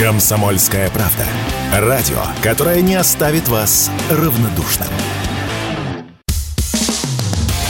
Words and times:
Комсомольская 0.00 0.88
правда. 0.88 1.26
Радио, 1.74 2.22
которое 2.42 2.80
не 2.80 2.94
оставит 2.94 3.48
вас 3.48 3.90
равнодушным. 4.10 4.88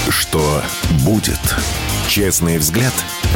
Что 0.09 0.63
будет? 1.05 1.41
Честный 2.07 2.59
взгляд 2.59 2.93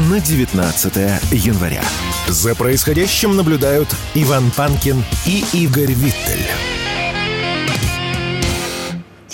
на 0.08 0.20
19 0.20 0.94
января. 1.32 1.82
За 2.28 2.54
происходящим 2.54 3.34
наблюдают 3.34 3.88
Иван 4.14 4.52
Панкин 4.52 5.02
и 5.26 5.44
Игорь 5.52 5.92
Виттель. 5.92 6.46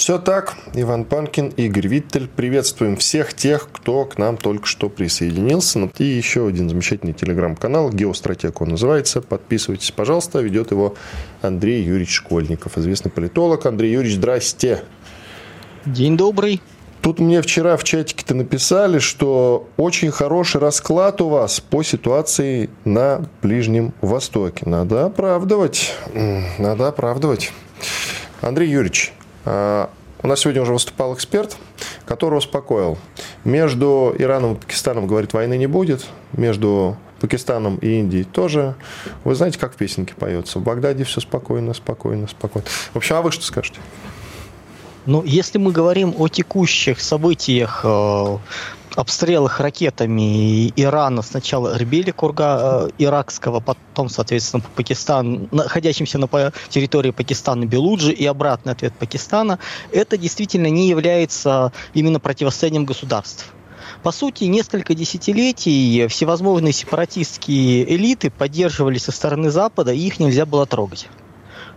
Все 0.00 0.18
так. 0.18 0.56
Иван 0.72 1.04
Панкин, 1.04 1.48
Игорь 1.58 1.86
Виттель. 1.86 2.26
Приветствуем 2.26 2.96
всех 2.96 3.34
тех, 3.34 3.68
кто 3.70 4.06
к 4.06 4.16
нам 4.16 4.38
только 4.38 4.64
что 4.64 4.88
присоединился. 4.88 5.78
Ну, 5.78 5.90
и 5.98 6.04
еще 6.04 6.46
один 6.46 6.70
замечательный 6.70 7.12
телеграм-канал. 7.12 7.90
Геостратег 7.90 8.62
он 8.62 8.70
называется. 8.70 9.20
Подписывайтесь, 9.20 9.90
пожалуйста. 9.90 10.40
Ведет 10.40 10.70
его 10.70 10.94
Андрей 11.42 11.82
Юрьевич 11.82 12.14
Школьников, 12.14 12.78
известный 12.78 13.10
политолог. 13.10 13.66
Андрей 13.66 13.92
Юрьевич, 13.92 14.16
здрасте. 14.16 14.84
День 15.84 16.16
добрый. 16.16 16.62
Тут 17.02 17.19
мне 17.19 17.42
вчера 17.42 17.77
в 17.77 17.84
чатике-то 17.84 18.34
написали, 18.34 19.00
что 19.00 19.69
очень 19.77 20.10
хороший 20.10 20.62
расклад 20.62 21.20
у 21.20 21.28
вас 21.28 21.60
по 21.60 21.82
ситуации 21.82 22.70
на 22.86 23.27
Ближнем 23.42 23.92
Востоке. 24.00 24.62
Надо 24.64 25.05
оправдывать. 25.05 25.94
Надо 26.56 26.88
оправдывать. 26.88 27.52
Андрей 28.41 28.70
Юрьевич, 28.70 29.12
у 30.22 30.27
нас 30.27 30.40
сегодня 30.40 30.62
уже 30.62 30.72
выступал 30.72 31.14
эксперт, 31.14 31.56
который 32.04 32.38
успокоил. 32.38 32.98
Между 33.45 34.14
Ираном 34.18 34.54
и 34.54 34.56
Пакистаном, 34.56 35.06
говорит, 35.06 35.32
войны 35.32 35.56
не 35.56 35.66
будет. 35.66 36.06
Между 36.32 36.96
Пакистаном 37.20 37.77
и 37.77 37.98
Индией 37.98 38.24
тоже. 38.24 38.74
Вы 39.24 39.34
знаете, 39.34 39.58
как 39.58 39.74
в 39.74 39.77
песенке 39.77 40.14
поется? 40.14 40.58
В 40.58 40.62
Багдаде 40.62 41.05
все 41.05 41.20
спокойно, 41.20 41.74
спокойно, 41.74 42.27
спокойно. 42.28 42.66
В 42.92 42.97
общем, 42.97 43.16
а 43.16 43.22
вы 43.22 43.33
что 43.33 43.44
скажете? 43.44 43.80
Ну, 45.06 45.22
если 45.25 45.58
мы 45.58 45.72
говорим 45.72 46.14
о 46.19 46.28
текущих 46.28 47.00
событиях 47.00 47.80
э, 47.84 48.38
обстрелах 48.96 49.60
ракетами 49.60 50.69
Ирана 50.80 51.22
сначала 51.22 51.77
Эрбили, 51.77 52.10
Курга 52.10 52.88
э, 52.88 52.91
иракского, 52.98 53.60
потом, 53.60 54.08
соответственно, 54.08 54.62
Пакистан, 54.74 55.48
находящимся 55.50 56.19
на 56.19 56.28
территории 56.69 57.10
Пакистана 57.10 57.64
Белуджи 57.66 58.12
и 58.12 58.27
обратный 58.27 58.72
ответ 58.72 58.92
Пакистана, 58.94 59.58
это 59.92 60.16
действительно 60.16 60.69
не 60.69 60.88
является 60.88 61.72
именно 61.94 62.20
противостоянием 62.20 62.84
государств. 62.84 63.52
По 64.02 64.12
сути, 64.12 64.44
несколько 64.44 64.94
десятилетий 64.94 66.06
всевозможные 66.08 66.72
сепаратистские 66.72 67.94
элиты 67.94 68.30
поддерживались 68.30 69.04
со 69.04 69.12
стороны 69.12 69.50
Запада, 69.50 69.92
и 69.92 69.98
их 69.98 70.19
нельзя 70.19 70.47
было 70.47 70.64
трогать. 70.64 71.08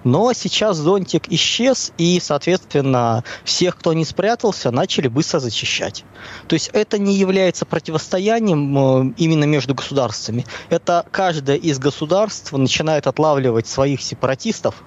Но 0.03 0.33
сейчас 0.33 0.77
зонтик 0.77 1.29
исчез, 1.29 1.91
и, 1.97 2.19
соответственно, 2.21 3.23
всех, 3.43 3.77
кто 3.77 3.93
не 3.93 4.05
спрятался, 4.05 4.71
начали 4.71 5.07
быстро 5.07 5.39
зачищать. 5.39 6.03
То 6.47 6.53
есть 6.53 6.69
это 6.73 6.97
не 6.97 7.15
является 7.15 7.65
противостоянием 7.65 8.77
э, 8.77 9.13
именно 9.17 9.45
между 9.45 9.73
государствами. 9.75 10.45
Это 10.69 11.05
каждое 11.11 11.55
из 11.55 11.79
государств 11.79 12.51
начинает 12.51 13.07
отлавливать 13.07 13.67
своих 13.67 14.01
сепаратистов, 14.01 14.83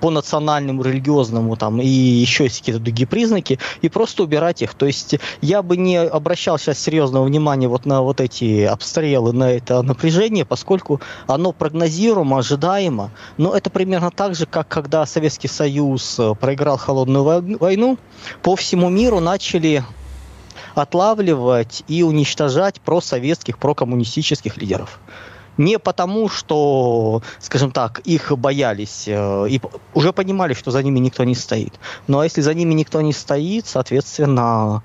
по 0.00 0.10
национальному, 0.10 0.82
религиозному 0.82 1.56
там 1.56 1.80
и 1.80 1.86
еще 1.86 2.44
есть 2.44 2.60
какие-то 2.60 2.80
другие 2.80 3.06
признаки, 3.06 3.58
и 3.82 3.88
просто 3.88 4.22
убирать 4.22 4.62
их. 4.62 4.74
То 4.74 4.86
есть 4.86 5.16
я 5.40 5.62
бы 5.62 5.76
не 5.76 5.96
обращал 5.98 6.58
сейчас 6.58 6.78
серьезного 6.78 7.24
внимания 7.24 7.68
вот 7.68 7.86
на 7.86 8.02
вот 8.02 8.20
эти 8.20 8.64
обстрелы, 8.64 9.32
на 9.32 9.50
это 9.52 9.82
напряжение, 9.82 10.44
поскольку 10.44 11.00
оно 11.26 11.52
прогнозируемо, 11.52 12.38
ожидаемо, 12.38 13.10
но 13.36 13.56
это 13.56 13.70
примерно 13.70 14.10
так 14.10 14.34
же, 14.34 14.46
как 14.46 14.68
когда 14.68 15.06
Советский 15.06 15.48
Союз 15.48 16.18
э, 16.18 16.34
проиграл 16.34 16.76
холодную 16.76 17.58
войну, 17.58 17.98
по 18.42 18.56
всему 18.56 18.88
миру 18.88 19.20
начали 19.20 19.84
отлавливать 20.74 21.84
и 21.88 22.02
уничтожать 22.02 22.80
просоветских, 22.80 23.58
прокоммунистических 23.58 24.56
лидеров 24.58 25.00
не 25.56 25.78
потому, 25.78 26.28
что, 26.28 27.22
скажем 27.38 27.70
так, 27.70 28.00
их 28.00 28.36
боялись 28.36 29.04
э, 29.06 29.46
и 29.48 29.60
уже 29.94 30.12
понимали, 30.12 30.54
что 30.54 30.70
за 30.70 30.82
ними 30.82 30.98
никто 30.98 31.24
не 31.24 31.34
стоит. 31.34 31.74
Но 32.06 32.22
если 32.22 32.40
за 32.40 32.54
ними 32.54 32.74
никто 32.74 33.00
не 33.00 33.12
стоит, 33.12 33.66
соответственно, 33.66 34.82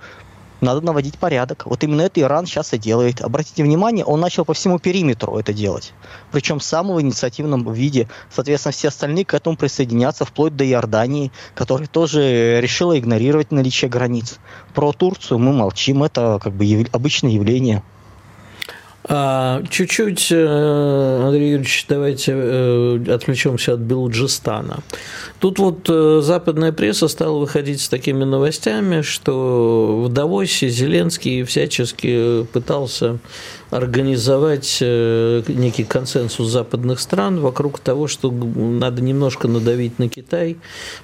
надо 0.62 0.82
наводить 0.82 1.18
порядок. 1.18 1.64
Вот 1.66 1.84
именно 1.84 2.02
это 2.02 2.22
Иран 2.22 2.46
сейчас 2.46 2.74
и 2.74 2.78
делает. 2.78 3.22
Обратите 3.22 3.64
внимание, 3.64 4.06
он 4.06 4.20
начал 4.20 4.46
по 4.46 4.54
всему 4.54 4.78
периметру 4.80 5.38
это 5.38 5.54
делать. 5.54 5.94
Причем 6.32 6.60
в 6.60 6.64
самом 6.64 7.02
инициативном 7.02 7.74
виде. 7.74 8.08
Соответственно, 8.30 8.72
все 8.72 8.88
остальные 8.90 9.26
к 9.26 9.34
этому 9.34 9.58
присоединятся, 9.58 10.24
вплоть 10.24 10.56
до 10.56 10.64
Иордании, 10.64 11.32
которая 11.56 11.88
тоже 11.88 12.62
решила 12.62 12.98
игнорировать 12.98 13.52
наличие 13.52 13.90
границ. 13.90 14.38
Про 14.74 14.94
Турцию 14.94 15.40
мы 15.40 15.52
молчим, 15.52 16.04
это 16.04 16.40
как 16.42 16.54
бы 16.54 16.64
яв... 16.64 16.88
обычное 16.94 17.32
явление. 17.32 17.84
А, 19.04 19.64
чуть-чуть, 19.70 20.28
э, 20.32 21.22
Андрей 21.26 21.52
Юрьевич, 21.52 21.86
давайте 21.90 22.34
э, 22.36 23.04
отвлечемся 23.10 23.74
от 23.74 23.80
Белуджистана. 23.80 24.84
Тут 25.40 25.58
вот 25.58 25.90
э, 25.90 26.22
западная 26.22 26.72
пресса 26.72 27.08
стала 27.08 27.40
выходить 27.40 27.82
с 27.82 27.90
такими 27.90 28.24
новостями, 28.24 29.02
что 29.02 30.04
в 30.06 30.10
Давосе 30.10 30.70
Зеленский 30.70 31.44
всячески 31.44 32.44
пытался 32.54 33.18
организовать 33.72 34.80
э, 34.82 35.44
некий 35.48 35.86
консенсус 35.86 36.50
западных 36.50 37.00
стран 37.00 37.40
вокруг 37.40 37.80
того, 37.80 38.08
что 38.08 38.30
надо 38.30 39.02
немножко 39.02 39.48
надавить 39.48 39.98
на 39.98 40.10
Китай, 40.10 40.58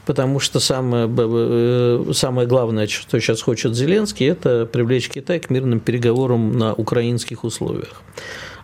потому 0.05 0.39
что 0.39 0.59
самое, 0.59 1.09
э, 1.17 2.11
самое 2.13 2.47
главное, 2.47 2.87
что 2.87 3.19
сейчас 3.19 3.41
хочет 3.41 3.73
Зеленский, 3.73 4.27
это 4.27 4.65
привлечь 4.65 5.09
Китай 5.09 5.39
к 5.39 5.49
мирным 5.49 5.79
переговорам 5.79 6.57
на 6.57 6.73
украинских 6.73 7.45
условиях. 7.45 8.01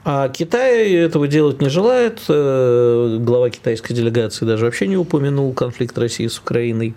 А 0.06 0.28
Китай 0.28 0.92
этого 0.94 1.30
делать 1.30 1.62
не 1.62 1.70
желает. 1.70 2.24
Э, 2.28 3.18
глава 3.22 3.50
китайской 3.50 3.94
делегации 3.94 4.46
даже 4.46 4.66
вообще 4.66 4.88
не 4.88 4.98
упомянул 4.98 5.54
конфликт 5.54 5.98
России 5.98 6.28
с 6.28 6.40
Украиной 6.40 6.94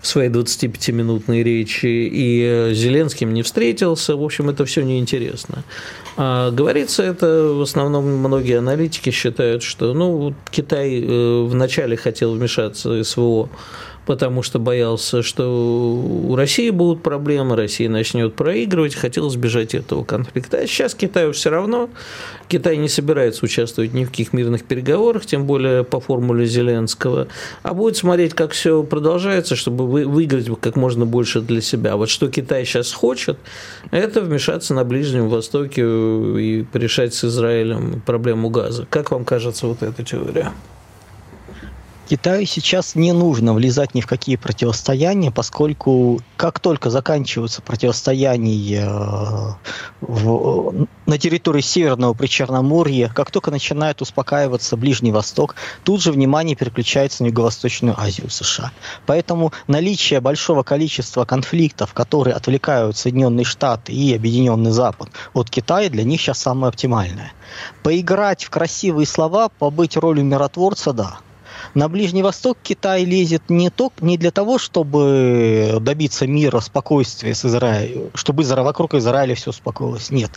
в 0.00 0.06
своей 0.06 0.30
25-минутной 0.30 1.42
речи. 1.42 1.86
И 1.86 2.70
Зеленским 2.72 3.34
не 3.34 3.42
встретился. 3.42 4.14
В 4.14 4.22
общем, 4.22 4.50
это 4.50 4.64
все 4.66 4.82
неинтересно. 4.82 5.64
А 6.16 6.52
говорится 6.52 7.02
это 7.02 7.54
в 7.54 7.62
основном 7.62 8.06
многие 8.06 8.58
аналитики 8.58 9.10
считают, 9.10 9.64
что 9.64 9.92
ну, 9.92 10.32
Китай 10.52 11.02
э, 11.02 11.42
вначале 11.44 11.96
хотел 11.96 12.34
вмешаться 12.34 12.90
в 12.90 13.02
СВО 13.02 13.48
потому 14.06 14.42
что 14.42 14.58
боялся, 14.58 15.22
что 15.22 15.48
у 15.48 16.36
России 16.36 16.70
будут 16.70 17.02
проблемы, 17.02 17.56
Россия 17.56 17.88
начнет 17.88 18.34
проигрывать, 18.34 18.94
хотел 18.94 19.28
избежать 19.28 19.74
этого 19.74 20.04
конфликта. 20.04 20.58
А 20.58 20.66
сейчас 20.66 20.94
Китаю 20.94 21.32
все 21.32 21.50
равно. 21.50 21.88
Китай 22.48 22.76
не 22.76 22.88
собирается 22.88 23.44
участвовать 23.44 23.94
ни 23.94 24.04
в 24.04 24.10
каких 24.10 24.32
мирных 24.32 24.64
переговорах, 24.64 25.26
тем 25.26 25.46
более 25.46 25.84
по 25.84 26.00
формуле 26.00 26.46
Зеленского, 26.46 27.28
а 27.62 27.74
будет 27.74 27.96
смотреть, 27.96 28.34
как 28.34 28.52
все 28.52 28.82
продолжается, 28.82 29.56
чтобы 29.56 29.86
выиграть 29.86 30.48
как 30.60 30.76
можно 30.76 31.06
больше 31.06 31.40
для 31.40 31.60
себя. 31.60 31.96
Вот 31.96 32.10
что 32.10 32.28
Китай 32.28 32.64
сейчас 32.64 32.92
хочет, 32.92 33.38
это 33.90 34.20
вмешаться 34.20 34.74
на 34.74 34.84
Ближнем 34.84 35.28
Востоке 35.28 35.82
и 35.82 36.66
решать 36.74 37.14
с 37.14 37.24
Израилем 37.24 38.02
проблему 38.04 38.50
газа. 38.50 38.86
Как 38.90 39.10
вам 39.10 39.24
кажется 39.24 39.66
вот 39.66 39.82
эта 39.82 40.02
теория? 40.02 40.52
Китаю 42.06 42.44
сейчас 42.44 42.94
не 42.96 43.12
нужно 43.12 43.54
влезать 43.54 43.94
ни 43.94 44.02
в 44.02 44.06
какие 44.06 44.36
противостояния, 44.36 45.30
поскольку 45.30 46.20
как 46.36 46.60
только 46.60 46.90
заканчиваются 46.90 47.62
противостояния 47.62 48.86
э, 48.86 49.54
в, 50.02 50.86
на 51.06 51.18
территории 51.18 51.62
Северного 51.62 52.12
Причерноморья, 52.12 53.08
как 53.08 53.30
только 53.30 53.50
начинает 53.50 54.02
успокаиваться 54.02 54.76
Ближний 54.76 55.12
Восток, 55.12 55.56
тут 55.82 56.02
же 56.02 56.12
внимание 56.12 56.54
переключается 56.54 57.22
на 57.22 57.28
Юго-Восточную 57.28 57.98
Азию 57.98 58.28
США. 58.28 58.70
Поэтому 59.06 59.54
наличие 59.66 60.20
большого 60.20 60.62
количества 60.62 61.24
конфликтов, 61.24 61.94
которые 61.94 62.34
отвлекают 62.34 62.98
Соединенные 62.98 63.44
Штаты 63.44 63.92
и 63.94 64.14
Объединенный 64.14 64.72
Запад 64.72 65.08
от 65.32 65.48
Китая, 65.48 65.88
для 65.88 66.04
них 66.04 66.20
сейчас 66.20 66.38
самое 66.38 66.68
оптимальное. 66.68 67.32
Поиграть 67.82 68.44
в 68.44 68.50
красивые 68.50 69.06
слова, 69.06 69.48
побыть 69.48 69.96
ролью 69.96 70.26
миротворца– 70.26 70.92
да. 70.94 71.20
На 71.74 71.88
Ближний 71.88 72.22
Восток 72.22 72.58
Китай 72.62 73.04
лезет 73.04 73.50
не, 73.50 73.68
то, 73.68 73.92
не 74.00 74.16
для 74.16 74.30
того, 74.30 74.58
чтобы 74.58 75.78
добиться 75.80 76.24
мира, 76.24 76.60
спокойствия 76.60 77.34
с 77.34 77.44
Израилем, 77.44 78.10
чтобы 78.14 78.44
вокруг 78.44 78.94
Израиля 78.94 79.34
все 79.34 79.50
успокоилось. 79.50 80.10
Нет. 80.10 80.30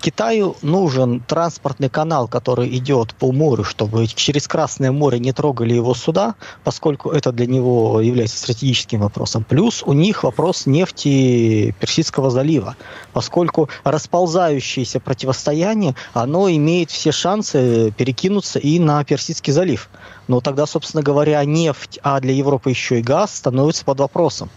Китаю 0.00 0.54
нужен 0.60 1.20
транспортный 1.20 1.88
канал, 1.88 2.28
который 2.28 2.68
идет 2.76 3.14
по 3.14 3.32
морю, 3.32 3.64
чтобы 3.64 4.06
через 4.06 4.46
Красное 4.46 4.92
море 4.92 5.18
не 5.18 5.32
трогали 5.32 5.72
его 5.72 5.94
суда, 5.94 6.34
поскольку 6.62 7.10
это 7.10 7.32
для 7.32 7.46
него 7.46 8.02
является 8.02 8.36
стратегическим 8.36 9.00
вопросом. 9.00 9.44
Плюс 9.48 9.82
у 9.82 9.94
них 9.94 10.24
вопрос 10.24 10.66
нефти 10.66 11.74
Персидского 11.80 12.30
залива, 12.30 12.76
поскольку 13.14 13.70
расползающееся 13.82 15.00
противостояние, 15.00 15.94
оно 16.12 16.50
имеет 16.50 16.90
все 16.90 17.12
шансы 17.12 17.94
перекинуться 17.96 18.58
и 18.58 18.78
на 18.78 19.02
Персидский 19.04 19.54
залив. 19.54 19.88
Но 20.28 20.40
тогда, 20.40 20.66
собственно 20.66 20.81
говоря, 20.90 21.44
нефть, 21.44 21.98
а 22.02 22.20
для 22.20 22.32
Европы 22.32 22.70
еще 22.70 22.98
и 22.98 23.02
газ 23.02 23.36
становится 23.36 23.84
под 23.84 24.00
вопросом. 24.00 24.50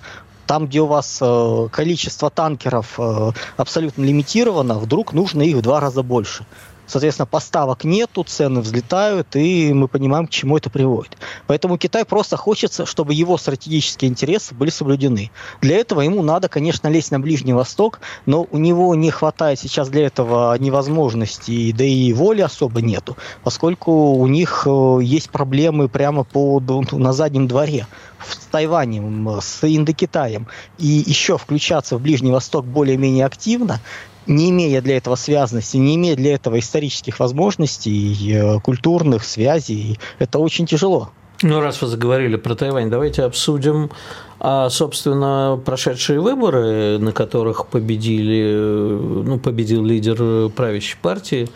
Там, 0.47 0.67
где 0.67 0.81
у 0.81 0.85
вас 0.85 1.19
э, 1.21 1.67
количество 1.71 2.29
танкеров 2.29 2.99
э, 2.99 3.31
абсолютно 3.57 4.03
лимитировано, 4.03 4.75
вдруг 4.75 5.13
нужно 5.13 5.41
их 5.41 5.57
в 5.57 5.61
два 5.61 5.79
раза 5.79 6.03
больше. 6.03 6.45
Соответственно, 6.87 7.25
поставок 7.25 7.83
нету, 7.83 8.23
цены 8.23 8.61
взлетают, 8.61 9.35
и 9.35 9.73
мы 9.73 9.87
понимаем, 9.87 10.27
к 10.27 10.29
чему 10.29 10.57
это 10.57 10.69
приводит. 10.69 11.17
Поэтому 11.47 11.77
Китай 11.77 12.05
просто 12.05 12.37
хочется, 12.37 12.85
чтобы 12.85 13.13
его 13.13 13.37
стратегические 13.37 14.09
интересы 14.11 14.53
были 14.53 14.69
соблюдены. 14.69 15.31
Для 15.61 15.77
этого 15.77 16.01
ему 16.01 16.21
надо, 16.21 16.47
конечно, 16.47 16.87
лезть 16.87 17.11
на 17.11 17.19
Ближний 17.19 17.53
Восток, 17.53 17.99
но 18.25 18.47
у 18.49 18.57
него 18.57 18.93
не 18.95 19.11
хватает 19.11 19.59
сейчас 19.59 19.89
для 19.89 20.05
этого 20.05 20.57
ни 20.57 20.69
возможности, 20.69 21.71
да 21.71 21.83
и 21.83 22.13
воли 22.13 22.41
особо 22.41 22.81
нету, 22.81 23.17
поскольку 23.43 24.13
у 24.13 24.27
них 24.27 24.67
э, 24.67 24.99
есть 25.01 25.29
проблемы 25.29 25.89
прямо 25.89 26.23
по, 26.23 26.61
на 26.91 27.13
заднем 27.13 27.47
дворе 27.47 27.87
с 28.27 28.45
Тайванем, 28.47 29.39
с 29.41 29.63
Индокитаем, 29.63 30.47
и 30.77 31.03
еще 31.05 31.37
включаться 31.37 31.97
в 31.97 32.01
Ближний 32.01 32.31
Восток 32.31 32.65
более-менее 32.65 33.25
активно, 33.25 33.79
не 34.27 34.49
имея 34.49 34.81
для 34.81 34.97
этого 34.97 35.15
связности, 35.15 35.77
не 35.77 35.95
имея 35.95 36.15
для 36.15 36.35
этого 36.35 36.59
исторических 36.59 37.19
возможностей, 37.19 38.33
э, 38.33 38.59
культурных 38.59 39.23
связей, 39.23 39.99
это 40.19 40.39
очень 40.39 40.65
тяжело. 40.65 41.11
Ну, 41.47 41.61
раз 41.61 41.79
вы 41.79 41.87
заговорили 41.87 42.37
про 42.37 42.55
Тайвань, 42.55 42.89
давайте 42.89 43.21
обсудим, 43.21 43.91
а, 44.39 44.67
собственно, 44.71 45.61
прошедшие 45.63 46.19
выборы, 46.19 46.97
на 46.97 47.11
которых 47.11 47.67
победили, 47.67 48.51
ну, 48.51 49.37
победил 49.37 49.85
лидер 49.85 50.49
правящей 50.49 50.97
партии, 50.99 51.47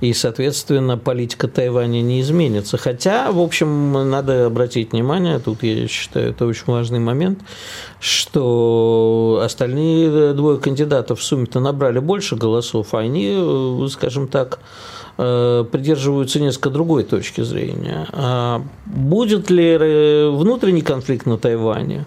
и, 0.00 0.14
соответственно, 0.14 0.96
политика 0.96 1.46
Тайваня 1.46 2.00
не 2.00 2.22
изменится. 2.22 2.78
Хотя, 2.78 3.30
в 3.32 3.38
общем, 3.38 4.08
надо 4.08 4.46
обратить 4.46 4.92
внимание, 4.92 5.38
тут 5.40 5.62
я 5.62 5.88
считаю, 5.88 6.30
это 6.30 6.46
очень 6.46 6.64
важный 6.68 7.00
момент, 7.00 7.40
что 8.00 9.42
остальные 9.44 10.32
двое 10.32 10.56
кандидатов 10.56 11.20
в 11.20 11.22
сумме-то 11.22 11.60
набрали 11.60 11.98
больше 11.98 12.36
голосов, 12.36 12.94
а 12.94 13.00
они, 13.00 13.86
скажем 13.90 14.26
так, 14.26 14.58
Э, 14.58 15.03
придерживаются 15.16 16.40
несколько 16.40 16.70
другой 16.70 17.04
точки 17.04 17.42
зрения. 17.42 18.06
А 18.12 18.62
будет 18.86 19.50
ли 19.50 20.28
внутренний 20.30 20.82
конфликт 20.82 21.26
на 21.26 21.38
Тайване? 21.38 22.06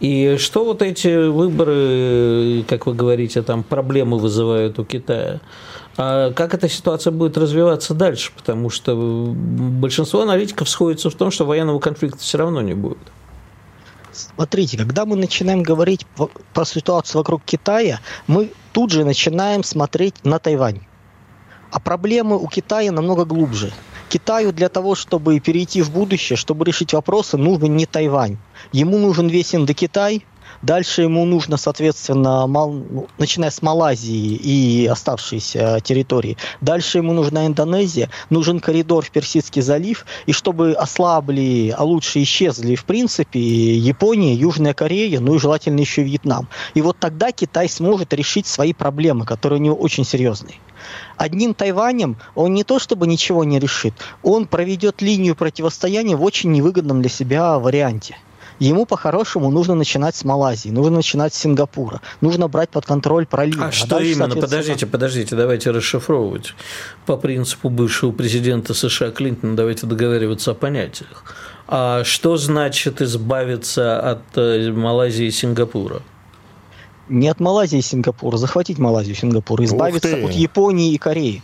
И 0.00 0.36
что 0.38 0.64
вот 0.64 0.82
эти 0.82 1.28
выборы, 1.28 2.64
как 2.68 2.86
вы 2.86 2.94
говорите, 2.94 3.42
там 3.42 3.62
проблемы 3.62 4.18
вызывают 4.18 4.78
у 4.78 4.84
Китая? 4.84 5.40
А 5.96 6.32
как 6.32 6.54
эта 6.54 6.68
ситуация 6.68 7.10
будет 7.10 7.36
развиваться 7.36 7.94
дальше? 7.94 8.30
Потому 8.36 8.70
что 8.70 8.94
большинство 9.36 10.22
аналитиков 10.22 10.68
сходится 10.68 11.10
в 11.10 11.14
том, 11.14 11.32
что 11.32 11.44
военного 11.44 11.80
конфликта 11.80 12.18
все 12.18 12.38
равно 12.38 12.60
не 12.60 12.74
будет. 12.74 12.98
Смотрите, 14.12 14.76
когда 14.78 15.04
мы 15.04 15.16
начинаем 15.16 15.62
говорить 15.62 16.06
про 16.54 16.64
ситуацию 16.64 17.20
вокруг 17.20 17.42
Китая, 17.44 18.00
мы 18.26 18.50
тут 18.72 18.90
же 18.90 19.04
начинаем 19.04 19.64
смотреть 19.64 20.24
на 20.24 20.38
Тайвань. 20.38 20.80
А 21.70 21.80
проблемы 21.80 22.38
у 22.38 22.46
Китая 22.46 22.92
намного 22.92 23.24
глубже. 23.24 23.72
Китаю 24.08 24.52
для 24.52 24.68
того, 24.68 24.94
чтобы 24.94 25.38
перейти 25.38 25.82
в 25.82 25.90
будущее, 25.90 26.36
чтобы 26.36 26.64
решить 26.64 26.94
вопросы, 26.94 27.36
нужен 27.36 27.76
не 27.76 27.84
Тайвань. 27.84 28.38
Ему 28.72 28.98
нужен 28.98 29.28
весь 29.28 29.54
Индокитай, 29.54 30.24
Дальше 30.62 31.02
ему 31.02 31.24
нужно, 31.24 31.56
соответственно, 31.56 32.46
мал, 32.48 32.72
ну, 32.72 33.06
начиная 33.16 33.50
с 33.50 33.62
Малайзии 33.62 34.34
и 34.34 34.86
оставшиеся 34.86 35.80
территории. 35.82 36.36
Дальше 36.60 36.98
ему 36.98 37.12
нужна 37.12 37.46
Индонезия, 37.46 38.10
нужен 38.28 38.58
коридор 38.58 39.04
в 39.04 39.10
Персидский 39.10 39.62
залив, 39.62 40.04
и 40.26 40.32
чтобы 40.32 40.72
ослабли, 40.72 41.74
а 41.76 41.84
лучше 41.84 42.22
исчезли, 42.22 42.74
в 42.74 42.84
принципе, 42.84 43.38
Япония, 43.40 44.34
Южная 44.34 44.74
Корея, 44.74 45.20
ну 45.20 45.36
и 45.36 45.38
желательно 45.38 45.80
еще 45.80 46.02
Вьетнам. 46.02 46.48
И 46.74 46.82
вот 46.82 46.98
тогда 46.98 47.30
Китай 47.30 47.68
сможет 47.68 48.12
решить 48.12 48.46
свои 48.46 48.72
проблемы, 48.72 49.24
которые 49.24 49.60
у 49.60 49.62
него 49.62 49.76
очень 49.76 50.04
серьезные. 50.04 50.56
Одним 51.16 51.54
Тайванем 51.54 52.16
он 52.34 52.54
не 52.54 52.64
то 52.64 52.78
чтобы 52.78 53.06
ничего 53.06 53.44
не 53.44 53.58
решит, 53.60 53.94
он 54.22 54.46
проведет 54.46 55.02
линию 55.02 55.36
противостояния 55.36 56.16
в 56.16 56.22
очень 56.22 56.50
невыгодном 56.50 57.00
для 57.00 57.10
себя 57.10 57.58
варианте. 57.58 58.16
Ему 58.58 58.86
по-хорошему 58.86 59.50
нужно 59.50 59.74
начинать 59.74 60.16
с 60.16 60.24
Малайзии, 60.24 60.70
нужно 60.70 60.96
начинать 60.96 61.34
с 61.34 61.38
Сингапура, 61.38 62.00
нужно 62.20 62.48
брать 62.48 62.70
под 62.70 62.86
контроль 62.86 63.26
пролив. 63.26 63.60
А, 63.60 63.66
а 63.66 63.72
что 63.72 63.88
дальше, 63.88 64.12
именно? 64.12 64.34
Подождите, 64.34 64.86
подождите, 64.86 65.36
давайте 65.36 65.70
расшифровывать. 65.70 66.54
По 67.06 67.16
принципу 67.16 67.70
бывшего 67.70 68.12
президента 68.12 68.74
США 68.74 69.10
Клинтона 69.10 69.56
давайте 69.56 69.86
договариваться 69.86 70.52
о 70.52 70.54
понятиях. 70.54 71.24
А 71.68 72.02
что 72.04 72.36
значит 72.36 73.02
избавиться 73.02 74.00
от 74.00 74.22
э, 74.36 74.72
Малайзии 74.72 75.26
и 75.26 75.30
Сингапура? 75.30 76.02
не 77.08 77.28
от 77.28 77.40
Малайзии 77.40 77.78
и 77.78 77.82
Сингапура, 77.82 78.36
захватить 78.36 78.78
Малайзию 78.78 79.16
и 79.16 79.18
Сингапур, 79.18 79.62
избавиться 79.64 80.14
от 80.24 80.32
Японии 80.32 80.92
и 80.92 80.98
Кореи. 80.98 81.42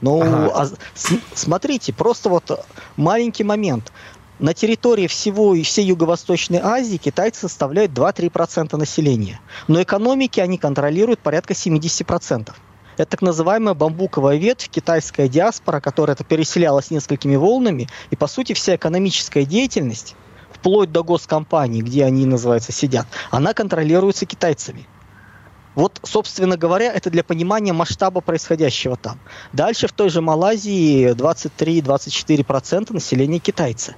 Ну, 0.00 0.20
ага. 0.20 0.50
а, 0.54 0.66
с, 0.66 1.12
смотрите, 1.34 1.92
просто 1.92 2.28
вот 2.28 2.66
маленький 2.96 3.44
момент. 3.44 3.92
На 4.40 4.52
территории 4.52 5.06
всего 5.06 5.54
всей 5.62 5.86
Юго-Восточной 5.86 6.58
Азии 6.58 6.96
китайцы 6.96 7.42
составляют 7.42 7.92
2-3% 7.92 8.76
населения. 8.76 9.40
Но 9.68 9.80
экономики 9.80 10.40
они 10.40 10.58
контролируют 10.58 11.20
порядка 11.20 11.54
70%. 11.54 12.52
Это 12.96 13.10
так 13.10 13.22
называемая 13.22 13.74
бамбуковая 13.74 14.36
ветвь, 14.36 14.68
китайская 14.68 15.28
диаспора, 15.28 15.80
которая 15.80 16.16
переселялась 16.16 16.90
несколькими 16.90 17.36
волнами. 17.36 17.88
И, 18.10 18.16
по 18.16 18.26
сути, 18.26 18.54
вся 18.54 18.74
экономическая 18.74 19.44
деятельность, 19.44 20.16
вплоть 20.52 20.90
до 20.90 21.04
госкомпаний, 21.04 21.80
где 21.80 22.04
они, 22.04 22.26
называется, 22.26 22.72
сидят, 22.72 23.06
она 23.30 23.54
контролируется 23.54 24.26
китайцами. 24.26 24.88
Вот, 25.76 26.00
собственно 26.02 26.56
говоря, 26.56 26.92
это 26.92 27.08
для 27.08 27.22
понимания 27.22 27.72
масштаба 27.72 28.20
происходящего 28.20 28.96
там. 28.96 29.18
Дальше 29.52 29.86
в 29.86 29.92
той 29.92 30.08
же 30.08 30.20
Малайзии 30.20 31.12
23-24% 31.14 32.92
населения 32.92 33.38
китайцы. 33.38 33.94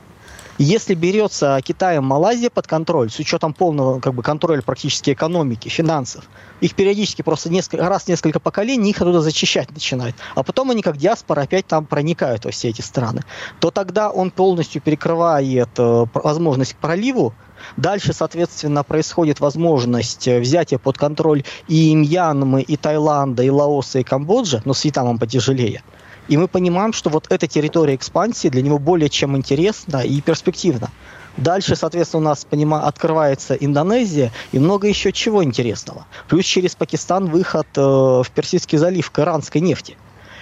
Если 0.59 0.95
берется 0.95 1.61
Китаем 1.63 2.05
Малайзия 2.05 2.49
под 2.49 2.67
контроль, 2.67 3.11
с 3.11 3.19
учетом 3.19 3.53
полного 3.53 4.01
как 4.01 4.15
бы, 4.15 4.23
контроля 4.23 4.63
практически 4.63 5.13
экономики, 5.13 5.69
финансов, 5.69 6.25
их 6.63 6.75
периодически 6.75 7.21
просто 7.21 7.51
несколько, 7.51 7.87
раз 7.87 8.09
несколько 8.09 8.41
поколений 8.41 8.91
их 8.91 9.01
оттуда 9.01 9.21
зачищать 9.21 9.71
начинают, 9.71 10.17
а 10.35 10.43
потом 10.43 10.71
они 10.71 10.81
как 10.81 10.97
диаспора 10.97 11.43
опять 11.43 11.67
там 11.67 11.85
проникают 11.85 12.47
во 12.47 12.53
все 12.53 12.71
эти 12.71 12.81
страны, 12.81 13.23
то 13.61 13.71
тогда 13.71 14.11
он 14.11 14.31
полностью 14.31 14.81
перекрывает 14.81 15.69
э, 15.79 16.07
возможность 16.15 16.73
к 16.73 16.77
проливу, 16.77 17.35
Дальше, 17.77 18.13
соответственно, 18.13 18.85
происходит 18.85 19.41
возможность 19.41 20.29
э, 20.29 20.41
взятия 20.41 20.79
под 20.79 20.99
контроль 20.99 21.43
и 21.69 21.95
Мьянмы, 21.95 22.63
и 22.63 22.77
Таиланда, 22.77 23.43
и 23.43 23.51
Лаоса, 23.51 23.99
и 23.99 24.03
Камбоджи, 24.03 24.63
но 24.65 24.75
с 24.75 24.85
Вьетнамом 24.85 25.19
потяжелее. 25.19 25.83
И 26.29 26.37
мы 26.37 26.49
понимаем, 26.49 26.93
что 26.93 27.11
вот 27.11 27.27
эта 27.29 27.47
территория 27.47 27.95
экспансии 27.95 28.49
для 28.49 28.63
него 28.63 28.79
более 28.79 29.09
чем 29.09 29.37
интересна 29.37 29.99
и 29.99 30.21
перспективна. 30.21 30.91
Дальше, 31.37 31.77
соответственно, 31.77 32.23
у 32.23 32.25
нас 32.25 32.45
понима, 32.45 32.87
открывается 32.87 33.55
Индонезия 33.55 34.33
и 34.53 34.59
много 34.59 34.89
еще 34.89 35.13
чего 35.13 35.45
интересного. 35.45 36.07
Плюс 36.29 36.45
через 36.47 36.75
Пакистан 36.75 37.27
выход 37.27 37.67
э, 37.77 37.81
в 37.81 38.27
Персидский 38.35 38.79
залив 38.79 39.11
к 39.11 39.19
иранской 39.19 39.61
нефти. 39.61 39.97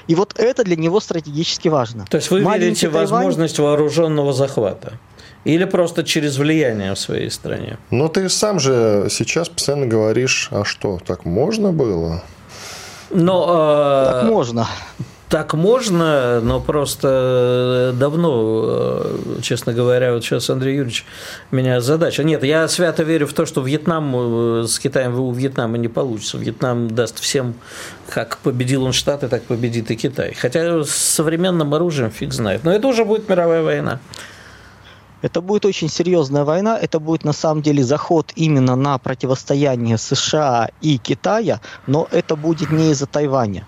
И 0.06 0.14
вот 0.14 0.38
это 0.38 0.62
для 0.62 0.76
него 0.76 1.00
стратегически 1.00 1.68
важно. 1.68 2.04
То 2.08 2.18
есть 2.18 2.30
вы 2.30 2.42
Маленький 2.42 2.66
видите 2.66 2.90
Тайвань... 2.90 3.06
возможность 3.06 3.58
вооруженного 3.58 4.32
захвата? 4.32 4.92
Или 5.44 5.64
просто 5.64 6.04
через 6.04 6.38
влияние 6.38 6.94
в 6.94 6.98
своей 6.98 7.30
стране? 7.30 7.78
Но 7.90 8.08
ты 8.08 8.28
сам 8.28 8.60
же 8.60 9.08
сейчас 9.10 9.48
постоянно 9.48 9.86
говоришь, 9.86 10.48
а 10.52 10.64
что, 10.64 11.00
так 11.04 11.24
можно 11.24 11.72
было? 11.72 12.22
Но, 13.10 13.46
э... 13.48 14.12
Так 14.12 14.24
можно 14.24 14.68
так 15.34 15.52
можно, 15.54 16.40
но 16.40 16.60
просто 16.60 17.92
давно, 17.98 18.62
э, 18.66 19.38
честно 19.42 19.72
говоря, 19.72 20.12
вот 20.12 20.22
сейчас 20.22 20.48
Андрей 20.48 20.76
Юрьевич 20.76 21.04
меня 21.50 21.80
задача. 21.80 22.22
Нет, 22.22 22.44
я 22.44 22.68
свято 22.68 23.02
верю 23.02 23.26
в 23.26 23.32
то, 23.32 23.44
что 23.44 23.60
Вьетнам 23.60 24.14
э, 24.14 24.66
с 24.68 24.78
Китаем 24.78 25.18
у 25.18 25.32
Вьетнама 25.32 25.76
не 25.76 25.88
получится. 25.88 26.38
Вьетнам 26.38 26.88
даст 26.88 27.18
всем, 27.18 27.54
как 28.08 28.38
победил 28.44 28.84
он 28.84 28.92
Штаты, 28.92 29.26
так 29.26 29.42
победит 29.42 29.90
и 29.90 29.96
Китай. 29.96 30.34
Хотя 30.34 30.84
с 30.84 30.90
современным 30.90 31.74
оружием 31.74 32.12
фиг 32.12 32.32
знает. 32.32 32.62
Но 32.62 32.72
это 32.72 32.86
уже 32.86 33.04
будет 33.04 33.28
мировая 33.28 33.64
война. 33.64 33.98
Это 35.20 35.40
будет 35.40 35.64
очень 35.64 35.88
серьезная 35.88 36.44
война, 36.44 36.78
это 36.78 37.00
будет 37.00 37.24
на 37.24 37.32
самом 37.32 37.60
деле 37.60 37.82
заход 37.82 38.30
именно 38.36 38.76
на 38.76 38.98
противостояние 38.98 39.98
США 39.98 40.70
и 40.80 40.96
Китая, 40.96 41.60
но 41.88 42.06
это 42.12 42.36
будет 42.36 42.70
не 42.70 42.92
из-за 42.92 43.06
Тайваня. 43.06 43.66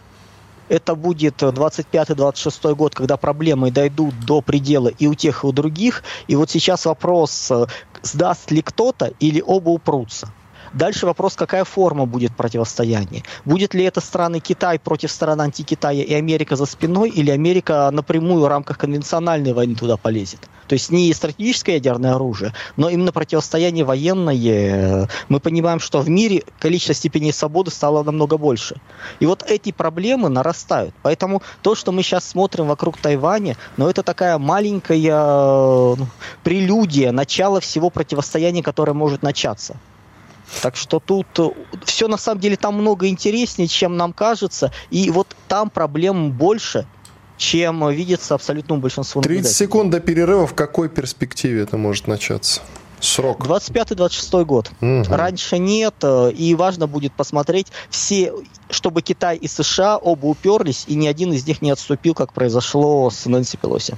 Это 0.68 0.94
будет 0.96 1.42
25-26 1.42 2.75
год, 2.75 2.94
когда 2.94 3.16
проблемы 3.16 3.70
дойдут 3.70 4.18
до 4.18 4.42
предела 4.42 4.88
и 4.88 5.06
у 5.06 5.14
тех, 5.14 5.44
и 5.44 5.46
у 5.46 5.52
других. 5.52 6.02
И 6.26 6.37
вот 6.37 6.50
сейчас 6.50 6.87
вопрос, 6.87 7.50
э, 7.50 7.66
сдаст 8.02 8.50
ли 8.50 8.62
кто-то 8.62 9.06
или 9.18 9.40
оба 9.44 9.70
упрутся. 9.70 10.35
Дальше 10.73 11.06
вопрос, 11.06 11.37
какая 11.37 11.64
форма 11.64 12.06
будет 12.06 12.37
противостояния. 12.37 13.23
Будет 13.44 13.75
ли 13.75 13.85
это 13.85 14.00
страны 14.00 14.40
Китай 14.40 14.78
против 14.78 15.11
стран 15.11 15.40
антикитая 15.40 16.02
и 16.02 16.14
Америка 16.14 16.56
за 16.56 16.66
спиной, 16.66 17.11
или 17.11 17.30
Америка 17.30 17.90
напрямую 17.92 18.42
в 18.42 18.49
рамках 18.49 18.78
конвенциональной 18.78 19.52
войны 19.52 19.75
туда 19.75 19.96
полезет. 19.96 20.49
То 20.66 20.75
есть 20.75 20.90
не 20.90 21.12
стратегическое 21.12 21.75
ядерное 21.75 22.14
оружие, 22.14 22.52
но 22.76 22.88
именно 22.88 23.12
противостояние 23.12 23.85
военное. 23.85 25.08
Мы 25.28 25.40
понимаем, 25.40 25.80
что 25.80 26.00
в 26.00 26.08
мире 26.08 26.42
количество 26.58 26.94
степеней 26.94 27.32
свободы 27.32 27.70
стало 27.70 28.02
намного 28.02 28.37
больше. 28.37 28.80
И 29.20 29.26
вот 29.26 29.44
эти 29.49 29.73
проблемы 29.73 30.28
нарастают. 30.28 30.94
Поэтому 31.02 31.42
то, 31.62 31.75
что 31.75 31.92
мы 31.92 32.02
сейчас 32.02 32.28
смотрим 32.28 32.66
вокруг 32.66 32.96
Тайваня, 32.99 33.56
ну, 33.76 33.88
это 33.88 34.02
такая 34.02 34.38
маленькая 34.38 35.96
ну, 35.96 36.06
прелюдия, 36.42 37.12
начало 37.12 37.61
всего 37.61 37.90
противостояния, 37.90 38.62
которое 38.62 38.92
может 38.92 39.23
начаться. 39.23 39.76
Так 40.62 40.76
что 40.76 41.00
тут 41.00 41.26
э, 41.38 41.50
все 41.85 42.09
на 42.09 42.17
самом 42.17 42.41
деле 42.41 42.57
там 42.57 42.75
много 42.75 43.09
интереснее, 43.09 43.69
чем 43.69 43.97
нам 43.97 44.12
кажется. 44.12 44.73
И 44.91 45.11
вот 45.11 45.29
там 45.49 45.71
проблем 45.71 46.33
больше, 46.33 46.87
чем 47.37 47.88
видится 47.91 48.35
абсолютному 48.35 48.81
большинству 48.81 49.23
30 49.23 49.55
секунд 49.55 49.91
до 49.91 50.00
перерыва. 50.00 50.47
В 50.47 50.55
какой 50.55 50.88
перспективе 50.88 51.62
это 51.62 51.76
может 51.76 52.07
начаться? 52.07 52.62
Срок. 53.00 53.47
25-26 53.47 54.45
год. 54.45 54.71
Угу. 54.81 55.05
Раньше 55.09 55.59
нет, 55.59 55.95
э, 56.03 56.33
и 56.33 56.55
важно 56.55 56.87
будет 56.87 57.12
посмотреть 57.12 57.67
все, 57.91 58.33
чтобы 58.71 59.03
Китай 59.03 59.37
и 59.37 59.47
США 59.49 59.99
оба 59.99 60.26
уперлись, 60.26 60.85
и 60.87 60.95
ни 60.95 61.07
один 61.07 61.33
из 61.33 61.47
них 61.47 61.61
не 61.61 61.71
отступил, 61.71 62.15
как 62.15 62.33
произошло 62.33 63.11
с 63.11 63.26
Нэнси 63.26 63.59
Пелоси. 63.59 63.97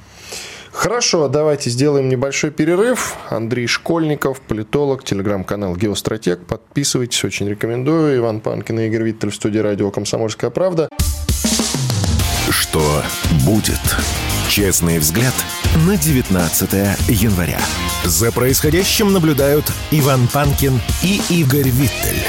Хорошо, 0.73 1.29
давайте 1.29 1.71
сделаем 1.71 2.09
небольшой 2.09 2.51
перерыв. 2.51 3.17
Андрей 3.31 3.67
Школьников, 3.67 4.41
политолог, 4.41 5.05
телеграм-канал 5.05 5.77
«Геостратег». 5.77 6.41
Подписывайтесь, 6.47 7.25
очень 7.25 7.49
рекомендую. 7.49 8.19
Иван 8.19 8.41
Панкин 8.41 8.81
и 8.81 8.87
Игорь 8.87 9.03
Виттель 9.03 9.31
в 9.31 9.35
студии 9.35 9.59
радио 9.59 9.91
«Комсомольская 9.91 10.51
правда». 10.51 10.89
Что 12.51 13.03
будет? 13.45 13.81
Честный 14.49 14.99
взгляд 14.99 15.35
на 15.87 15.97
19 15.97 16.73
января. 17.09 17.61
За 18.05 18.33
происходящим 18.33 19.13
наблюдают 19.13 19.71
Иван 19.91 20.29
Панкин 20.33 20.81
и 21.03 21.21
Игорь 21.29 21.69
Виттель. 21.69 22.25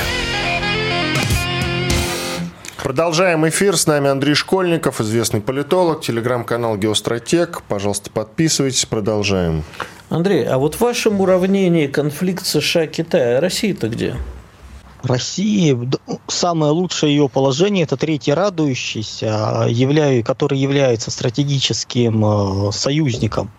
Продолжаем 2.82 3.48
эфир. 3.48 3.76
С 3.76 3.88
нами 3.88 4.10
Андрей 4.10 4.36
Школьников, 4.36 5.02
известный 5.02 5.42
политолог, 5.42 6.02
телеграм-канал 6.02 6.78
«Геостратег». 6.78 7.62
Пожалуйста, 7.68 8.10
подписывайтесь. 8.10 8.86
Продолжаем. 8.86 9.64
Андрей, 10.10 10.46
а 10.46 10.58
вот 10.58 10.76
в 10.76 10.82
вашем 10.82 11.20
уравнении 11.20 11.88
конфликт 11.88 12.46
США-Китая, 12.46 13.38
а 13.38 13.42
Россия-то 13.42 13.90
где? 13.90 14.16
России 15.04 15.78
самое 16.28 16.72
лучшее 16.72 17.16
ее 17.16 17.30
положение 17.30 17.84
это 17.84 17.98
третий 17.98 18.34
радующийся, 18.34 19.66
являю, 19.70 20.24
который 20.24 20.58
является 20.58 21.12
стратегическим 21.12 22.26
э, 22.68 22.72
союзником 22.72 23.52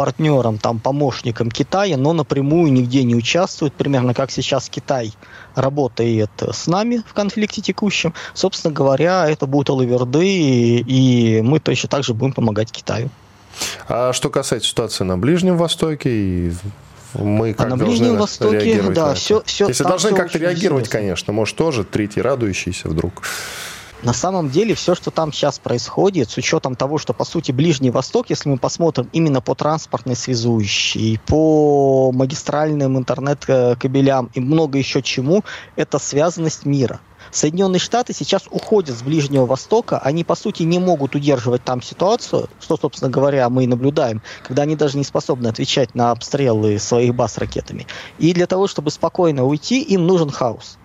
партнером, 0.00 0.56
там, 0.56 0.78
помощником 0.78 1.50
Китая, 1.50 1.98
но 1.98 2.14
напрямую 2.14 2.72
нигде 2.72 3.02
не 3.02 3.14
участвует, 3.14 3.74
примерно 3.74 4.14
как 4.14 4.30
сейчас 4.30 4.70
Китай 4.70 5.12
работает 5.54 6.30
с 6.40 6.66
нами 6.66 7.02
в 7.06 7.12
конфликте 7.12 7.60
текущем. 7.60 8.14
Собственно 8.32 8.72
говоря, 8.72 9.28
это 9.28 9.44
будут 9.44 9.68
алаверды, 9.68 10.78
и 10.78 11.42
мы 11.42 11.60
точно 11.60 11.90
так 11.90 12.02
же 12.02 12.14
будем 12.14 12.32
помогать 12.32 12.72
Китаю. 12.72 13.10
А 13.88 14.14
что 14.14 14.30
касается 14.30 14.70
ситуации 14.70 15.04
на 15.04 15.18
Ближнем 15.18 15.58
Востоке 15.58 16.08
и 16.10 16.52
мы 17.12 17.52
как 17.52 17.66
а 17.66 17.68
на 17.68 17.76
Ближнем 17.76 18.16
Востоке, 18.16 18.80
да, 18.94 19.12
все, 19.12 19.42
все. 19.44 19.68
Если 19.68 19.84
должны 19.84 20.14
как-то 20.14 20.38
реагировать, 20.38 20.86
интересно. 20.86 20.98
конечно, 20.98 21.32
может 21.34 21.56
тоже 21.56 21.84
третий 21.84 22.22
радующийся 22.22 22.88
вдруг. 22.88 23.22
На 24.02 24.14
самом 24.14 24.48
деле 24.48 24.74
все, 24.74 24.94
что 24.94 25.10
там 25.10 25.30
сейчас 25.30 25.58
происходит, 25.58 26.30
с 26.30 26.36
учетом 26.38 26.74
того, 26.74 26.96
что 26.96 27.12
по 27.12 27.26
сути 27.26 27.52
Ближний 27.52 27.90
Восток, 27.90 28.30
если 28.30 28.48
мы 28.48 28.56
посмотрим 28.56 29.10
именно 29.12 29.42
по 29.42 29.54
транспортной 29.54 30.16
связующей, 30.16 31.20
по 31.26 32.10
магистральным 32.10 32.96
интернет-кабелям 32.96 34.30
и 34.32 34.40
много 34.40 34.78
еще 34.78 35.02
чему, 35.02 35.44
это 35.76 35.98
связанность 35.98 36.64
мира. 36.64 37.00
Соединенные 37.30 37.78
Штаты 37.78 38.14
сейчас 38.14 38.44
уходят 38.50 38.96
с 38.96 39.02
Ближнего 39.02 39.44
Востока, 39.44 39.98
они 39.98 40.24
по 40.24 40.34
сути 40.34 40.62
не 40.62 40.78
могут 40.78 41.14
удерживать 41.14 41.62
там 41.62 41.82
ситуацию, 41.82 42.48
что, 42.58 42.78
собственно 42.78 43.10
говоря, 43.10 43.50
мы 43.50 43.64
и 43.64 43.66
наблюдаем, 43.66 44.22
когда 44.42 44.62
они 44.62 44.76
даже 44.76 44.96
не 44.96 45.04
способны 45.04 45.48
отвечать 45.48 45.94
на 45.94 46.10
обстрелы 46.10 46.78
своих 46.78 47.14
баз 47.14 47.36
ракетами. 47.36 47.86
И 48.18 48.32
для 48.32 48.46
того, 48.46 48.66
чтобы 48.66 48.90
спокойно 48.90 49.44
уйти, 49.44 49.82
им 49.82 50.06
нужен 50.06 50.30
хаос. 50.30 50.78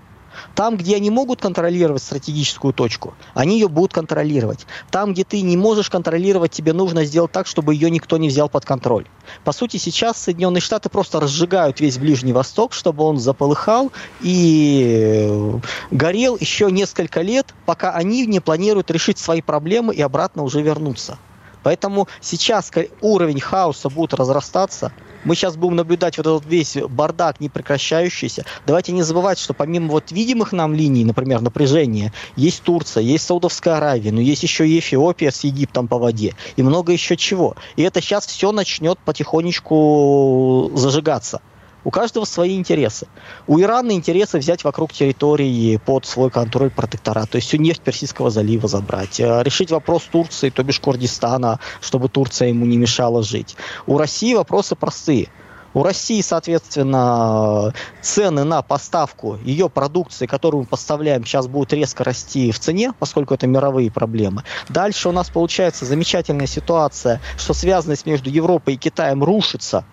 Там, 0.55 0.77
где 0.77 0.95
они 0.95 1.09
могут 1.09 1.41
контролировать 1.41 2.01
стратегическую 2.01 2.73
точку, 2.73 3.13
они 3.33 3.59
ее 3.59 3.67
будут 3.67 3.93
контролировать. 3.93 4.65
Там, 4.89 5.13
где 5.13 5.25
ты 5.25 5.41
не 5.41 5.57
можешь 5.57 5.89
контролировать, 5.89 6.51
тебе 6.51 6.71
нужно 6.71 7.03
сделать 7.03 7.33
так, 7.33 7.45
чтобы 7.45 7.73
ее 7.73 7.91
никто 7.91 8.17
не 8.17 8.29
взял 8.29 8.47
под 8.47 8.63
контроль. 8.63 9.05
По 9.43 9.51
сути, 9.51 9.75
сейчас 9.77 10.17
Соединенные 10.17 10.61
Штаты 10.61 10.87
просто 10.87 11.19
разжигают 11.19 11.81
весь 11.81 11.97
Ближний 11.97 12.31
Восток, 12.31 12.71
чтобы 12.71 13.03
он 13.03 13.19
заполыхал 13.19 13.91
и 14.21 15.27
э, 15.27 15.59
горел 15.91 16.37
еще 16.39 16.71
несколько 16.71 17.21
лет, 17.21 17.53
пока 17.65 17.91
они 17.91 18.25
не 18.25 18.39
планируют 18.39 18.89
решить 18.91 19.19
свои 19.19 19.41
проблемы 19.41 19.93
и 19.93 20.01
обратно 20.01 20.43
уже 20.43 20.61
вернуться. 20.61 21.17
Поэтому 21.63 22.07
сейчас 22.21 22.71
уровень 23.01 23.41
хаоса 23.41 23.89
будет 23.89 24.13
разрастаться, 24.13 24.93
мы 25.25 25.35
сейчас 25.35 25.57
будем 25.57 25.75
наблюдать 25.75 26.17
вот 26.17 26.27
этот 26.27 26.45
весь 26.45 26.77
бардак 26.77 27.39
непрекращающийся. 27.41 28.45
Давайте 28.65 28.91
не 28.91 29.01
забывать, 29.01 29.39
что 29.39 29.53
помимо 29.53 29.91
вот 29.91 30.11
видимых 30.11 30.53
нам 30.53 30.73
линий, 30.73 31.03
например, 31.03 31.41
напряжения, 31.41 32.13
есть 32.35 32.63
Турция, 32.63 33.03
есть 33.03 33.25
Саудовская 33.25 33.75
Аравия, 33.75 34.11
но 34.11 34.21
есть 34.21 34.43
еще 34.43 34.67
и 34.67 34.79
Эфиопия 34.79 35.31
с 35.31 35.43
Египтом 35.43 35.87
по 35.87 35.97
воде, 35.97 36.33
и 36.55 36.63
много 36.63 36.93
еще 36.93 37.17
чего. 37.17 37.55
И 37.75 37.81
это 37.81 38.01
сейчас 38.01 38.25
все 38.25 38.51
начнет 38.51 38.97
потихонечку 38.99 40.71
зажигаться. 40.75 41.41
У 41.85 41.91
каждого 41.91 42.25
свои 42.25 42.55
интересы. 42.55 43.07
У 43.45 43.59
Ирана 43.61 43.91
интересы 43.91 44.39
взять 44.39 44.63
вокруг 44.63 44.91
территории 44.91 45.77
под 45.77 46.07
свой 46.07 46.31
контроль 46.31 46.71
протекторат, 46.71 47.29
то 47.29 47.35
есть 47.35 47.47
всю 47.47 47.57
нефть 47.57 47.81
Персидского 47.81 48.31
залива 48.31 48.67
забрать, 48.67 49.19
э, 49.19 49.43
решить 49.43 49.69
вопрос 49.69 50.03
Турции, 50.11 50.49
то 50.49 50.63
бишь 50.63 50.79
Курдистана, 50.79 51.59
чтобы 51.81 52.09
Турция 52.09 52.47
ему 52.47 52.65
не 52.65 52.77
мешала 52.77 53.21
жить. 53.21 53.55
У 53.85 53.99
России 53.99 54.33
вопросы 54.33 54.75
простые. 54.75 55.29
У 55.75 55.83
России, 55.83 56.21
соответственно, 56.21 57.73
цены 58.01 58.45
на 58.45 58.63
поставку 58.63 59.37
ее 59.43 59.69
продукции, 59.69 60.25
которую 60.25 60.61
мы 60.61 60.67
поставляем, 60.67 61.23
сейчас 61.23 61.47
будут 61.47 61.73
резко 61.73 62.03
расти 62.03 62.51
в 62.51 62.59
цене, 62.59 62.93
поскольку 62.97 63.33
это 63.33 63.45
мировые 63.45 63.91
проблемы. 63.91 64.43
Дальше 64.69 65.09
у 65.09 65.11
нас 65.11 65.29
получается 65.29 65.85
замечательная 65.85 66.47
ситуация, 66.47 67.21
что 67.37 67.53
связанность 67.53 68.05
между 68.05 68.29
Европой 68.29 68.75
и 68.75 68.77
Китаем 68.77 69.21
рушится, 69.23 69.85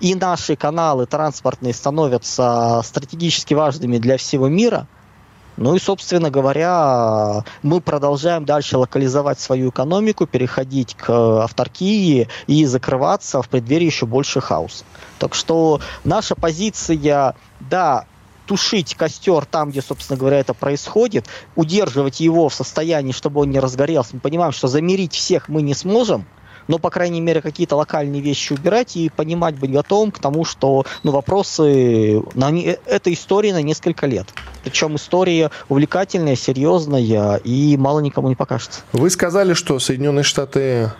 и 0.00 0.14
наши 0.14 0.56
каналы 0.56 1.06
транспортные 1.06 1.74
становятся 1.74 2.80
стратегически 2.84 3.54
важными 3.54 3.98
для 3.98 4.16
всего 4.16 4.48
мира, 4.48 4.86
ну 5.56 5.74
и, 5.74 5.80
собственно 5.80 6.30
говоря, 6.30 7.42
мы 7.64 7.80
продолжаем 7.80 8.44
дальше 8.44 8.78
локализовать 8.78 9.40
свою 9.40 9.70
экономику, 9.70 10.24
переходить 10.24 10.94
к 10.94 11.42
авторкии 11.42 12.28
и 12.46 12.64
закрываться 12.64 13.42
в 13.42 13.48
преддверии 13.48 13.86
еще 13.86 14.06
больше 14.06 14.40
хаоса. 14.40 14.84
Так 15.18 15.34
что 15.34 15.80
наша 16.04 16.36
позиция, 16.36 17.34
да, 17.58 18.04
тушить 18.46 18.94
костер 18.94 19.46
там, 19.46 19.70
где, 19.70 19.82
собственно 19.82 20.16
говоря, 20.16 20.38
это 20.38 20.54
происходит, 20.54 21.26
удерживать 21.56 22.20
его 22.20 22.48
в 22.48 22.54
состоянии, 22.54 23.10
чтобы 23.10 23.40
он 23.40 23.50
не 23.50 23.58
разгорелся. 23.58 24.10
Мы 24.12 24.20
понимаем, 24.20 24.52
что 24.52 24.68
замерить 24.68 25.14
всех 25.14 25.48
мы 25.48 25.62
не 25.62 25.74
сможем– 25.74 26.24
но, 26.68 26.78
по 26.78 26.90
крайней 26.90 27.20
мере, 27.20 27.40
какие-то 27.40 27.76
локальные 27.76 28.20
вещи 28.20 28.52
убирать 28.52 28.96
и 28.96 29.08
понимать, 29.08 29.56
быть 29.56 29.72
готовым 29.72 30.12
к 30.12 30.18
тому, 30.18 30.44
что 30.44 30.84
ну, 31.02 31.10
вопросы, 31.10 32.22
на, 32.34 32.52
э, 32.52 32.76
это 32.86 33.12
история 33.12 33.52
на 33.52 33.62
несколько 33.62 34.06
лет. 34.06 34.28
Причем 34.62 34.96
история 34.96 35.50
увлекательная, 35.68 36.36
серьезная 36.36 37.36
и 37.36 37.76
мало 37.76 38.00
никому 38.00 38.28
не 38.28 38.36
покажется. 38.36 38.82
Вы 38.92 39.10
сказали, 39.10 39.54
что 39.54 39.78
Соединенные 39.78 40.22
Штаты 40.22 40.92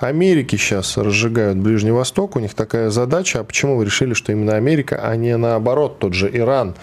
Америки 0.00 0.56
сейчас 0.56 0.96
разжигают 0.96 1.58
Ближний 1.58 1.92
Восток, 1.92 2.36
у 2.36 2.40
них 2.40 2.54
такая 2.54 2.90
задача. 2.90 3.40
А 3.40 3.44
почему 3.44 3.76
вы 3.76 3.84
решили, 3.84 4.14
что 4.14 4.32
именно 4.32 4.54
Америка, 4.54 5.00
а 5.02 5.16
не 5.16 5.36
наоборот, 5.36 5.98
тот 5.98 6.14
же 6.14 6.28
Иран 6.32 6.74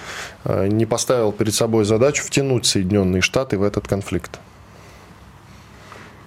э, 0.46 0.68
не 0.68 0.86
поставил 0.86 1.32
перед 1.32 1.54
собой 1.54 1.86
задачу 1.86 2.24
втянуть 2.24 2.66
Соединенные 2.66 3.22
Штаты 3.22 3.58
в 3.58 3.64
этот 3.64 3.88
конфликт? 3.88 4.40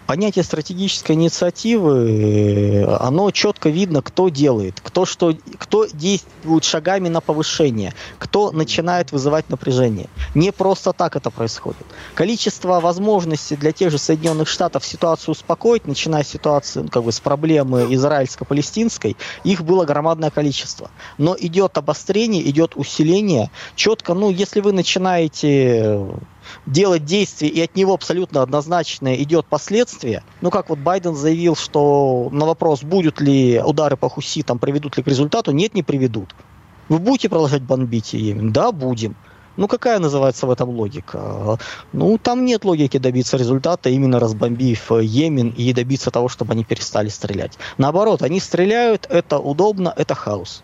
Понятие 0.07 0.45
стратегической 0.45 1.17
инициативы, 1.17 2.85
оно 3.01 3.31
четко 3.31 3.69
видно, 3.69 4.03
кто 4.03 4.29
делает, 4.29 4.81
кто, 4.81 5.05
что, 5.05 5.35
кто 5.59 5.87
действует 5.87 6.65
шагами 6.65 7.09
на 7.09 7.21
повышение, 7.21 7.95
кто 8.19 8.51
начинает 8.51 9.13
вызывать 9.13 9.49
напряжение. 9.49 10.09
Не 10.35 10.53
просто 10.53 10.93
так 10.93 11.17
это 11.17 11.31
происходит. 11.31 11.85
Количество 12.15 12.81
возможностей 12.81 13.57
для 13.57 13.73
тех 13.73 13.91
же 13.91 13.99
Соединенных 13.99 14.49
Штатов 14.49 14.85
ситуацию 14.85 15.33
успокоить, 15.33 15.87
начиная 15.87 16.23
с 16.23 16.29
ситуации 16.29 16.81
ну, 16.81 16.89
как 16.89 17.05
бы, 17.05 17.13
с 17.13 17.21
проблемы 17.21 17.87
израильско-палестинской, 17.95 19.17
их 19.45 19.65
было 19.65 19.85
громадное 19.85 20.31
количество. 20.31 20.91
Но 21.19 21.37
идет 21.39 21.79
обострение, 21.79 22.49
идет 22.49 22.77
усиление. 22.77 23.51
Четко, 23.77 24.15
ну, 24.15 24.31
если 24.31 24.61
вы 24.61 24.73
начинаете 24.73 26.01
делать 26.67 27.05
действие, 27.05 27.51
и 27.51 27.61
от 27.63 27.77
него 27.77 27.95
абсолютно 27.95 28.43
однозначно 28.43 29.15
идет 29.17 29.47
последствие, 29.47 30.23
ну, 30.41 30.51
как 30.51 30.69
вот 30.69 30.79
Байден 30.79 31.15
заявил, 31.15 31.57
что 31.57 32.29
на 32.33 32.47
вопрос, 32.47 32.83
будут 32.83 33.21
ли 33.21 33.61
удары 33.65 33.97
по 33.97 34.09
хуситам, 34.09 34.59
приведут 34.59 34.97
ли 34.97 35.03
к 35.03 35.07
результату, 35.07 35.53
нет, 35.53 35.75
не 35.75 35.83
приведут. 35.83 36.35
Вы 36.89 36.99
будете 36.99 37.29
продолжать 37.29 37.63
бомбить 37.63 38.13
Йемен? 38.13 38.53
Да, 38.53 38.73
будем. 38.73 39.17
Ну, 39.57 39.69
какая 39.69 40.01
называется 40.01 40.47
в 40.47 40.51
этом 40.51 40.69
логика? 40.71 41.59
Ну, 41.93 42.19
там 42.19 42.45
нет 42.45 42.65
логики 42.65 42.99
добиться 42.99 43.37
результата, 43.37 43.89
именно 43.89 44.19
разбомбив 44.19 44.91
Йемен 44.91 45.51
и 45.51 45.73
добиться 45.73 46.11
того, 46.11 46.29
чтобы 46.29 46.53
они 46.53 46.65
перестали 46.65 47.09
стрелять. 47.09 47.57
Наоборот, 47.79 48.23
они 48.23 48.41
стреляют, 48.41 49.07
это 49.09 49.39
удобно, 49.39 49.95
это 49.97 50.15
хаос. 50.15 50.63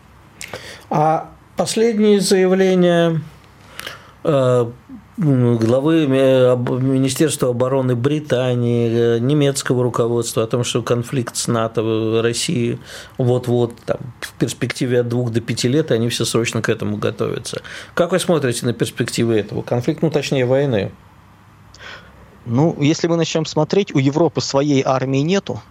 А 0.89 1.29
последние 1.55 2.19
заявления 2.19 3.21
главы 5.17 6.07
Министерства 6.07 7.49
обороны 7.49 7.95
Британии, 7.95 9.15
э, 9.15 9.19
немецкого 9.19 9.83
руководства 9.83 10.43
о 10.43 10.47
том, 10.47 10.63
что 10.63 10.81
конфликт 10.81 11.35
с 11.35 11.47
НАТО 11.47 11.83
в 11.83 12.21
России 12.21 12.79
вот-вот 13.17 13.75
там, 13.85 13.97
в 14.19 14.33
перспективе 14.33 15.01
от 15.01 15.09
двух 15.09 15.31
до 15.31 15.41
пяти 15.41 15.67
лет, 15.67 15.91
они 15.91 16.09
все 16.09 16.25
срочно 16.25 16.61
к 16.61 16.69
этому 16.69 16.97
готовятся. 16.97 17.61
Как 17.93 18.11
вы 18.11 18.19
смотрите 18.19 18.65
на 18.65 18.73
перспективы 18.73 19.35
этого 19.35 19.61
конфликта, 19.61 20.05
ну 20.05 20.11
точнее 20.11 20.45
войны? 20.45 20.91
Ну, 22.45 22.75
если 22.79 23.07
мы 23.07 23.17
начнем 23.17 23.45
смотреть, 23.45 23.93
у 23.93 23.99
Европы 23.99 24.41
своей 24.41 24.81
армии 24.83 25.19
нету, 25.19 25.61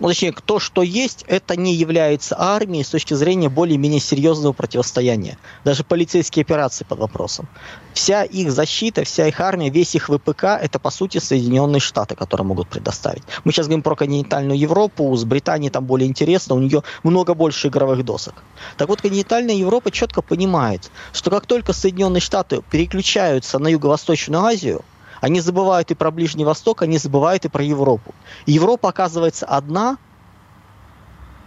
ну, 0.00 0.08
точнее, 0.08 0.32
то, 0.32 0.58
что 0.58 0.82
есть, 0.82 1.24
это 1.26 1.56
не 1.56 1.74
является 1.74 2.36
армией 2.38 2.84
с 2.84 2.90
точки 2.90 3.14
зрения 3.14 3.48
более-менее 3.48 4.00
серьезного 4.00 4.52
противостояния. 4.52 5.38
Даже 5.64 5.82
полицейские 5.82 6.42
операции 6.42 6.84
под 6.84 7.00
вопросом. 7.00 7.48
Вся 7.94 8.22
их 8.22 8.52
защита, 8.52 9.04
вся 9.04 9.26
их 9.26 9.40
армия, 9.40 9.70
весь 9.70 9.94
их 9.96 10.08
ВПК– 10.08 10.44
это, 10.62 10.78
по 10.78 10.90
сути, 10.90 11.18
Соединенные 11.18 11.80
Штаты, 11.80 12.14
которые 12.14 12.46
могут 12.46 12.68
предоставить. 12.68 13.24
Мы 13.44 13.52
сейчас 13.52 13.66
говорим 13.66 13.82
про 13.82 13.96
континентальную 13.96 14.58
Европу, 14.58 15.14
с 15.16 15.24
Британией 15.24 15.70
там 15.70 15.84
более 15.84 16.08
интересно, 16.08 16.54
у 16.54 16.60
нее 16.60 16.84
много 17.02 17.34
больше 17.34 17.68
игровых 17.68 18.04
досок. 18.04 18.34
Так 18.76 18.88
вот, 18.88 19.00
континентальная 19.00 19.54
Европа 19.54 19.90
четко 19.90 20.22
понимает, 20.22 20.90
что 21.12 21.30
как 21.30 21.46
только 21.46 21.72
Соединенные 21.72 22.20
Штаты 22.20 22.62
переключаются 22.70 23.58
на 23.58 23.68
Юго-Восточную 23.68 24.44
Азию– 24.44 24.84
они 25.20 25.40
забывают 25.40 25.90
и 25.90 25.94
про 25.94 26.10
Ближний 26.10 26.44
Восток, 26.44 26.82
они 26.82 26.98
забывают 26.98 27.44
и 27.44 27.48
про 27.48 27.62
Европу. 27.62 28.14
Европа 28.46 28.88
оказывается 28.88 29.46
одна, 29.46 29.98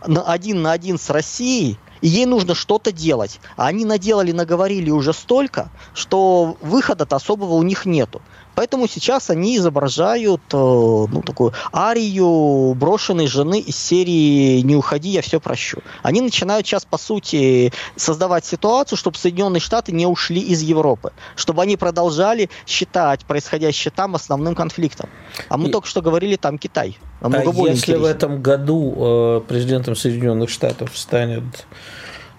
на 0.06 0.24
один 0.24 0.62
на 0.62 0.72
один 0.72 0.98
с 0.98 1.10
Россией, 1.10 1.78
и 2.02 2.08
ей 2.08 2.26
нужно 2.26 2.56
что-то 2.56 2.92
делать. 2.92 3.40
А 3.56 3.68
они 3.68 3.86
наделали, 3.86 4.32
наговорили 4.32 4.90
уже 4.90 5.14
столько, 5.14 5.70
что 5.94 6.58
выхода-то 6.62 7.16
особого 7.16 7.54
у 7.54 7.64
них 7.64 7.86
нету. 7.86 8.22
Поэтому 8.62 8.88
сейчас 8.88 9.32
они 9.32 9.58
изображают 9.58 10.42
э, 10.54 10.56
ну, 10.56 11.24
такую 11.26 11.52
арию 11.74 12.76
брошенной 12.76 13.26
жены 13.26 13.60
из 13.60 13.76
серии 13.76 14.62
«Не 14.62 14.76
уходи, 14.76 15.10
я 15.10 15.24
все 15.24 15.40
прощу». 15.40 15.82
Они 16.04 16.22
начинают 16.22 16.68
сейчас, 16.68 16.86
по 16.86 17.00
сути, 17.00 17.74
создавать 17.96 18.46
ситуацию, 18.46 19.00
чтобы 19.00 19.18
Соединенные 19.18 19.62
Штаты 19.62 19.94
не 19.94 20.06
ушли 20.06 20.42
из 20.42 20.62
Европы, 20.62 21.12
чтобы 21.36 21.64
они 21.64 21.76
продолжали 21.76 22.52
считать 22.68 23.26
происходящее 23.26 23.92
там 23.96 24.14
основным 24.14 24.54
конфликтом. 24.54 25.10
А 25.50 25.58
мы 25.58 25.70
И... 25.70 25.72
только 25.72 25.88
что 25.88 26.04
говорили, 26.04 26.36
там 26.36 26.60
Китай. 26.60 27.00
А 27.20 27.32
если 27.68 27.96
в 27.96 28.06
этом 28.06 28.44
году 28.44 28.94
э, 28.96 29.42
президентом 29.48 29.96
Соединенных 29.96 30.52
Штатов 30.52 30.96
станет 30.96 31.66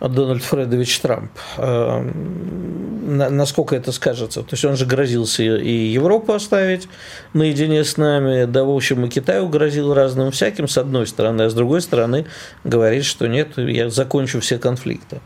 Дональд 0.08 0.42
Фредович 0.42 1.00
Трамп. 1.00 1.30
Э, 1.58 2.00
насколько 2.00 3.76
это 3.76 3.92
скажется? 3.92 4.42
То 4.42 4.48
есть 4.52 4.64
он 4.64 4.76
же 4.76 4.86
грозился 4.86 5.42
и 5.42 5.72
Европу 5.72 6.32
оставить 6.32 6.88
наедине 7.32 7.84
с 7.84 7.96
нами, 7.96 8.44
да, 8.44 8.64
в 8.64 8.70
общем, 8.70 9.04
и 9.04 9.08
Китаю 9.08 9.48
грозил 9.48 9.94
разным 9.94 10.30
всяким, 10.30 10.68
с 10.68 10.78
одной 10.78 11.06
стороны, 11.06 11.42
а 11.42 11.50
с 11.50 11.54
другой 11.54 11.80
стороны 11.82 12.26
говорит, 12.64 13.04
что 13.04 13.28
нет, 13.28 13.56
я 13.58 13.90
закончу 13.90 14.40
все 14.40 14.58
конфликты. 14.58 15.20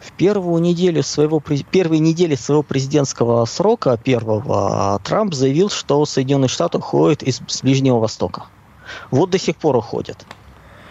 В 0.00 0.12
первую 0.12 0.62
неделю 0.62 1.02
своего, 1.02 1.42
первые 1.70 1.98
недели 1.98 2.36
своего 2.36 2.62
президентского 2.62 3.44
срока 3.46 3.96
первого 3.96 5.00
Трамп 5.04 5.34
заявил, 5.34 5.70
что 5.70 6.04
Соединенные 6.06 6.48
Штаты 6.48 6.78
уходят 6.78 7.22
из 7.22 7.40
Ближнего 7.62 7.98
Востока. 7.98 8.44
Вот 9.10 9.30
до 9.30 9.38
сих 9.38 9.56
пор 9.56 9.76
уходят 9.76 10.24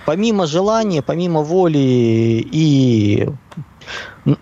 помимо 0.08 0.48
желания, 0.48 1.02
помимо 1.02 1.42
воли 1.42 1.78
и 2.50 3.28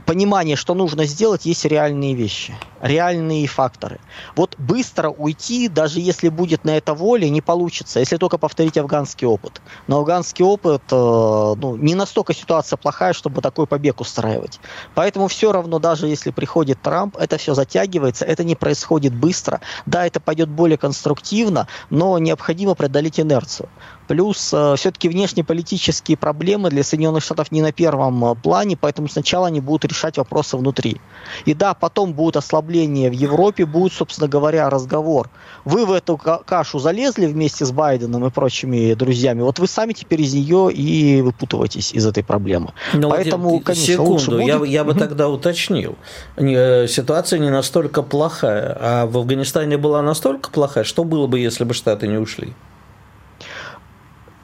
понимание, 0.05 0.55
что 0.55 0.75
нужно 0.75 1.05
сделать, 1.05 1.47
есть 1.47 1.65
реальные 1.65 2.13
вещи, 2.13 2.53
реальные 2.85 3.47
факторы. 3.47 3.99
Вот 4.35 4.55
быстро 4.57 5.09
уйти, 5.09 5.67
даже 5.67 5.99
если 5.99 6.29
будет 6.29 6.63
на 6.65 6.77
это 6.77 6.93
воля, 6.93 7.27
не 7.29 7.41
получится, 7.41 7.99
если 7.99 8.17
только 8.17 8.37
повторить 8.37 8.77
афганский 8.77 9.25
опыт. 9.25 9.61
Но 9.87 9.97
афганский 9.97 10.43
опыт, 10.43 10.83
э, 10.91 10.95
ну, 10.95 11.75
не 11.77 11.95
настолько 11.95 12.33
ситуация 12.33 12.77
плохая, 12.77 13.13
чтобы 13.13 13.41
такой 13.41 13.65
побег 13.65 14.01
устраивать. 14.01 14.59
Поэтому 14.93 15.27
все 15.27 15.51
равно, 15.51 15.79
даже 15.79 16.07
если 16.07 16.29
приходит 16.29 16.81
Трамп, 16.81 17.17
это 17.17 17.37
все 17.37 17.55
затягивается, 17.55 18.23
это 18.23 18.43
не 18.43 18.55
происходит 18.55 19.15
быстро. 19.15 19.61
Да, 19.87 20.05
это 20.05 20.19
пойдет 20.19 20.49
более 20.49 20.77
конструктивно, 20.77 21.67
но 21.89 22.19
необходимо 22.19 22.75
преодолеть 22.75 23.19
инерцию. 23.19 23.67
Плюс 24.07 24.53
э, 24.53 24.75
все-таки 24.77 25.09
внешнеполитические 25.09 26.17
проблемы 26.17 26.69
для 26.69 26.83
Соединенных 26.83 27.23
Штатов 27.23 27.51
не 27.51 27.63
на 27.63 27.71
первом 27.71 28.23
э, 28.23 28.35
плане, 28.35 28.77
поэтому 28.77 29.07
сначала 29.07 29.47
они 29.47 29.59
будут 29.59 29.85
решать 29.85 30.17
вопросы 30.17 30.55
внутри. 30.55 31.01
И 31.45 31.55
да, 31.55 31.73
потом 31.73 32.13
будут 32.13 32.37
ослабления 32.37 32.74
в 32.83 33.13
Европе, 33.13 33.65
будет, 33.65 33.93
собственно 33.93 34.27
говоря, 34.27 34.69
разговор. 34.69 35.29
Вы 35.63 35.85
в 35.85 35.91
эту 35.91 36.17
кашу 36.17 36.79
залезли 36.79 37.25
вместе 37.25 37.65
с 37.65 37.71
Байденом 37.71 38.25
и 38.25 38.29
прочими 38.29 38.93
друзьями, 38.93 39.41
вот 39.41 39.59
вы 39.59 39.67
сами 39.67 39.93
теперь 39.93 40.21
из 40.21 40.33
нее 40.33 40.71
и 40.71 41.21
выпутываетесь 41.21 41.93
из 41.93 42.05
этой 42.05 42.23
проблемы. 42.23 42.73
Но 42.93 42.99
ну, 43.01 43.09
Поэтому, 43.09 43.59
конечно, 43.59 43.93
секунду, 43.93 44.11
лучше 44.11 44.31
будет. 44.31 44.47
я, 44.47 44.65
я 44.65 44.83
бы 44.83 44.93
тогда 44.93 45.29
уточнил. 45.29 45.95
Э, 46.35 46.87
ситуация 46.87 47.39
не 47.39 47.49
настолько 47.49 48.01
плохая, 48.01 48.77
а 48.79 49.05
в 49.05 49.17
Афганистане 49.17 49.77
была 49.77 50.01
настолько 50.01 50.49
плохая, 50.49 50.83
что 50.83 51.03
было 51.03 51.27
бы, 51.27 51.39
если 51.39 51.63
бы 51.63 51.73
Штаты 51.73 52.07
не 52.07 52.17
ушли? 52.17 52.53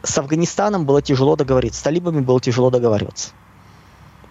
с 0.04 0.18
Афганистаном 0.18 0.86
было 0.86 1.02
тяжело 1.02 1.36
договориться, 1.36 1.80
с 1.80 1.84
талибами 1.84 2.22
было 2.22 2.40
тяжело 2.42 2.70
договариваться. 2.70 3.32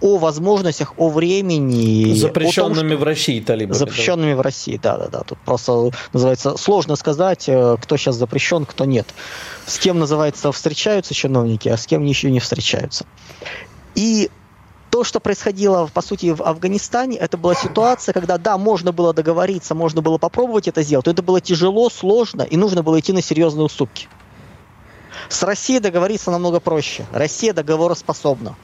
О 0.01 0.19
возможностях, 0.19 0.95
о 0.97 1.11
времени. 1.11 2.15
Запрещенными 2.15 2.91
том, 2.91 3.01
в 3.01 3.03
России 3.03 3.41
талибами. 3.41 3.77
Запрещенными 3.77 4.33
в 4.33 4.41
России, 4.41 4.81
да, 4.83 4.97
да, 4.97 5.09
да. 5.09 5.21
Тут 5.21 5.39
просто 5.39 5.91
называется 6.13 6.57
сложно 6.57 6.97
сказать, 6.97 7.49
э, 7.49 7.77
кто 7.81 7.97
сейчас 7.97 8.17
запрещен, 8.17 8.65
кто 8.65 8.85
нет. 8.85 9.07
С 9.67 9.79
кем, 9.79 9.99
называется, 9.99 10.51
встречаются 10.53 11.15
чиновники, 11.15 11.69
а 11.69 11.77
с 11.77 11.87
кем 11.87 12.05
еще 12.05 12.31
не 12.31 12.41
встречаются. 12.41 13.05
И 13.95 14.31
то, 14.91 15.05
что 15.05 15.21
происходило, 15.21 15.89
по 15.93 16.03
сути, 16.03 16.33
в 16.33 16.43
Афганистане, 16.43 17.17
это 17.17 17.37
была 17.37 17.55
ситуация, 17.55 18.13
когда, 18.13 18.39
да, 18.39 18.59
можно 18.59 18.93
было 18.93 19.15
договориться, 19.15 19.75
можно 19.75 20.03
было 20.03 20.19
попробовать 20.19 20.67
это 20.67 20.83
сделать, 20.83 21.07
но 21.07 21.13
это 21.13 21.23
было 21.23 21.41
тяжело, 21.41 21.89
сложно, 21.91 22.43
и 22.43 22.57
нужно 22.57 22.83
было 22.83 22.99
идти 22.99 23.13
на 23.13 23.23
серьезные 23.23 23.65
уступки. 23.65 24.09
С 25.29 25.43
Россией 25.43 25.81
договориться 25.81 26.31
намного 26.31 26.61
проще. 26.61 27.07
Россия 27.13 27.53
договороспособна. 27.53 28.57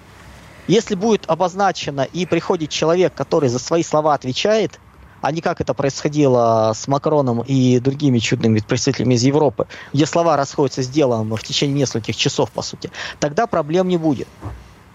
Если 0.68 0.96
будет 0.96 1.24
обозначено 1.28 2.00
и 2.00 2.26
приходит 2.26 2.70
человек, 2.70 3.14
который 3.14 3.48
за 3.48 3.58
свои 3.58 3.82
слова 3.82 4.14
отвечает, 4.14 4.80
а 5.20 5.32
не 5.32 5.40
как 5.40 5.60
это 5.60 5.74
происходило 5.74 6.72
с 6.74 6.88
Макроном 6.88 7.42
и 7.42 7.78
другими 7.78 8.18
чудными 8.18 8.60
представителями 8.60 9.14
из 9.14 9.22
Европы, 9.22 9.66
где 9.92 10.06
слова 10.06 10.36
расходятся 10.36 10.82
с 10.82 10.88
делом 10.88 11.34
в 11.34 11.42
течение 11.42 11.76
нескольких 11.76 12.16
часов, 12.16 12.50
по 12.50 12.62
сути, 12.62 12.90
тогда 13.20 13.46
проблем 13.46 13.88
не 13.88 13.96
будет. 13.96 14.28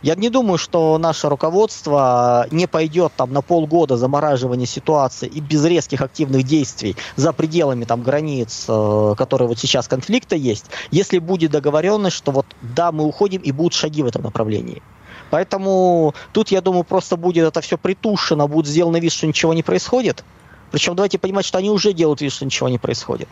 Я 0.01 0.15
не 0.15 0.29
думаю, 0.29 0.57
что 0.57 0.97
наше 0.97 1.29
руководство 1.29 2.47
не 2.49 2.67
пойдет 2.67 3.13
там 3.15 3.31
на 3.33 3.43
полгода 3.43 3.97
замораживания 3.97 4.65
ситуации 4.65 5.27
и 5.27 5.39
без 5.39 5.63
резких 5.63 6.01
активных 6.01 6.43
действий 6.43 6.95
за 7.15 7.33
пределами 7.33 7.85
там 7.85 8.01
границ, 8.01 8.65
э, 8.67 9.13
которые 9.15 9.47
вот 9.47 9.59
сейчас 9.59 9.87
конфликта 9.87 10.35
есть, 10.35 10.65
если 10.89 11.19
будет 11.19 11.51
договоренность, 11.51 12.15
что 12.15 12.31
вот 12.31 12.47
да, 12.61 12.91
мы 12.91 13.03
уходим 13.03 13.41
и 13.41 13.51
будут 13.51 13.73
шаги 13.73 14.01
в 14.01 14.07
этом 14.07 14.23
направлении. 14.23 14.81
Поэтому 15.31 16.13
тут, 16.33 16.51
я 16.51 16.61
думаю, 16.61 16.83
просто 16.83 17.15
будет 17.15 17.47
это 17.47 17.61
все 17.61 17.77
притушено, 17.77 18.47
будет 18.47 18.67
сделано 18.67 18.97
вид, 18.97 19.13
что 19.13 19.25
ничего 19.25 19.53
не 19.53 19.63
происходит. 19.63 20.23
Причем 20.71 20.95
давайте 20.95 21.17
понимать, 21.17 21.45
что 21.45 21.57
они 21.57 21.69
уже 21.69 21.93
делают 21.93 22.21
вид, 22.21 22.31
что 22.31 22.45
ничего 22.45 22.69
не 22.69 22.77
происходит. 22.77 23.27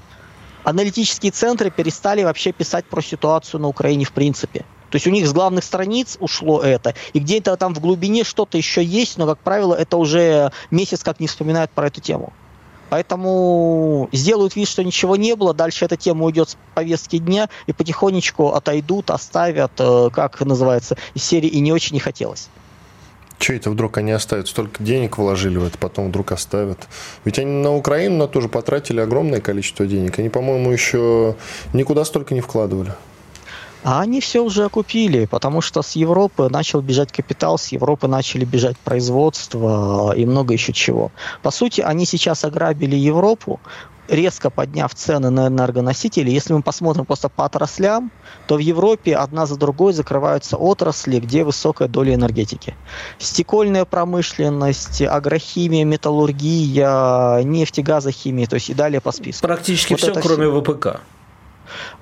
аналитические 0.64 1.32
центры 1.32 1.72
перестали 1.72 2.24
вообще 2.24 2.52
писать 2.52 2.86
про 2.86 3.02
ситуацию 3.02 3.60
на 3.60 3.68
Украине 3.68 4.06
в 4.06 4.12
принципе. 4.12 4.66
То 4.90 4.96
есть 4.96 5.08
у 5.08 5.12
них 5.12 5.28
с 5.28 5.34
главных 5.34 5.64
страниц 5.64 6.18
ушло 6.20 6.62
это, 6.62 6.96
и 7.14 7.20
где-то 7.20 7.56
там 7.58 7.76
в 7.76 7.80
глубине 7.80 8.24
что-то 8.24 8.58
еще 8.58 8.84
есть, 8.84 9.18
но, 9.18 9.28
как 9.28 9.40
правило, 9.40 9.76
это 9.76 9.98
уже 9.98 10.52
месяц 10.72 11.04
как 11.04 11.20
не 11.20 11.28
вспоминают 11.28 11.72
про 11.72 11.88
эту 11.88 12.02
тему. 12.02 12.34
Поэтому 12.90 14.10
сделают 14.12 14.56
вид, 14.56 14.68
что 14.68 14.84
ничего 14.84 15.16
не 15.16 15.36
было, 15.36 15.54
дальше 15.54 15.86
эта 15.86 15.98
тема 15.98 16.26
уйдет 16.26 16.50
с 16.50 16.58
повестки 16.74 17.18
дня, 17.18 17.50
и 17.68 17.74
потихонечку 17.74 18.50
отойдут, 18.50 19.12
оставят, 19.12 19.72
э, 19.80 20.10
как 20.12 20.40
называется, 20.42 20.98
из 21.14 21.24
серии 21.24 21.48
«И 21.48 21.60
не 21.60 21.72
очень 21.72 21.94
не 21.94 22.00
хотелось». 22.00 22.50
Че 23.40 23.56
это 23.56 23.70
вдруг 23.70 23.98
они 23.98 24.12
оставят? 24.12 24.50
Столько 24.50 24.84
денег 24.84 25.18
вложили 25.18 25.58
в 25.58 25.66
это, 25.66 25.78
потом 25.78 26.10
вдруг 26.10 26.34
оставят. 26.34 26.90
Ведь 27.24 27.40
они 27.40 27.52
на 27.64 27.74
Украину 27.74 28.18
на 28.18 28.28
тоже 28.28 28.50
потратили 28.50 29.00
огромное 29.00 29.40
количество 29.40 29.86
денег. 29.86 30.20
Они, 30.20 30.28
по-моему, 30.28 30.72
еще 30.72 31.36
никуда 31.72 32.04
столько 32.04 32.34
не 32.34 32.42
вкладывали. 32.42 32.94
А 33.84 34.02
они 34.02 34.20
все 34.20 34.44
уже 34.44 34.66
окупили, 34.66 35.26
потому 35.26 35.62
что 35.62 35.82
с 35.82 35.94
Европы 35.94 36.50
начал 36.50 36.82
бежать 36.82 37.12
капитал, 37.12 37.58
с 37.58 37.68
Европы 37.68 38.08
начали 38.08 38.44
бежать 38.44 38.78
производство 38.78 40.14
и 40.16 40.26
много 40.26 40.54
еще 40.54 40.74
чего. 40.74 41.12
По 41.42 41.52
сути, 41.52 41.82
они 41.82 42.06
сейчас 42.06 42.44
ограбили 42.44 42.96
Европу, 42.96 43.60
резко 44.10 44.50
подняв 44.50 44.94
цены 44.94 45.30
на 45.30 45.48
энергоносители. 45.48 46.30
Если 46.30 46.54
мы 46.54 46.62
посмотрим 46.62 47.06
просто 47.06 47.30
по 47.30 47.46
отраслям, 47.46 48.12
то 48.48 48.56
в 48.56 48.60
Европе 48.60 49.16
одна 49.16 49.46
за 49.46 49.56
другой 49.56 49.94
закрываются 49.94 50.58
отрасли, 50.58 51.20
где 51.20 51.44
высокая 51.44 51.88
доля 51.88 52.16
энергетики. 52.16 52.76
Стекольная 53.18 53.86
промышленность, 53.86 55.02
агрохимия, 55.02 55.86
металлургия, 55.86 57.44
нефтегазохимия, 57.44 58.48
то 58.48 58.56
есть 58.56 58.70
и 58.70 58.74
далее 58.74 59.00
по 59.00 59.12
списку. 59.12 59.48
Практически 59.48 59.94
вот 59.94 60.02
все, 60.02 60.14
кроме 60.14 60.50
все. 60.50 60.62
ВПК. 60.62 61.02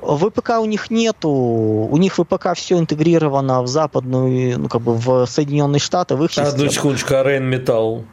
ВПК 0.01 0.60
у 0.60 0.65
них 0.65 0.89
нету, 0.89 1.30
у 1.30 1.97
них 1.97 2.15
ВПК 2.15 2.53
все 2.56 2.77
интегрировано 2.77 3.62
в 3.62 3.67
западную, 3.67 4.60
ну 4.60 4.69
как 4.69 4.82
бы 4.82 4.93
в 4.93 5.25
Соединенные 5.25 5.80
Штаты, 5.80 6.15
в 6.15 6.23
их 6.23 6.32
систему. 6.32 6.49
Одну 6.49 6.69
секундочку, 6.69 7.13
а 7.15 7.23
Рейнметалл? 7.23 8.06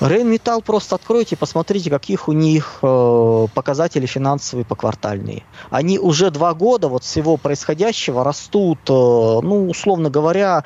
Рейнметалл 0.00 0.62
просто 0.62 0.96
откройте, 0.96 1.36
посмотрите, 1.36 1.90
каких 1.90 2.28
у 2.28 2.32
них 2.32 2.78
э, 2.82 3.46
показатели 3.54 4.06
финансовые 4.06 4.64
поквартальные. 4.64 5.44
Они 5.70 5.98
уже 5.98 6.30
два 6.30 6.54
года 6.54 6.88
вот 6.88 7.04
всего 7.04 7.36
происходящего 7.36 8.24
растут, 8.24 8.78
э, 8.88 8.92
ну, 8.92 9.68
условно 9.68 10.10
говоря, 10.10 10.64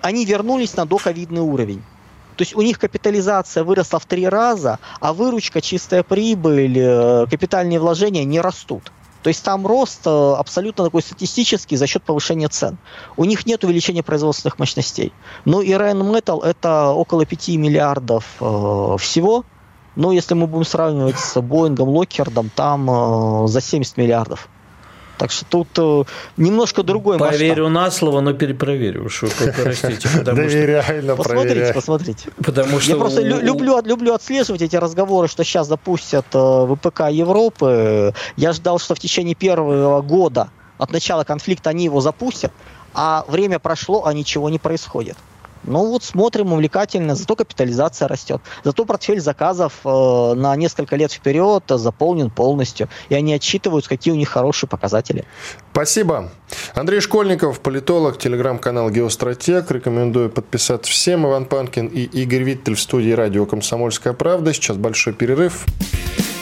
они 0.00 0.24
вернулись 0.24 0.76
на 0.76 0.86
доковидный 0.86 1.42
уровень. 1.42 1.82
То 2.36 2.42
есть 2.42 2.54
у 2.54 2.62
них 2.62 2.78
капитализация 2.78 3.64
выросла 3.64 3.98
в 3.98 4.06
три 4.06 4.28
раза, 4.28 4.78
а 5.00 5.12
выручка, 5.12 5.60
чистая 5.60 6.02
прибыль, 6.02 6.78
э, 6.78 7.26
капитальные 7.30 7.78
вложения 7.78 8.24
не 8.24 8.40
растут. 8.40 8.92
То 9.24 9.28
есть 9.28 9.42
там 9.42 9.66
рост 9.66 10.02
э, 10.06 10.34
абсолютно 10.38 10.84
такой 10.84 11.00
статистический 11.00 11.78
за 11.78 11.86
счет 11.86 12.02
повышения 12.02 12.48
цен. 12.48 12.76
У 13.16 13.24
них 13.24 13.46
нет 13.46 13.64
увеличения 13.64 14.02
производственных 14.02 14.58
мощностей. 14.58 15.14
Ну 15.46 15.62
и 15.62 15.70
Rheinmetall 15.70 16.44
это 16.44 16.90
около 16.90 17.24
5 17.24 17.48
миллиардов 17.56 18.26
э, 18.40 18.96
всего. 18.98 19.46
Но 19.96 20.12
если 20.12 20.34
мы 20.34 20.46
будем 20.46 20.66
сравнивать 20.66 21.18
с 21.18 21.40
Боингом, 21.40 21.88
Локхердом, 21.88 22.50
там 22.54 22.90
э, 22.90 23.48
за 23.48 23.62
70 23.62 23.96
миллиардов. 23.96 24.50
Так 25.18 25.30
что 25.30 25.44
тут 25.48 25.68
э, 25.76 26.04
немножко 26.36 26.82
другой 26.82 27.18
Поверю 27.18 27.64
масштаб. 27.68 27.84
на 27.84 27.90
слово, 27.90 28.20
но 28.20 28.32
перепроверю, 28.32 29.08
что 29.08 29.28
простите. 29.62 30.08
Доверяй, 30.22 31.02
Посмотрите, 31.16 31.72
посмотрите. 31.72 32.30
Потому 32.44 32.80
что... 32.80 32.90
Я 32.90 32.96
просто 32.96 33.22
люблю, 33.22 33.80
люблю 33.84 34.14
отслеживать 34.14 34.62
эти 34.62 34.76
разговоры, 34.76 35.28
что 35.28 35.44
сейчас 35.44 35.68
запустят 35.68 36.26
э, 36.32 36.66
ВПК 36.74 37.10
Европы. 37.10 38.12
Я 38.36 38.52
ждал, 38.52 38.78
что 38.78 38.94
в 38.94 38.98
течение 38.98 39.34
первого 39.34 40.02
года 40.02 40.48
от 40.78 40.90
начала 40.90 41.24
конфликта 41.24 41.70
они 41.70 41.84
его 41.84 42.00
запустят, 42.00 42.52
а 42.92 43.24
время 43.28 43.58
прошло, 43.58 44.06
а 44.06 44.12
ничего 44.12 44.50
не 44.50 44.58
происходит. 44.58 45.16
Ну 45.64 45.86
вот 45.86 46.04
смотрим 46.04 46.52
увлекательно, 46.52 47.14
зато 47.14 47.36
капитализация 47.36 48.08
растет. 48.08 48.40
Зато 48.62 48.84
портфель 48.84 49.20
заказов 49.20 49.80
э, 49.84 50.34
на 50.34 50.54
несколько 50.56 50.96
лет 50.96 51.12
вперед 51.12 51.64
заполнен 51.68 52.30
полностью. 52.30 52.88
И 53.08 53.14
они 53.14 53.34
отчитывают, 53.34 53.88
какие 53.88 54.12
у 54.12 54.16
них 54.16 54.28
хорошие 54.28 54.68
показатели. 54.68 55.24
Спасибо. 55.72 56.30
Андрей 56.74 57.00
Школьников, 57.00 57.60
политолог, 57.60 58.18
телеграм-канал 58.18 58.90
«Геостратег». 58.90 59.70
Рекомендую 59.70 60.30
подписаться 60.30 60.90
всем. 60.90 61.26
Иван 61.26 61.46
Панкин 61.46 61.86
и 61.86 62.02
Игорь 62.02 62.42
Виттель 62.42 62.74
в 62.74 62.80
студии 62.80 63.12
радио 63.12 63.46
«Комсомольская 63.46 64.12
правда». 64.12 64.52
Сейчас 64.52 64.76
большой 64.76 65.14
перерыв. 65.14 65.66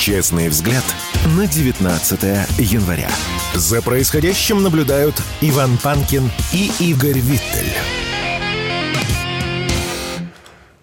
Честный 0.00 0.48
взгляд 0.48 0.82
на 1.36 1.46
19 1.46 2.22
января. 2.56 3.10
За 3.52 3.82
происходящим 3.82 4.62
наблюдают 4.62 5.14
Иван 5.42 5.76
Панкин 5.76 6.30
и 6.54 6.70
Игорь 6.80 7.18
Виттель. 7.18 7.70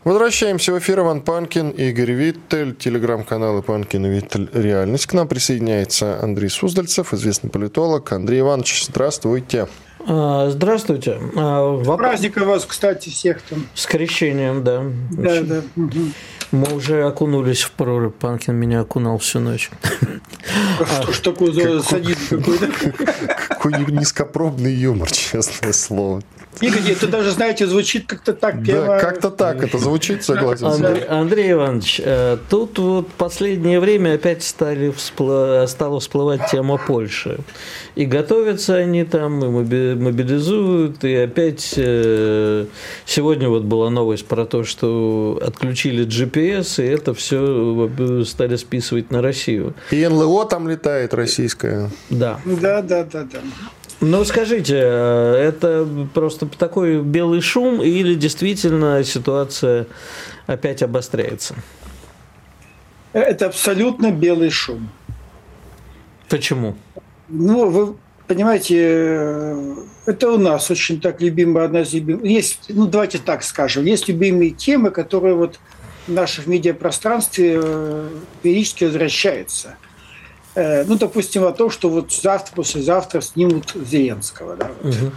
Возвращаемся 0.03 0.71
в 0.71 0.77
эфир. 0.77 0.99
Иван 0.99 1.21
Панкин, 1.21 1.71
Игорь 1.71 2.12
Виттель, 2.12 2.75
телеграм-каналы 2.75 3.63
Панкин 3.63 4.06
и 4.06 4.10
Виттель 4.10 4.51
«Реальность». 4.53 5.08
К 5.08 5.13
нам 5.13 5.27
присоединяется 5.27 6.21
Андрей 6.21 6.49
Суздальцев, 6.49 7.12
известный 7.12 7.49
политолог. 7.49 8.12
Андрей 8.12 8.41
Иванович, 8.41 8.86
здравствуйте. 8.86 9.67
А, 10.06 10.51
здравствуйте. 10.51 11.17
А, 11.36 11.75
вопрос... 11.75 11.97
Праздника 11.97 12.45
вас, 12.45 12.65
кстати, 12.65 13.10
всех 13.10 13.41
там. 13.41 13.65
С 13.73 13.88
крещением, 13.88 14.63
да. 14.63 14.84
Да, 15.10 15.32
Очень... 15.32 15.45
да. 15.47 15.62
Мы 16.51 16.73
уже 16.73 17.03
окунулись 17.03 17.62
в 17.62 17.71
прорубь. 17.71 18.15
Панкин 18.15 18.55
меня 18.55 18.81
окунал 18.81 19.17
всю 19.17 19.39
ночь. 19.39 19.69
Что 21.01 21.12
ж 21.12 21.19
такое 21.19 21.51
за 21.51 21.81
садизм 21.83 22.19
какой-то? 22.29 22.69
Какой 23.60 23.91
низкопробный 23.91 24.74
юмор, 24.74 25.12
честное 25.12 25.74
слово. 25.74 26.22
Игорь, 26.62 26.91
это 26.91 27.08
даже, 27.08 27.32
знаете, 27.32 27.67
звучит 27.67 28.08
как-то 28.08 28.34
так. 28.34 28.63
Да, 28.63 29.00
как-то 29.00 29.30
так 29.30 29.63
это 29.63 29.78
звучит, 29.78 30.24
согласен. 30.24 30.65
Андрей, 30.65 31.04
Андрей 31.06 31.52
Иванович, 31.52 32.02
э, 32.04 32.38
тут 32.50 32.80
вот 32.80 33.08
последнее 33.10 33.80
время 33.80 34.15
опять 34.15 34.43
стали 34.43 34.89
вспло... 34.91 35.65
стала 35.67 36.00
всплывать 36.00 36.41
тема 36.52 36.78
Польши. 36.78 37.39
И 37.96 38.06
готовятся 38.06 38.76
они 38.76 39.04
там, 39.04 39.43
и 39.43 39.96
мобилизуют, 39.96 41.04
и 41.04 41.15
опять 41.15 41.74
э, 41.78 42.65
сегодня 43.06 43.50
вот 43.50 43.63
была 43.63 43.89
новость 43.89 44.26
про 44.26 44.46
то, 44.46 44.63
что 44.63 45.39
отключили 45.46 46.06
GPS, 46.08 46.84
и 46.84 46.88
это 46.88 47.13
все 47.13 47.89
э, 47.98 48.24
стали 48.26 48.56
списывать 48.56 49.12
на 49.12 49.22
Россию. 49.22 49.76
И 49.91 50.08
НЛО 50.08 50.46
там 50.46 50.67
летает 50.67 51.13
российское. 51.13 51.91
Да. 52.10 52.39
Да, 52.46 52.82
да, 52.82 53.04
да, 53.04 53.24
да. 53.24 53.39
Ну, 53.99 54.23
скажите, 54.25 54.79
э, 54.79 55.33
это 55.49 55.88
просто 56.13 56.45
такой 56.45 57.01
белый 57.01 57.41
шум 57.41 57.81
или 57.81 58.13
действительно 58.13 59.03
ситуация 59.03 59.88
опять 60.45 60.83
обостряется? 60.83 61.55
Это 63.13 63.47
абсолютно 63.47 64.12
белый 64.12 64.51
шум. 64.51 64.89
Почему? 66.29 66.77
Ну, 67.27 67.69
вы 67.69 67.95
понимаете, 68.27 68.77
э, 68.79 69.75
это 70.05 70.31
у 70.31 70.38
нас 70.38 70.69
очень 70.69 71.01
так 71.01 71.19
любимая 71.19 71.65
одна 71.65 71.81
из 71.81 71.91
любимых. 71.93 72.23
Есть, 72.23 72.65
ну, 72.69 72.86
давайте 72.86 73.17
так 73.17 73.41
скажем, 73.41 73.86
есть 73.86 74.07
любимые 74.07 74.51
темы, 74.51 74.91
которые 74.91 75.33
вот 75.33 75.60
в 76.05 76.12
нашем 76.12 76.51
медиапространстве 76.51 77.60
э, 77.63 78.10
периодически 78.43 78.83
возвращаются– 78.83 79.75
ну, 80.58 80.98
допустим, 80.98 81.46
о 81.46 81.52
том, 81.52 81.70
что 81.70 81.89
вот 81.89 82.12
завтра, 82.12 82.56
послезавтра 82.56 83.22
снимут 83.22 83.74
Зеленского. 83.76 84.56
Да, 84.56 84.72
вот. 84.82 84.96
угу. 84.96 85.12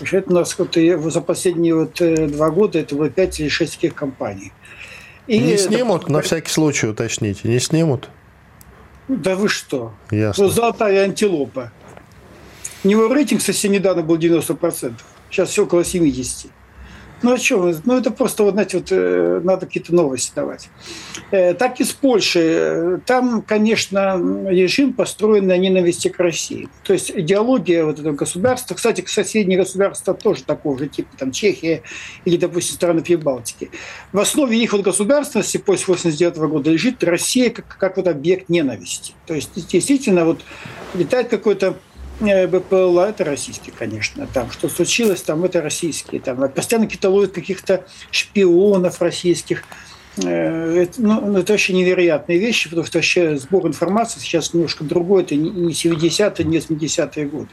Это 0.00 0.30
у 0.30 0.34
нас 0.34 0.56
вот 0.58 0.76
за 1.12 1.20
последние 1.20 1.74
вот 1.74 2.00
э, 2.00 2.28
два 2.28 2.50
года 2.50 2.78
это 2.78 2.94
было 2.94 3.10
пять 3.10 3.40
или 3.40 3.48
шесть 3.48 3.74
таких 3.74 3.94
компаний. 3.94 4.52
И 5.26 5.38
не 5.38 5.58
снимут, 5.58 6.08
на 6.08 6.22
всякий 6.22 6.50
случай 6.50 6.86
уточните, 6.86 7.48
не 7.48 7.58
снимут? 7.58 8.08
Да 9.08 9.36
вы 9.36 9.48
что? 9.48 9.92
Ясно. 10.10 10.44
Вот 10.44 10.54
золотая 10.54 11.04
антилопа. 11.04 11.72
У 12.84 12.88
него 12.88 13.12
рейтинг 13.12 13.42
совсем 13.42 13.72
недавно 13.72 14.02
был 14.02 14.16
90%. 14.16 14.94
Сейчас 15.30 15.50
все 15.50 15.64
около 15.64 15.80
70%. 15.80 16.50
Ну, 17.22 17.32
а 17.32 17.38
что? 17.38 17.74
Ну, 17.84 17.98
это 17.98 18.10
просто, 18.10 18.44
вот, 18.44 18.52
знаете, 18.52 18.78
вот, 18.78 18.88
э, 18.90 19.40
надо 19.42 19.66
какие-то 19.66 19.94
новости 19.94 20.32
давать. 20.34 20.68
Э, 21.32 21.52
так 21.54 21.80
и 21.80 21.84
с 21.84 21.92
Польшей. 21.92 23.00
Там, 23.06 23.42
конечно, 23.42 24.16
режим 24.48 24.92
построен 24.92 25.46
на 25.46 25.56
ненависти 25.56 26.08
к 26.08 26.18
России. 26.20 26.68
То 26.84 26.92
есть 26.92 27.10
идеология 27.10 27.84
вот 27.84 27.98
этого 27.98 28.14
государства, 28.14 28.74
кстати, 28.74 29.04
соседние 29.06 29.58
государства 29.58 30.14
тоже 30.14 30.44
такого 30.44 30.78
же 30.78 30.86
типа, 30.86 31.10
там 31.18 31.32
Чехия 31.32 31.82
или, 32.24 32.36
допустим, 32.36 32.76
страны 32.76 33.02
Прибалтики. 33.02 33.70
В 34.12 34.20
основе 34.20 34.56
их 34.56 34.72
вот 34.72 34.82
государственности 34.82 35.56
после 35.56 35.86
89 35.94 36.36
года 36.36 36.70
лежит 36.70 37.02
Россия 37.02 37.50
как, 37.50 37.66
как 37.78 37.96
вот 37.96 38.06
объект 38.06 38.48
ненависти. 38.48 39.14
То 39.26 39.34
есть, 39.34 39.50
действительно, 39.68 40.24
вот 40.24 40.40
летает 40.94 41.28
какой-то 41.28 41.76
БПЛА– 42.20 43.08
это 43.10 43.24
российский, 43.24 43.70
конечно. 43.70 44.26
Там 44.26 44.50
что 44.50 44.68
случилось, 44.68 45.22
там 45.22 45.44
это 45.44 45.62
российские. 45.62 46.20
Там 46.20 46.48
постоянно 46.50 46.86
какие-то 46.86 47.10
ловят 47.10 47.32
каких-то 47.32 47.86
шпионов 48.10 49.00
российских. 49.00 49.62
Э, 50.24 50.82
это, 50.82 51.00
ну, 51.00 51.20
ну, 51.20 51.38
это 51.38 51.52
очень 51.52 51.76
невероятные 51.76 52.38
вещи, 52.38 52.68
потому 52.68 52.86
что 52.86 52.98
вообще 52.98 53.36
сбор 53.36 53.66
информации 53.68 54.18
сейчас 54.18 54.52
немножко 54.52 54.82
другой. 54.82 55.22
Это 55.22 55.36
не 55.36 55.72
70-е, 55.72 56.44
не 56.44 56.58
80-е 56.58 57.26
годы. 57.26 57.50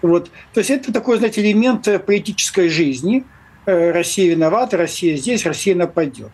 Вот. 0.00 0.30
То 0.54 0.60
есть 0.60 0.70
это 0.70 0.92
такой, 0.92 1.18
знаете, 1.18 1.40
элемент 1.40 1.88
э, 1.88 1.98
политической 1.98 2.68
жизни. 2.68 3.24
Россия 3.64 4.28
виновата, 4.28 4.76
Россия 4.76 5.16
здесь, 5.16 5.46
Россия 5.46 5.76
нападет. 5.76 6.32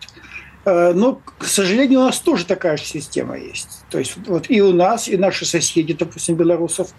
Но, 0.65 1.21
к 1.37 1.45
сожалению, 1.45 1.99
у 1.99 2.03
нас 2.05 2.19
тоже 2.19 2.43
такая 2.43 2.75
же 2.75 2.85
система 2.85 3.37
есть. 3.37 3.83
То 3.91 3.99
есть 3.99 4.15
вот 4.25 4.49
и 4.49 4.59
у 4.63 4.73
нас, 4.73 5.07
и 5.07 5.15
наши 5.15 5.45
соседи, 5.45 5.93
допустим, 5.93 6.33
белорусов, 6.33 6.89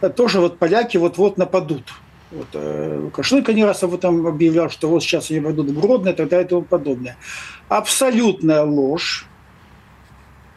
тоже 0.00 0.40
вот 0.40 0.58
поляки 0.58 0.96
вот-вот 0.96 1.38
нападут. 1.38 1.92
Вот, 2.30 2.48
э, 2.54 2.98
Лукашенко 3.02 3.52
не 3.52 3.64
раз 3.64 3.82
об 3.82 3.94
этом 3.94 4.26
объявлял, 4.26 4.68
что 4.68 4.88
вот 4.88 5.02
сейчас 5.02 5.30
они 5.30 5.40
пойдут 5.40 5.68
в 5.68 5.80
Гродно 5.80 6.10
и 6.10 6.12
так 6.12 6.28
далее 6.28 6.46
и 6.46 6.48
тому 6.48 6.62
подобное. 6.62 7.16
Абсолютная 7.68 8.62
ложь. 8.62 9.26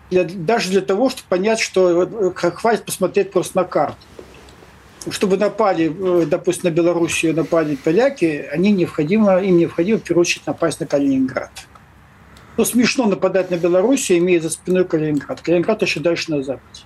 Для, 0.09 0.23
даже 0.23 0.71
для 0.71 0.81
того, 0.81 1.09
чтобы 1.09 1.27
понять, 1.29 1.59
что 1.59 2.03
э, 2.03 2.31
хватит 2.33 2.85
посмотреть 2.85 3.31
просто 3.31 3.57
на 3.57 3.63
карту. 3.63 3.97
Чтобы 5.09 5.37
напали, 5.37 6.23
э, 6.23 6.25
допустим, 6.25 6.71
на 6.71 6.73
Белоруссию 6.73 7.35
напали 7.35 7.75
поляки, 7.75 8.49
они 8.51 8.71
необходимо, 8.71 9.37
им 9.37 9.57
необходимо 9.57 9.99
в 9.99 10.03
первую 10.03 10.21
очередь 10.21 10.47
напасть 10.47 10.79
на 10.79 10.87
Калининград. 10.87 11.51
Но 12.57 12.65
смешно 12.65 13.05
нападать 13.05 13.51
на 13.51 13.55
Белоруссию, 13.55 14.17
имея 14.17 14.41
за 14.41 14.49
спиной 14.49 14.85
Калининград. 14.85 15.39
Калининград 15.41 15.81
еще 15.83 15.99
дальше 15.99 16.31
на 16.31 16.41
западе. 16.41 16.81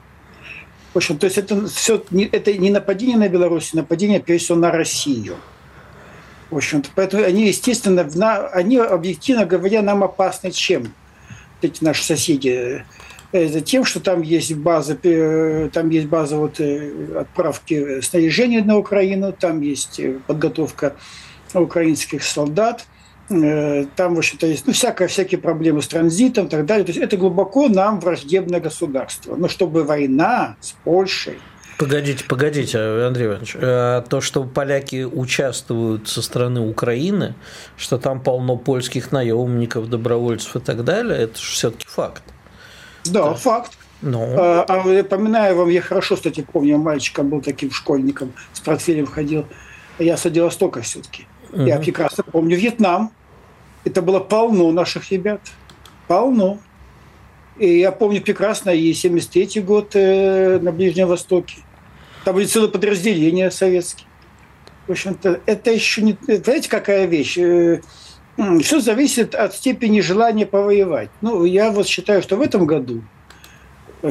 В 0.94 0.98
общем, 0.98 1.18
то 1.18 1.26
есть 1.26 1.38
это 1.38 1.68
все 1.68 2.04
это 2.32 2.54
не 2.54 2.70
нападение 2.70 3.18
на 3.18 3.28
Беларусь, 3.28 3.74
нападение, 3.74 4.20
прежде 4.20 4.46
всего, 4.46 4.60
на 4.60 4.72
Россию. 4.72 5.38
В 6.52 6.58
общем, 6.58 6.84
поэтому 6.94 7.24
они, 7.24 7.48
естественно, 7.48 8.08
они, 8.54 8.78
объективно 8.78 9.46
говоря, 9.46 9.82
нам 9.82 10.04
опасны 10.04 10.52
чем? 10.52 10.94
Эти 11.62 11.84
наши 11.84 12.04
соседи. 12.04 12.86
Это 13.32 13.62
тем, 13.62 13.86
что 13.86 14.00
там 14.00 14.22
есть 14.22 14.54
база, 14.54 14.96
э, 15.02 15.70
там 15.74 15.90
есть 15.90 16.08
база 16.08 16.38
вот 16.38 16.60
э, 16.60 17.18
отправки 17.20 18.02
снаряжения 18.02 18.64
на 18.64 18.78
Украину, 18.78 19.34
там 19.34 19.62
есть 19.62 20.00
э, 20.00 20.20
подготовка 20.28 20.96
украинских 21.56 22.24
солдат– 22.24 22.86
там, 23.96 24.15
в 24.15 24.17
общем-то, 24.17 24.48
есть 24.48 24.67
ну, 24.67 24.74
всякое, 24.74 25.08
всякие 25.08 25.39
проблемы 25.39 25.82
с 25.82 25.88
транзитом 25.88 26.48
и 26.48 26.50
так 26.50 26.65
далее. 26.65 26.86
То 26.86 26.91
есть 26.91 27.02
это 27.02 27.17
глубоко 27.17 27.67
нам 27.67 28.00
враждебное 28.00 28.60
государство. 28.60 29.36
Но 29.36 29.48
чтобы 29.48 29.84
война 29.84 30.56
с 30.60 30.72
Польшей, 30.84 31.38
Погодите, 31.78 32.24
погодите, 32.24 32.78
Андрей 32.80 33.28
Иванович. 33.28 33.58
Э, 33.60 34.04
то, 34.08 34.22
что 34.22 34.43
поляки 34.43 35.04
участвуют 35.04 36.08
со 36.08 36.22
стороны 36.22 36.62
Украины, 36.62 37.36
что 37.78 37.98
там 37.98 38.22
полно 38.22 38.58
польских 38.58 39.12
наемников, 39.12 39.89
добровольцев 39.89 40.56
и 40.56 40.60
так 40.60 40.84
далее, 40.84 41.17
это 41.17 41.39
же 41.39 41.52
все-таки 41.52 41.88
факт. 41.88 42.24
Да, 43.06 43.24
да. 43.24 43.34
факт. 43.34 43.72
Ну. 44.02 44.36
А, 44.38 44.65
а 44.67 44.88
я 44.89 45.04
поминаю 45.04 45.56
вам, 45.58 45.69
я 45.69 45.82
хорошо, 45.82 46.15
кстати, 46.15 46.46
помню, 46.50 46.78
мальчиком 46.78 47.30
был 47.30 47.41
таким 47.41 47.72
школьником, 47.72 48.34
с 48.54 48.60
портфелем 48.60 49.08
ходил. 49.08 49.46
Я 49.98 50.17
с 50.17 50.24
Владивостока 50.24 50.82
все-таки. 50.82 51.26
Угу. 51.52 51.63
Я 51.63 51.80
прекрасно 51.80 52.24
помню 52.24 52.58
Вьетнам. 52.58 53.12
Это 53.86 54.02
было 54.02 54.19
полно 54.19 54.72
наших 54.72 55.12
ребят. 55.12 55.41
Полно. 56.08 56.60
И 57.58 57.80
я 57.80 57.91
помню 57.91 58.22
прекрасно 58.22 58.72
и 58.72 58.91
73-й 58.91 59.62
год 59.62 59.91
э, 59.96 60.60
на 60.60 60.72
Ближнем 60.72 61.08
Востоке. 61.08 61.58
Там 62.26 62.36
были 62.36 62.46
целые 62.46 62.72
подразделения 62.72 63.52
советские. 63.52 64.08
В 64.88 64.91
общем-то, 64.91 65.41
это 65.46 65.72
еще 65.72 66.02
не... 66.02 66.17
Знаете, 66.28 66.69
какая 66.69 67.06
вещь? 67.06 67.38
Э, 67.38 67.82
Все 68.62 68.80
зависит 68.80 69.36
от 69.36 69.54
степени 69.54 70.00
желания 70.00 70.46
повоевать. 70.46 71.10
Ну, 71.22 71.46
я 71.46 71.72
вот 71.72 71.88
считаю, 71.88 72.22
что 72.22 72.38
в 72.38 72.41
этом 72.41 72.65
году 72.65 73.04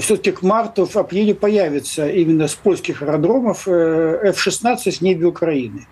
все-таки 0.01 0.31
к 0.33 0.43
марту, 0.43 0.87
в 0.87 0.97
апреле 0.97 1.35
появится 1.35 2.09
именно 2.09 2.49
с 2.49 2.55
польских 2.55 3.03
аэродромов 3.03 3.67
э, 3.67 4.21
F-16 4.31 4.91
в 4.91 5.01
небе 5.03 5.27
Украины. 5.27 5.87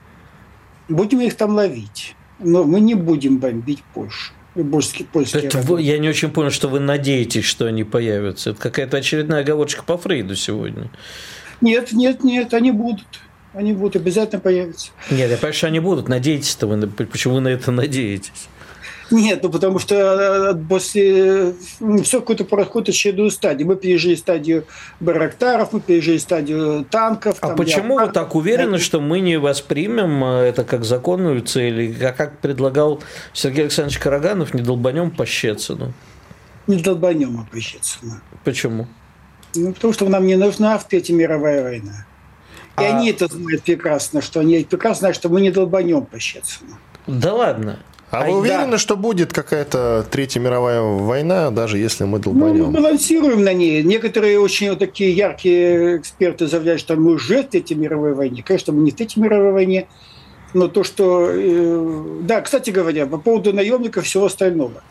Будем 0.89 1.21
их 1.21 1.37
там 1.37 1.55
ловить. 1.55 2.15
Но 2.41 2.65
мы 2.65 2.81
не 2.81 2.95
будем 2.95 3.39
бомбить 3.39 3.83
Польшу. 3.95 4.33
Польские, 4.55 5.07
польские 5.07 5.45
это 5.45 5.59
вы, 5.59 5.81
я 5.81 5.99
не 5.99 6.09
очень 6.09 6.31
понял, 6.31 6.51
что 6.51 6.69
вы 6.69 6.81
надеетесь, 6.81 7.45
что 7.45 7.67
они 7.67 7.85
появятся. 7.85 8.51
Это 8.51 8.61
какая-то 8.61 8.97
очередная 8.97 9.43
оговорочка 9.43 9.85
по 9.85 9.97
Фрейду 9.97 10.35
сегодня. 10.35 10.91
Нет, 11.61 11.93
нет, 11.93 12.25
нет, 12.25 12.53
они 12.53 12.73
будут. 12.73 13.07
Они 13.53 13.73
будут, 13.73 13.97
обязательно 13.97 14.41
появятся. 14.41 14.91
Нет, 15.11 15.31
я 15.31 15.37
понимаю, 15.37 15.55
что 15.55 15.67
они 15.69 15.81
будут. 15.81 16.09
Надеетесь-то 16.09 16.67
вы, 16.67 16.87
почему 16.89 17.35
вы 17.35 17.41
на 17.41 17.49
это 17.49 17.71
надеетесь? 17.71 18.49
Нет, 19.11 19.43
ну 19.43 19.51
потому 19.51 19.79
что 19.79 20.53
э, 20.53 20.55
после 20.69 21.55
все 22.03 22.21
какой-то 22.21 22.45
проходит 22.45 22.91
очередную 22.91 23.31
стадию. 23.31 23.67
Мы 23.67 23.77
пережили 23.77 24.15
стадию 24.15 24.67
барактаров, 25.01 25.73
мы 25.73 25.81
пережили 25.81 26.19
стадию 26.19 26.85
танков. 26.85 27.39
А 27.41 27.57
почему 27.57 27.99
я... 27.99 28.07
вы 28.07 28.13
так 28.13 28.35
уверены, 28.35 28.79
что 28.79 29.01
мы 29.01 29.21
не 29.21 29.39
воспримем 29.39 30.23
э, 30.23 30.43
это 30.45 30.65
как 30.65 30.85
законную 30.85 31.43
цель? 31.43 31.97
Как, 31.99 32.17
как 32.17 32.39
предлагал 32.39 33.03
Сергей 33.33 33.63
Александрович 33.63 33.99
Караганов, 33.99 34.55
не 34.55 34.63
долбанем 34.63 35.11
по 35.11 35.27
Щецину? 35.27 35.93
Не 36.69 36.77
долбанем 36.77 37.47
по 37.51 37.61
Щецину. 37.61 38.21
Почему? 38.45 38.87
Ну, 39.57 39.73
потому 39.73 39.93
что 39.93 40.09
нам 40.09 40.27
не 40.27 40.37
нужна 40.37 40.79
в 40.79 40.87
Третья 40.87 41.15
мировая 41.15 41.63
война. 41.63 42.07
И 42.79 42.85
а... 42.85 42.97
они 42.97 43.11
это 43.11 43.27
знают 43.27 43.65
прекрасно, 43.65 44.23
что 44.23 44.39
они 44.39 44.63
прекрасно 44.63 45.01
знают, 45.01 45.17
что 45.17 45.29
мы 45.29 45.41
не 45.41 45.51
долбанем 45.51 46.07
по 46.07 46.21
Щецину. 46.21 46.79
Да 47.09 47.35
ладно. 47.35 47.81
А 48.11 48.25
вы 48.25 48.39
уверены, 48.39 48.79
что 48.79 48.97
будет 48.97 49.33
какая-то 49.33 50.05
Третья 50.11 50.41
мировая 50.41 50.81
война, 50.81 51.51
даже 51.51 51.79
если 51.79 52.05
мы 52.05 52.19
долбанем? 52.19 52.59
Ну, 52.59 52.67
мы 52.67 52.73
балансируем 52.73 53.45
на 53.45 53.53
ней. 53.53 53.83
Некоторые 53.85 54.41
очень 54.41 54.71
вот 54.71 54.81
такие 54.81 55.13
яркие 55.13 55.99
эксперты 55.99 56.47
заявляют, 56.49 56.81
что 56.81 56.97
мы 56.97 57.13
уже 57.13 57.43
в 57.43 57.49
Третьей 57.49 57.77
мировой 57.77 58.15
войне. 58.15 58.43
Конечно, 58.43 58.73
мы 58.73 58.83
не 58.83 58.91
в 58.91 58.97
Третьей 58.97 59.23
мировой 59.23 59.53
войне, 59.53 59.87
но 60.55 60.67
то, 60.67 60.83
что... 60.83 61.29
Э, 61.31 62.21
да, 62.23 62.41
кстати 62.41 62.71
говоря, 62.71 63.07
по 63.07 63.19
поводу 63.19 63.53
наемников 63.53 64.03
и 64.03 64.07
всего 64.07 64.25
остального. 64.27 64.83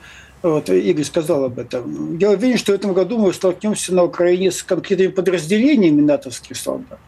Вот, 0.41 0.69
Игорь 0.69 1.03
сказал 1.03 1.43
об 1.43 1.60
этом. 1.60 2.17
Я 2.17 2.29
уверен, 2.29 2.58
что 2.58 2.71
в 2.71 2.75
этом 2.75 2.93
году 2.93 3.17
мы 3.17 3.34
столкнемся 3.34 3.93
на 3.93 4.03
Украине 4.03 4.51
с 4.51 4.63
конкретными 4.63 5.12
подразделениями 5.12 5.99
натовских 5.99 6.55
солдат. 6.55 6.99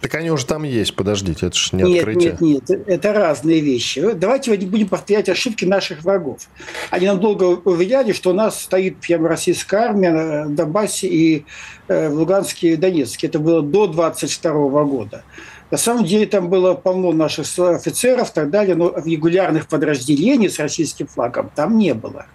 Так 0.00 0.14
они 0.14 0.30
уже 0.30 0.46
там 0.46 0.62
есть, 0.62 0.94
подождите, 0.94 1.46
это 1.46 1.56
же 1.56 1.70
не 1.72 1.82
нет, 1.82 1.98
открытие. 1.98 2.36
Нет, 2.40 2.68
нет, 2.68 2.88
это 2.88 3.12
разные 3.12 3.60
вещи. 3.60 4.12
Давайте 4.12 4.56
не 4.56 4.66
будем 4.66 4.88
повторять 4.88 5.28
ошибки 5.28 5.64
наших 5.64 6.02
врагов. 6.04 6.42
Они 6.90 7.06
нам 7.06 7.18
долго 7.18 7.44
уверяли, 7.44 8.12
что 8.12 8.30
у 8.30 8.32
нас 8.32 8.62
стоит 8.62 8.98
прямо 8.98 9.28
российская 9.28 9.88
армия 9.88 10.44
в 10.44 10.54
Донбассе 10.54 11.08
и 11.08 11.44
э, 11.88 12.08
в 12.10 12.14
Луганске 12.14 12.74
и 12.74 12.76
Донецке. 12.76 13.26
Это 13.26 13.40
было 13.40 13.60
до 13.60 13.88
22 13.88 14.84
года. 14.84 15.24
На 15.70 15.76
самом 15.76 16.04
деле 16.04 16.26
там 16.26 16.48
было 16.48 16.74
полно 16.74 17.12
наших 17.12 17.46
офицеров 17.58 18.30
и 18.30 18.34
так 18.34 18.50
далее, 18.50 18.76
но 18.76 18.94
регулярных 19.04 19.66
подразделений 19.66 20.48
с 20.48 20.58
российским 20.60 21.08
флагом 21.08 21.50
там 21.54 21.76
не 21.76 21.92
было. 21.92 22.26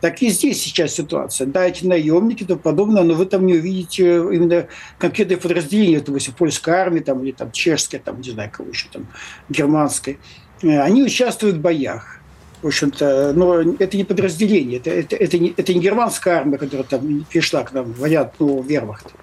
Так 0.00 0.20
и 0.22 0.28
здесь 0.28 0.62
сейчас 0.62 0.94
ситуация. 0.94 1.46
Да, 1.46 1.66
эти 1.66 1.86
наемники 1.86 2.42
и 2.42 2.46
тому 2.46 2.60
подобное, 2.60 3.02
но 3.02 3.14
вы 3.14 3.26
там 3.26 3.46
не 3.46 3.54
увидите 3.54 4.04
именно 4.04 4.66
конкретные 4.98 5.38
подразделения, 5.38 6.00
допустим, 6.00 6.34
польской 6.34 6.74
армии 6.74 7.00
там, 7.00 7.22
или 7.24 7.32
там 7.32 7.50
чешской, 7.50 7.98
там, 7.98 8.20
не 8.20 8.30
знаю, 8.30 8.50
кого 8.52 8.68
еще 8.70 8.88
там, 8.92 9.06
германской. 9.48 10.18
Э, 10.62 10.80
они 10.80 11.02
участвуют 11.02 11.56
в 11.56 11.60
боях. 11.60 12.20
В 12.62 12.68
общем-то, 12.68 13.32
но 13.34 13.60
это 13.60 13.96
не 13.96 14.04
подразделение, 14.04 14.78
это, 14.78 14.90
это, 14.90 15.14
это, 15.14 15.38
не, 15.38 15.52
это 15.56 15.74
не 15.74 15.80
германская 15.80 16.38
армия, 16.38 16.56
которая 16.56 16.86
там 16.86 17.26
пришла 17.30 17.62
к 17.62 17.72
нам, 17.72 17.92
вариант, 17.92 18.32
ну, 18.38 18.62
вермахт. 18.62 19.14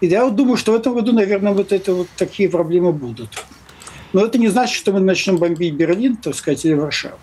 И 0.00 0.06
я 0.06 0.24
вот 0.24 0.34
думаю, 0.34 0.56
что 0.56 0.72
в 0.72 0.76
этом 0.76 0.94
году, 0.94 1.12
наверное, 1.12 1.52
вот 1.52 1.72
это 1.72 1.92
вот 1.92 2.08
такие 2.16 2.48
проблемы 2.48 2.92
будут. 2.92 3.44
Но 4.12 4.24
это 4.24 4.38
не 4.38 4.48
значит, 4.48 4.76
что 4.76 4.92
мы 4.92 5.00
начнем 5.00 5.36
бомбить 5.36 5.74
Берлин, 5.74 6.16
так 6.16 6.34
сказать, 6.34 6.64
или 6.64 6.72
Варшаву. 6.72 7.18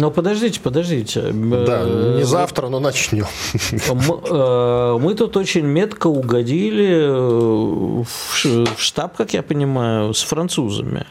Ну, 0.00 0.10
подождите, 0.10 0.60
подождите. 0.60 1.20
Да, 1.22 1.84
не 1.84 2.22
э, 2.22 2.24
завтра, 2.24 2.68
но 2.68 2.80
начнем. 2.80 3.26
Мы, 3.92 4.20
э, 4.30 4.98
мы 5.00 5.14
тут 5.14 5.36
очень 5.36 5.64
метко 5.64 6.06
угодили 6.06 7.08
в 8.04 8.66
штаб, 8.76 9.16
как 9.16 9.34
я 9.34 9.42
понимаю, 9.42 10.14
с 10.14 10.22
французами. 10.22 11.06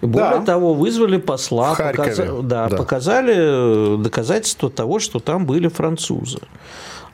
Более 0.00 0.40
да. 0.40 0.44
того, 0.44 0.74
вызвали 0.74 1.16
посла, 1.16 1.76
показа... 1.76 2.42
да, 2.42 2.68
да. 2.68 2.76
показали 2.76 4.02
доказательства 4.02 4.68
того, 4.68 4.98
что 4.98 5.20
там 5.20 5.46
были 5.46 5.68
французы. 5.68 6.40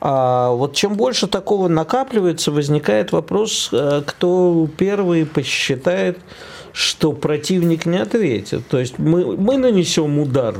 А 0.01 0.51
вот 0.51 0.75
чем 0.75 0.95
больше 0.95 1.27
такого 1.27 1.67
накапливается, 1.67 2.51
возникает 2.51 3.11
вопрос, 3.11 3.69
э, 3.71 4.01
кто 4.05 4.67
первый 4.77 5.25
посчитает, 5.25 6.17
что 6.71 7.11
противник 7.11 7.85
не 7.85 7.97
ответит. 7.97 8.67
То 8.67 8.79
есть 8.79 8.97
мы, 8.97 9.35
мы 9.35 9.57
нанесем 9.57 10.17
удар 10.19 10.55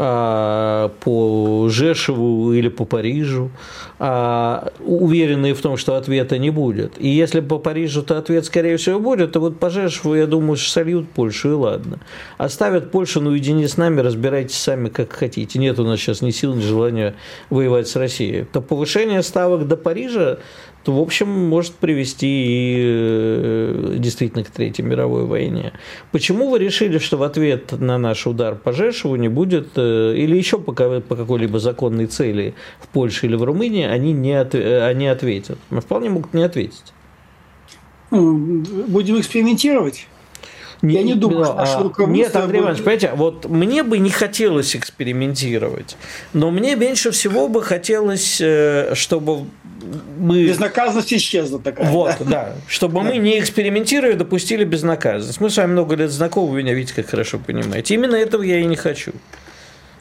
по 0.00 1.68
Жешеву 1.68 2.54
или 2.54 2.68
по 2.68 2.86
Парижу, 2.86 3.50
а, 3.98 4.72
уверенные 4.80 5.52
в 5.52 5.60
том, 5.60 5.76
что 5.76 5.96
ответа 5.96 6.38
не 6.38 6.48
будет. 6.48 6.94
И 6.98 7.08
если 7.08 7.40
по 7.40 7.58
Парижу, 7.58 8.02
то 8.02 8.16
ответ, 8.16 8.46
скорее 8.46 8.78
всего, 8.78 8.98
будет, 8.98 9.32
то 9.32 9.40
вот 9.40 9.60
по 9.60 9.68
Жешеву, 9.68 10.14
я 10.14 10.26
думаю, 10.26 10.56
сольют 10.56 11.10
Польшу, 11.10 11.50
и 11.50 11.52
ладно. 11.52 11.98
Оставят 12.38 12.90
Польшу 12.90 13.20
наедине 13.20 13.68
с 13.68 13.76
нами, 13.76 14.00
разбирайтесь 14.00 14.56
сами, 14.56 14.88
как 14.88 15.12
хотите. 15.12 15.58
Нет 15.58 15.78
у 15.78 15.84
нас 15.84 16.00
сейчас 16.00 16.22
ни 16.22 16.30
сил, 16.30 16.54
ни 16.54 16.62
желания 16.62 17.14
воевать 17.50 17.86
с 17.86 17.94
Россией. 17.96 18.44
То 18.44 18.62
повышение 18.62 19.22
ставок 19.22 19.68
до 19.68 19.76
Парижа 19.76 20.38
то, 20.84 20.92
в 20.92 21.00
общем, 21.00 21.28
может 21.28 21.74
привести 21.74 22.26
и 22.26 22.76
э, 22.78 23.96
действительно 23.98 24.44
к 24.44 24.50
Третьей 24.50 24.84
мировой 24.84 25.26
войне. 25.26 25.72
Почему 26.10 26.48
вы 26.48 26.58
решили, 26.58 26.98
что 26.98 27.18
в 27.18 27.22
ответ 27.22 27.72
на 27.72 27.98
наш 27.98 28.26
удар 28.26 28.54
по 28.54 28.72
Жешеву 28.72 29.16
не 29.16 29.28
будет, 29.28 29.72
э, 29.76 30.14
или 30.16 30.36
еще 30.36 30.58
по, 30.58 30.72
по 30.72 31.16
какой-либо 31.16 31.58
законной 31.58 32.06
цели 32.06 32.54
в 32.80 32.88
Польше 32.88 33.26
или 33.26 33.34
в 33.34 33.42
Румынии, 33.42 33.84
они, 33.84 34.12
не 34.12 34.32
от, 34.32 34.54
э, 34.54 34.86
они 34.86 35.06
ответят? 35.06 35.58
Мы 35.68 35.82
вполне 35.82 36.08
могут 36.08 36.32
не 36.32 36.42
ответить. 36.42 36.94
Будем 38.10 39.20
экспериментировать. 39.20 40.06
Не, 40.82 40.94
Я 40.94 41.02
не 41.02 41.14
думаю, 41.14 41.44
что 41.44 41.54
наше 41.54 41.78
руководство... 41.78 42.06
Нет, 42.10 42.34
Андрей 42.34 42.60
Иванович, 42.60 42.78
понимаете, 42.78 43.12
вот 43.14 43.44
мне 43.50 43.82
бы 43.82 43.98
не 43.98 44.08
хотелось 44.08 44.74
экспериментировать, 44.74 45.98
но 46.32 46.50
мне 46.50 46.74
меньше 46.74 47.10
всего 47.10 47.48
бы 47.48 47.62
хотелось, 47.62 48.40
чтобы 48.94 49.44
мы... 50.18 50.46
Безнаказанность 50.46 51.12
исчезла 51.12 51.58
такая. 51.58 51.90
Вот, 51.90 52.16
да. 52.20 52.24
да. 52.24 52.52
Чтобы 52.66 53.02
мы 53.02 53.16
не 53.16 53.38
экспериментируя 53.38 54.14
допустили 54.14 54.64
безнаказанность. 54.64 55.40
Мы 55.40 55.50
с 55.50 55.56
вами 55.56 55.72
много 55.72 55.96
лет 55.96 56.10
знакомы, 56.10 56.52
вы 56.52 56.62
меня 56.62 56.74
видите, 56.74 56.94
как 56.94 57.10
хорошо 57.10 57.38
понимаете. 57.38 57.94
Именно 57.94 58.16
этого 58.16 58.42
я 58.42 58.58
и 58.60 58.64
не 58.64 58.76
хочу. 58.76 59.12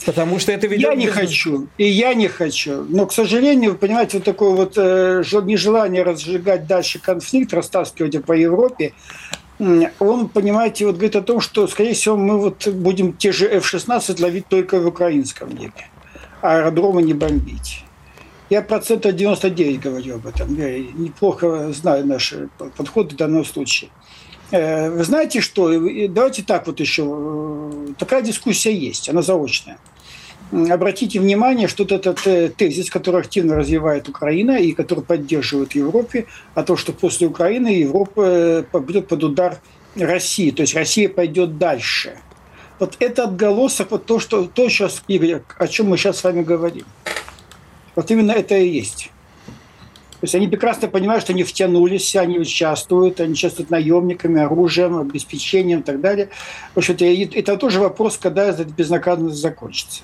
Потому 0.05 0.39
что 0.39 0.51
это 0.51 0.67
ведет... 0.67 0.89
Я 0.89 0.95
не 0.95 1.07
без... 1.07 1.13
хочу, 1.13 1.67
и 1.77 1.85
я 1.85 2.13
не 2.13 2.27
хочу. 2.27 2.85
Но, 2.87 3.05
к 3.05 3.13
сожалению, 3.13 3.71
вы 3.71 3.77
понимаете, 3.77 4.17
вот 4.17 4.23
такое 4.23 4.51
вот 4.51 4.73
э, 4.77 5.23
нежелание 5.43 6.03
разжигать 6.03 6.67
дальше 6.67 6.99
конфликт, 6.99 7.53
растаскивать 7.53 8.23
по 8.23 8.33
Европе, 8.33 8.93
он, 9.59 10.29
понимаете, 10.29 10.85
вот 10.85 10.95
говорит 10.95 11.17
о 11.17 11.21
том, 11.21 11.41
что, 11.41 11.67
скорее 11.67 11.93
всего, 11.93 12.15
мы 12.15 12.39
вот 12.39 12.67
будем 12.69 13.11
те 13.11 13.33
же 13.33 13.45
F-16 13.45 14.21
ловить 14.21 14.47
только 14.47 14.79
в 14.79 14.87
украинском 14.87 15.49
небе, 15.49 15.87
а 16.41 16.59
аэродромы 16.59 17.01
не 17.01 17.13
бомбить. 17.13 17.83
Я 18.49 18.63
процентов 18.63 19.15
99 19.15 19.79
говорю 19.79 20.15
об 20.15 20.25
этом. 20.25 20.55
Я 20.55 20.79
неплохо 20.79 21.71
знаю 21.71 22.05
наши 22.07 22.49
подходы 22.77 23.13
в 23.13 23.17
данном 23.17 23.45
случае. 23.45 23.91
Э, 24.51 24.89
вы 24.89 25.03
знаете 25.03 25.41
что? 25.41 25.69
Давайте 26.07 26.43
так 26.43 26.65
вот 26.65 26.79
еще. 26.79 27.03
Э, 27.07 27.93
такая 27.97 28.21
дискуссия 28.23 28.73
есть, 28.73 29.09
она 29.09 29.21
заочная. 29.21 29.77
Обратите 30.51 31.19
внимание, 31.19 31.67
что 31.67 31.83
этот 31.83 32.25
э, 32.25 32.49
тезис, 32.49 32.89
который 32.89 33.21
активно 33.21 33.55
развивает 33.55 34.09
Украина 34.09 34.57
и 34.57 34.71
который 34.71 35.03
поддерживает 35.03 35.75
Европе, 35.75 36.25
о 36.55 36.63
том, 36.63 36.75
что 36.75 36.91
после 36.91 37.27
Украины 37.27 37.67
Европа 37.67 38.65
пойдет 38.71 39.07
под 39.07 39.23
удар 39.23 39.59
России, 39.95 40.49
то 40.49 40.61
есть 40.61 40.73
Россия 40.73 41.07
пойдет 41.07 41.59
дальше. 41.59 42.17
Вот 42.79 42.95
это 42.99 43.25
отголосок, 43.25 43.91
вот 43.91 44.05
то, 44.05 44.19
что, 44.19 44.45
то 44.45 44.69
сейчас, 44.69 45.03
Игорь, 45.07 45.41
о 45.57 45.67
чем 45.67 45.89
мы 45.89 45.97
сейчас 45.97 46.17
с 46.17 46.23
вами 46.23 46.41
говорим. 46.41 46.85
Вот 47.95 48.09
именно 48.11 48.31
это 48.31 48.57
и 48.57 48.67
есть. 48.67 49.11
То 50.19 50.25
есть 50.25 50.35
они 50.35 50.49
прекрасно 50.49 50.89
понимают, 50.89 51.23
что 51.23 51.31
они 51.31 51.43
втянулись, 51.43 52.13
они 52.15 52.39
участвуют, 52.39 53.21
они 53.21 53.33
участвуют 53.33 53.69
наемниками, 53.69 54.41
оружием, 54.41 54.97
обеспечением 54.97 55.79
и 55.79 55.83
так 55.83 56.01
далее. 56.01 56.29
В 56.75 56.79
общем-то, 56.79 57.05
это 57.05 57.55
тоже 57.55 57.79
вопрос, 57.79 58.17
когда 58.17 58.47
эта 58.47 58.65
безнаказанность 58.65 59.37
закончится. 59.37 60.01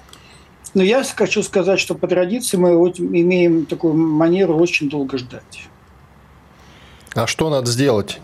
Но 0.74 0.84
я 0.84 1.04
хочу 1.04 1.44
сказать, 1.44 1.80
что 1.82 1.96
по 1.96 2.08
традиции 2.08 2.56
мы 2.56 2.70
имеем 2.72 3.66
такую 3.66 3.94
манеру 3.94 4.58
очень 4.58 4.90
долго 4.90 5.18
ждать. 5.18 5.68
А 7.14 7.28
что 7.28 7.50
надо 7.50 7.70
сделать? 7.70 8.20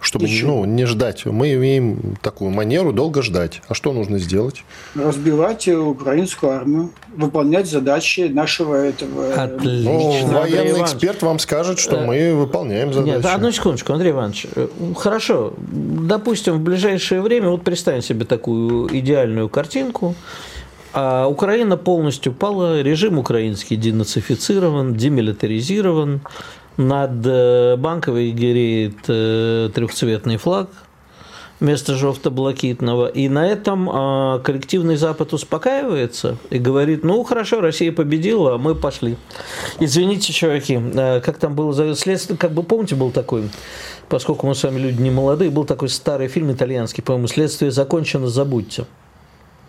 Чтобы 0.00 0.26
ну, 0.42 0.64
не 0.64 0.86
ждать. 0.86 1.26
Мы 1.26 1.54
имеем 1.54 2.16
такую 2.22 2.50
манеру 2.50 2.92
долго 2.92 3.22
ждать. 3.22 3.62
А 3.68 3.74
что 3.74 3.92
нужно 3.92 4.18
сделать? 4.18 4.64
Разбивать 4.94 5.68
украинскую 5.68 6.52
армию, 6.52 6.90
выполнять 7.14 7.68
задачи 7.68 8.22
нашего 8.22 8.74
этого... 8.74 9.34
Отлично. 9.34 9.90
Ну, 9.90 10.26
военный 10.26 10.70
Андрей 10.70 10.82
эксперт 10.82 11.22
вам 11.22 11.38
скажет, 11.38 11.78
что 11.78 11.96
э, 11.96 12.06
мы 12.06 12.34
выполняем 12.34 12.92
задачи. 12.92 13.16
Нет, 13.16 13.26
одну 13.26 13.52
секундочку, 13.52 13.92
Андрей 13.92 14.12
Иванович. 14.12 14.46
Э, 14.54 14.68
хорошо, 14.96 15.54
допустим, 15.58 16.54
в 16.54 16.60
ближайшее 16.60 17.20
время, 17.20 17.50
вот 17.50 17.62
представим 17.62 18.02
себе 18.02 18.24
такую 18.24 18.88
идеальную 18.96 19.48
картинку, 19.48 20.14
а 20.92 21.26
Украина 21.28 21.76
полностью 21.76 22.32
пала, 22.32 22.82
режим 22.82 23.18
украинский 23.18 23.76
денацифицирован, 23.76 24.94
демилитаризирован, 24.94 26.20
над 26.76 27.24
э, 27.24 27.76
банковой 27.76 28.30
гиреет 28.30 28.98
э, 29.08 29.70
трехцветный 29.74 30.36
флаг 30.36 30.68
вместо 31.60 31.94
жовто-блакитного. 31.94 33.06
И 33.08 33.28
на 33.28 33.46
этом 33.46 33.88
а, 33.92 34.38
коллективный 34.40 34.96
Запад 34.96 35.32
успокаивается 35.32 36.38
и 36.48 36.58
говорит, 36.58 37.04
ну 37.04 37.22
хорошо, 37.22 37.60
Россия 37.60 37.92
победила, 37.92 38.54
а 38.54 38.58
мы 38.58 38.74
пошли. 38.74 39.16
Извините, 39.78 40.32
чуваки, 40.32 40.80
э, 40.80 41.20
как 41.20 41.38
там 41.38 41.54
было 41.54 41.94
следствие, 41.94 42.38
как 42.38 42.52
бы 42.52 42.62
помните, 42.62 42.94
был 42.94 43.10
такой, 43.10 43.50
поскольку 44.08 44.46
мы 44.46 44.54
с 44.54 44.62
вами 44.62 44.80
люди 44.80 45.00
не 45.00 45.10
молодые, 45.10 45.50
был 45.50 45.64
такой 45.64 45.90
старый 45.90 46.28
фильм 46.28 46.50
итальянский, 46.50 47.02
по-моему, 47.02 47.28
«Следствие 47.28 47.70
закончено, 47.70 48.28
забудьте». 48.28 48.86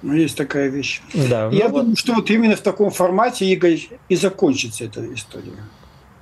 Ну, 0.02 0.14
есть 0.14 0.36
такая 0.36 0.70
вещь. 0.70 1.02
Да, 1.14 1.50
Я 1.52 1.66
ну, 1.66 1.70
думаю, 1.70 1.86
вот... 1.90 2.00
что 2.00 2.14
вот 2.14 2.30
именно 2.32 2.56
в 2.56 2.62
таком 2.62 2.90
формате, 2.90 3.46
Игорь, 3.46 3.80
и 4.10 4.16
закончится 4.16 4.86
эта 4.86 5.14
история. 5.14 5.54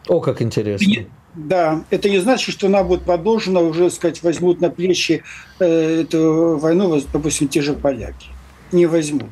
О, 0.09 0.19
как 0.19 0.41
интересно. 0.41 1.05
Да, 1.35 1.85
это 1.91 2.09
не 2.09 2.17
значит, 2.17 2.53
что 2.53 2.65
она 2.65 2.83
будет 2.83 3.03
продолжена, 3.03 3.59
уже, 3.59 3.91
сказать, 3.91 4.23
возьмут 4.23 4.59
на 4.59 4.71
плечи 4.71 5.23
э, 5.59 6.01
эту 6.01 6.57
войну, 6.57 6.99
допустим, 7.13 7.47
те 7.47 7.61
же 7.61 7.73
поляки. 7.73 8.29
Не 8.71 8.87
возьмут. 8.87 9.29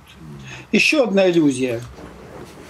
Еще 0.72 1.04
одна 1.04 1.30
иллюзия, 1.30 1.82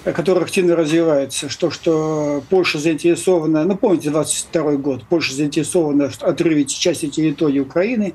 которая 0.06 0.46
активно 0.46 0.78
развивается, 0.78 1.50
что, 1.50 1.70
что 1.70 2.42
Польша 2.50 2.80
заинтересована, 2.80 3.66
ну, 3.66 3.76
помните, 3.76 4.10
22 4.10 4.78
год, 4.78 5.04
Польша 5.10 5.34
заинтересована 5.34 6.10
в 6.10 6.24
отрыве 6.24 6.64
части 6.64 7.10
территории 7.10 7.60
Украины, 7.60 8.14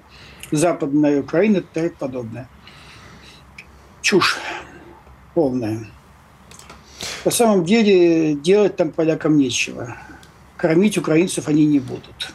западной 0.51 1.21
Украины 1.21 1.59
и 1.59 1.65
так 1.75 1.97
подобное. 1.97 2.49
Чушь 4.01 4.39
полная. 5.35 5.87
На 7.25 7.31
самом 7.31 7.65
деле 7.65 8.35
делать 8.35 8.77
там 8.77 8.91
полякам 8.91 9.37
нечего. 9.37 9.97
Кормить 10.57 10.99
украинцев 10.99 11.49
они 11.49 11.67
не 11.67 11.79
будут. 11.79 12.33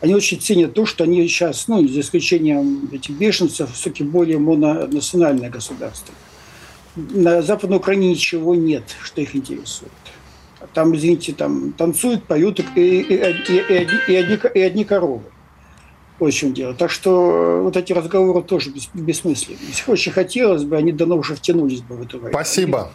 Они 0.00 0.14
очень 0.14 0.40
ценят 0.40 0.74
то, 0.74 0.86
что 0.86 1.04
они 1.04 1.26
сейчас, 1.28 1.68
ну, 1.68 1.86
за 1.86 2.00
исключением 2.00 2.88
этих 2.90 3.10
бешенцев, 3.10 3.72
все-таки 3.74 4.02
более 4.02 4.38
мононациональное 4.38 5.50
государство. 5.50 6.14
На 6.96 7.42
Западной 7.42 7.76
Украине 7.76 8.10
ничего 8.10 8.54
нет, 8.54 8.84
что 9.02 9.20
их 9.20 9.36
интересует. 9.36 9.92
Там, 10.74 10.94
извините, 10.96 11.32
там 11.32 11.72
танцуют, 11.72 12.24
поют 12.24 12.60
и, 12.60 12.62
и, 12.74 13.00
и, 13.00 13.14
и, 13.14 13.84
и, 14.08 14.14
одни, 14.16 14.38
и 14.54 14.60
одни 14.60 14.84
коровы. 14.84 15.22
В 16.18 16.30
чем 16.32 16.52
дело. 16.52 16.74
Так 16.74 16.90
что 16.90 17.62
вот 17.62 17.78
эти 17.78 17.94
разговоры 17.94 18.42
тоже 18.42 18.70
бессмысленны. 18.92 19.58
Если 19.66 19.90
очень 19.90 20.12
хотелось 20.12 20.64
бы, 20.64 20.76
они 20.76 20.92
давно 20.92 21.16
уже 21.16 21.34
втянулись 21.34 21.80
бы 21.80 21.96
в 21.96 22.02
эту 22.02 22.18
войну. 22.18 22.30
Спасибо. 22.30 22.92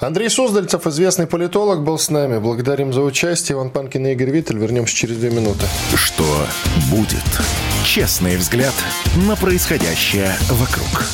Андрей 0.00 0.28
Суздальцев, 0.28 0.86
известный 0.86 1.26
политолог, 1.26 1.82
был 1.82 1.98
с 1.98 2.10
нами. 2.10 2.38
Благодарим 2.38 2.92
за 2.92 3.02
участие. 3.02 3.56
Иван 3.56 3.70
Панкин 3.70 4.06
и 4.06 4.12
Игорь 4.12 4.30
Виттель. 4.30 4.58
Вернемся 4.58 4.94
через 4.94 5.16
две 5.16 5.30
минуты. 5.30 5.66
Что 5.94 6.24
будет? 6.90 7.24
Честный 7.84 8.36
взгляд 8.36 8.74
на 9.26 9.36
происходящее 9.36 10.34
вокруг. 10.50 11.04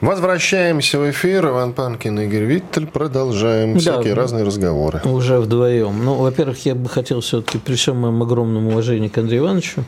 Возвращаемся 0.00 0.98
в 1.00 1.10
эфир. 1.10 1.48
Иван 1.48 1.72
Панкин 1.72 2.20
и 2.20 2.24
Игорь 2.24 2.44
Виттель. 2.44 2.86
Продолжаем 2.86 3.74
да, 3.74 3.80
всякие 3.80 4.14
разные 4.14 4.44
разговоры. 4.44 5.00
Уже 5.04 5.38
вдвоем. 5.38 6.04
Ну, 6.04 6.14
во-первых, 6.14 6.64
я 6.66 6.74
бы 6.76 6.88
хотел 6.88 7.20
все-таки 7.20 7.58
при 7.58 7.74
всем 7.74 7.96
моем 7.96 8.22
огромном 8.22 8.68
уважении 8.68 9.08
к 9.08 9.18
Андрею 9.18 9.42
Ивановичу 9.42 9.84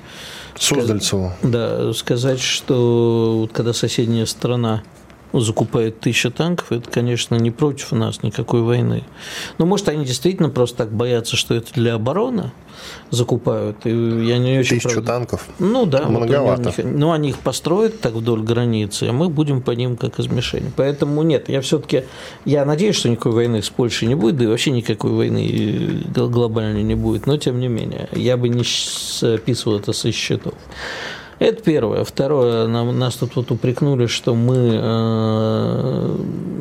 Суздальцеву. 0.58 1.32
Да, 1.42 1.92
сказать, 1.92 2.40
что 2.40 3.38
вот 3.42 3.52
когда 3.52 3.72
соседняя 3.72 4.26
страна 4.26 4.82
закупают 5.32 6.00
тысячи 6.00 6.30
танков, 6.30 6.72
это, 6.72 6.90
конечно, 6.90 7.34
не 7.36 7.50
против 7.50 7.92
нас 7.92 8.22
никакой 8.22 8.62
войны. 8.62 9.04
Но, 9.58 9.66
может, 9.66 9.88
они 9.88 10.04
действительно 10.04 10.48
просто 10.48 10.78
так 10.78 10.92
боятся, 10.92 11.36
что 11.36 11.54
это 11.54 11.72
для 11.74 11.94
обороны 11.94 12.52
закупают. 13.10 13.84
И 13.84 13.90
я 13.90 14.38
не 14.38 14.58
очень 14.58 14.78
Тысячу 14.78 14.94
правда... 14.94 15.06
танков? 15.06 15.48
Ну 15.58 15.86
да. 15.86 16.06
Многовато. 16.06 16.72
Вот 16.76 16.84
ну, 16.84 17.12
они 17.12 17.30
их 17.30 17.38
построят 17.38 18.00
так 18.00 18.14
вдоль 18.14 18.42
границы, 18.42 19.04
а 19.04 19.12
мы 19.12 19.28
будем 19.28 19.62
по 19.62 19.72
ним 19.72 19.96
как 19.96 20.18
из 20.18 20.28
мишени. 20.28 20.72
Поэтому 20.76 21.22
нет, 21.22 21.48
я 21.48 21.60
все-таки, 21.60 22.04
я 22.44 22.64
надеюсь, 22.64 22.96
что 22.96 23.08
никакой 23.08 23.32
войны 23.32 23.62
с 23.62 23.70
Польшей 23.70 24.08
не 24.08 24.14
будет, 24.14 24.36
да 24.36 24.44
и 24.44 24.46
вообще 24.46 24.70
никакой 24.70 25.10
войны 25.10 26.02
глобальной 26.14 26.82
не 26.82 26.94
будет, 26.94 27.26
но 27.26 27.36
тем 27.36 27.60
не 27.60 27.68
менее, 27.68 28.08
я 28.12 28.36
бы 28.36 28.48
не 28.48 28.64
списывал 28.64 29.78
это 29.78 29.92
со 29.92 30.12
счетов. 30.12 30.54
Это 31.40 31.62
первое. 31.62 32.04
Второе, 32.04 32.66
нам, 32.66 32.98
нас 32.98 33.16
тут 33.16 33.34
вот 33.34 33.50
упрекнули, 33.50 34.04
что 34.04 34.34
мы 34.34 34.72
э, 34.74 36.16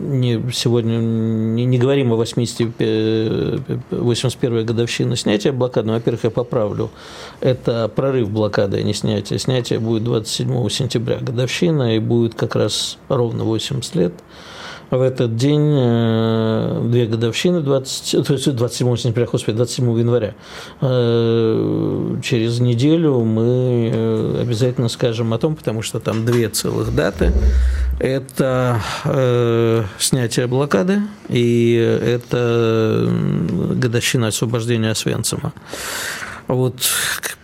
не, 0.08 0.42
сегодня 0.54 0.96
не, 0.96 1.66
не 1.66 1.78
говорим 1.78 2.14
о 2.14 2.16
80, 2.16 2.62
81-й 3.92 4.64
годовщине 4.64 5.18
снятия 5.18 5.52
блокады. 5.52 5.88
Ну, 5.88 5.94
во-первых, 5.96 6.24
я 6.24 6.30
поправлю. 6.30 6.92
Это 7.42 7.92
прорыв 7.94 8.30
блокады, 8.30 8.78
а 8.78 8.82
не 8.82 8.94
снятие. 8.94 9.38
Снятие 9.38 9.80
будет 9.80 10.06
27 10.06 10.70
сентября 10.70 11.18
годовщина, 11.18 11.98
и 11.98 12.00
будет 12.00 12.36
как 12.36 12.56
раз 12.56 12.98
ровно 13.10 13.44
80 13.44 13.96
лет 13.96 14.14
в 14.90 15.02
этот 15.02 15.36
день 15.36 15.74
э, 15.76 16.82
две 16.86 17.06
годовщины, 17.06 17.62
20, 17.62 18.26
то 18.26 18.34
есть 18.34 18.56
27 18.56 18.98
сентября, 18.98 19.26
господи, 19.26 19.58
27 19.58 20.00
января. 20.00 20.34
Э, 20.82 22.16
через 22.24 22.60
неделю 22.60 23.20
мы 23.20 23.92
э, 23.94 24.42
обязательно 24.42 24.90
скажем 24.90 25.34
о 25.34 25.38
том, 25.38 25.56
потому 25.56 25.82
что 25.82 26.00
там 26.00 26.26
две 26.26 26.50
целых 26.50 26.94
даты. 26.96 27.32
Это 28.00 28.82
снятие 29.98 30.48
блокады 30.48 31.02
и 31.28 31.76
это 31.76 33.10
годовщина 33.76 34.28
освобождения 34.28 34.92
Освенцима. 34.92 35.54
Вот 36.50 36.82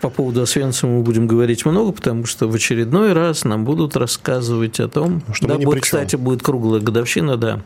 по 0.02 0.10
поводу 0.10 0.42
Освенцима 0.42 0.94
мы 0.94 1.02
будем 1.04 1.28
говорить 1.28 1.64
много, 1.64 1.92
потому 1.92 2.26
что 2.26 2.48
в 2.48 2.56
очередной 2.56 3.14
раз 3.14 3.44
нам 3.44 3.64
будут 3.64 3.96
рассказывать 3.96 4.80
о 4.80 4.88
том, 4.88 5.22
что 5.32 5.48
да, 5.48 5.58
будет, 5.60 5.84
кстати, 5.84 6.16
будет 6.16 6.42
круглая 6.42 6.82
годовщина, 6.82 7.38
да, 7.38 7.62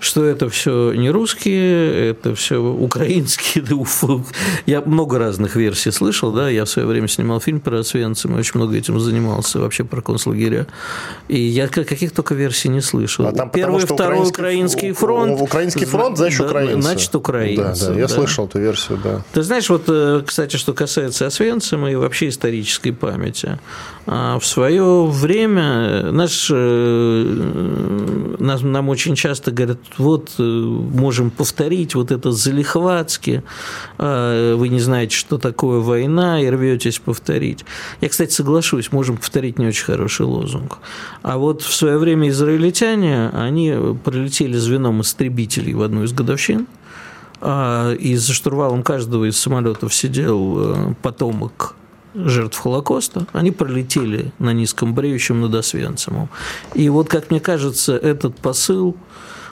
что 0.00 0.24
это 0.24 0.48
все 0.48 0.92
не 0.92 1.10
русские, 1.10 2.10
это 2.10 2.34
все 2.34 2.58
украинские. 2.60 3.64
Я 4.66 4.80
много 4.80 5.18
разных 5.18 5.54
версий 5.54 5.92
слышал, 5.92 6.32
да, 6.32 6.48
я 6.48 6.64
в 6.64 6.68
свое 6.68 6.88
время 6.88 7.06
снимал 7.06 7.40
фильм 7.40 7.60
про 7.60 7.78
Освенцим, 7.78 8.34
и 8.34 8.38
очень 8.38 8.52
много 8.54 8.76
этим 8.76 8.98
занимался, 8.98 9.60
вообще 9.60 9.84
про 9.84 10.00
концлагеря. 10.00 10.66
И 11.28 11.38
я 11.38 11.68
каких 11.68 12.12
только 12.12 12.34
версий 12.34 12.68
не 12.68 12.80
слышал. 12.80 13.26
А 13.26 13.32
там 13.32 13.50
Первый, 13.50 13.80
потому, 13.82 13.96
второй 13.96 14.28
украинский, 14.28 14.92
фронт. 14.92 15.40
Украинский 15.40 15.86
фронт, 15.86 16.16
значит, 16.16 16.40
да, 16.40 16.46
украинцы. 16.46 16.82
Значит, 16.82 17.14
украинцы. 17.14 17.86
Да, 17.86 17.92
да, 17.92 18.00
я 18.00 18.06
да. 18.06 18.14
слышал 18.14 18.46
эту 18.46 18.58
версию, 18.58 18.98
да. 19.02 19.22
Ты 19.32 19.42
знаешь, 19.42 19.70
вот, 19.70 19.84
э, 19.88 20.22
кстати, 20.26 20.56
что 20.64 20.72
касается 20.72 21.26
Освенцима 21.26 21.92
и 21.92 21.94
вообще 21.94 22.28
исторической 22.28 22.90
памяти, 22.92 23.58
а 24.06 24.38
в 24.38 24.46
свое 24.46 25.04
время 25.04 26.10
наш, 26.10 26.48
э, 26.50 28.36
нас, 28.38 28.62
нам 28.62 28.88
очень 28.88 29.14
часто 29.14 29.50
говорят, 29.50 29.78
вот 29.98 30.30
э, 30.38 30.42
можем 30.42 31.30
повторить 31.30 31.94
вот 31.94 32.10
это 32.10 32.32
залихватски, 32.32 33.42
а, 33.98 34.56
вы 34.56 34.70
не 34.70 34.80
знаете, 34.80 35.14
что 35.14 35.36
такое 35.36 35.80
война, 35.80 36.40
и 36.40 36.46
рветесь 36.46 36.98
повторить. 36.98 37.66
Я, 38.00 38.08
кстати, 38.08 38.32
соглашусь, 38.32 38.90
можем 38.90 39.18
повторить 39.18 39.58
не 39.58 39.66
очень 39.66 39.84
хороший 39.84 40.24
лозунг. 40.24 40.78
А 41.20 41.36
вот 41.36 41.60
в 41.60 41.74
свое 41.74 41.98
время 41.98 42.30
израильтяне, 42.30 43.28
они 43.34 43.76
прилетели 44.02 44.56
звеном 44.56 45.02
истребителей 45.02 45.74
в 45.74 45.82
одну 45.82 46.04
из 46.04 46.14
годовщин, 46.14 46.66
и 47.98 48.16
за 48.16 48.32
штурвалом 48.32 48.82
каждого 48.82 49.26
из 49.26 49.36
самолетов 49.36 49.94
сидел 49.94 50.56
э, 50.58 50.94
потомок 51.02 51.76
жертв 52.14 52.58
Холокоста, 52.58 53.26
они 53.32 53.50
пролетели 53.50 54.32
на 54.38 54.52
низком 54.52 54.94
бреющем 54.94 55.40
над 55.40 55.54
Освенцимом. 55.54 56.28
И 56.74 56.88
вот, 56.88 57.08
как 57.08 57.30
мне 57.30 57.40
кажется, 57.40 57.96
этот 57.96 58.36
посыл, 58.36 58.96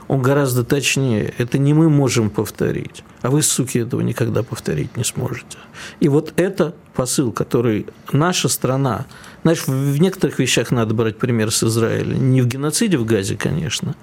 он 0.09 0.23
гораздо 0.23 0.65
точнее. 0.65 1.35
Это 1.39 1.59
не 1.59 1.75
мы 1.75 1.89
можем 1.89 2.31
повторить, 2.31 3.05
а 3.23 3.31
вы, 3.31 3.43
суки, 3.43 3.79
этого 3.79 4.01
никогда 4.01 4.43
повторить 4.43 4.97
не 4.97 5.05
сможете. 5.05 5.59
И 6.01 6.09
вот 6.09 6.33
это 6.37 6.75
посыл, 6.95 7.33
который 7.33 7.87
наша 8.13 8.49
страна, 8.49 9.07
знаешь, 9.43 9.67
в 9.67 9.99
некоторых 9.99 10.39
вещах 10.39 10.71
надо 10.71 10.95
брать 10.95 11.19
пример 11.19 11.51
с 11.51 11.63
Израиля. 11.65 12.15
Не 12.15 12.43
в 12.43 12.47
геноциде 12.47 12.97
в 12.97 13.05
Газе, 13.05 13.37
конечно, 13.37 13.95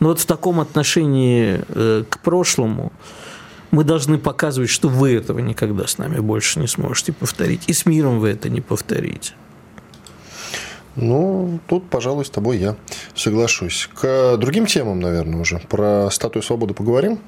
но 0.00 0.08
вот 0.08 0.20
в 0.20 0.26
таком 0.26 0.60
отношении 0.60 1.60
э, 1.68 2.04
к 2.08 2.18
прошлому, 2.20 2.92
мы 3.72 3.84
должны 3.84 4.18
показывать, 4.18 4.70
что 4.70 4.88
вы 4.88 5.14
этого 5.14 5.40
никогда 5.40 5.86
с 5.86 5.98
нами 5.98 6.20
больше 6.20 6.60
не 6.60 6.68
сможете 6.68 7.12
повторить. 7.12 7.62
И 7.66 7.72
с 7.72 7.86
миром 7.86 8.20
вы 8.20 8.28
это 8.28 8.48
не 8.48 8.60
повторите. 8.60 9.32
Ну, 10.94 11.58
тут, 11.66 11.88
пожалуй, 11.88 12.26
с 12.26 12.30
тобой 12.30 12.58
я 12.58 12.76
соглашусь. 13.14 13.88
К 13.94 14.36
другим 14.36 14.66
темам, 14.66 15.00
наверное, 15.00 15.40
уже. 15.40 15.58
Про 15.58 16.10
статую 16.10 16.42
свободы 16.42 16.74
поговорим? 16.74 17.18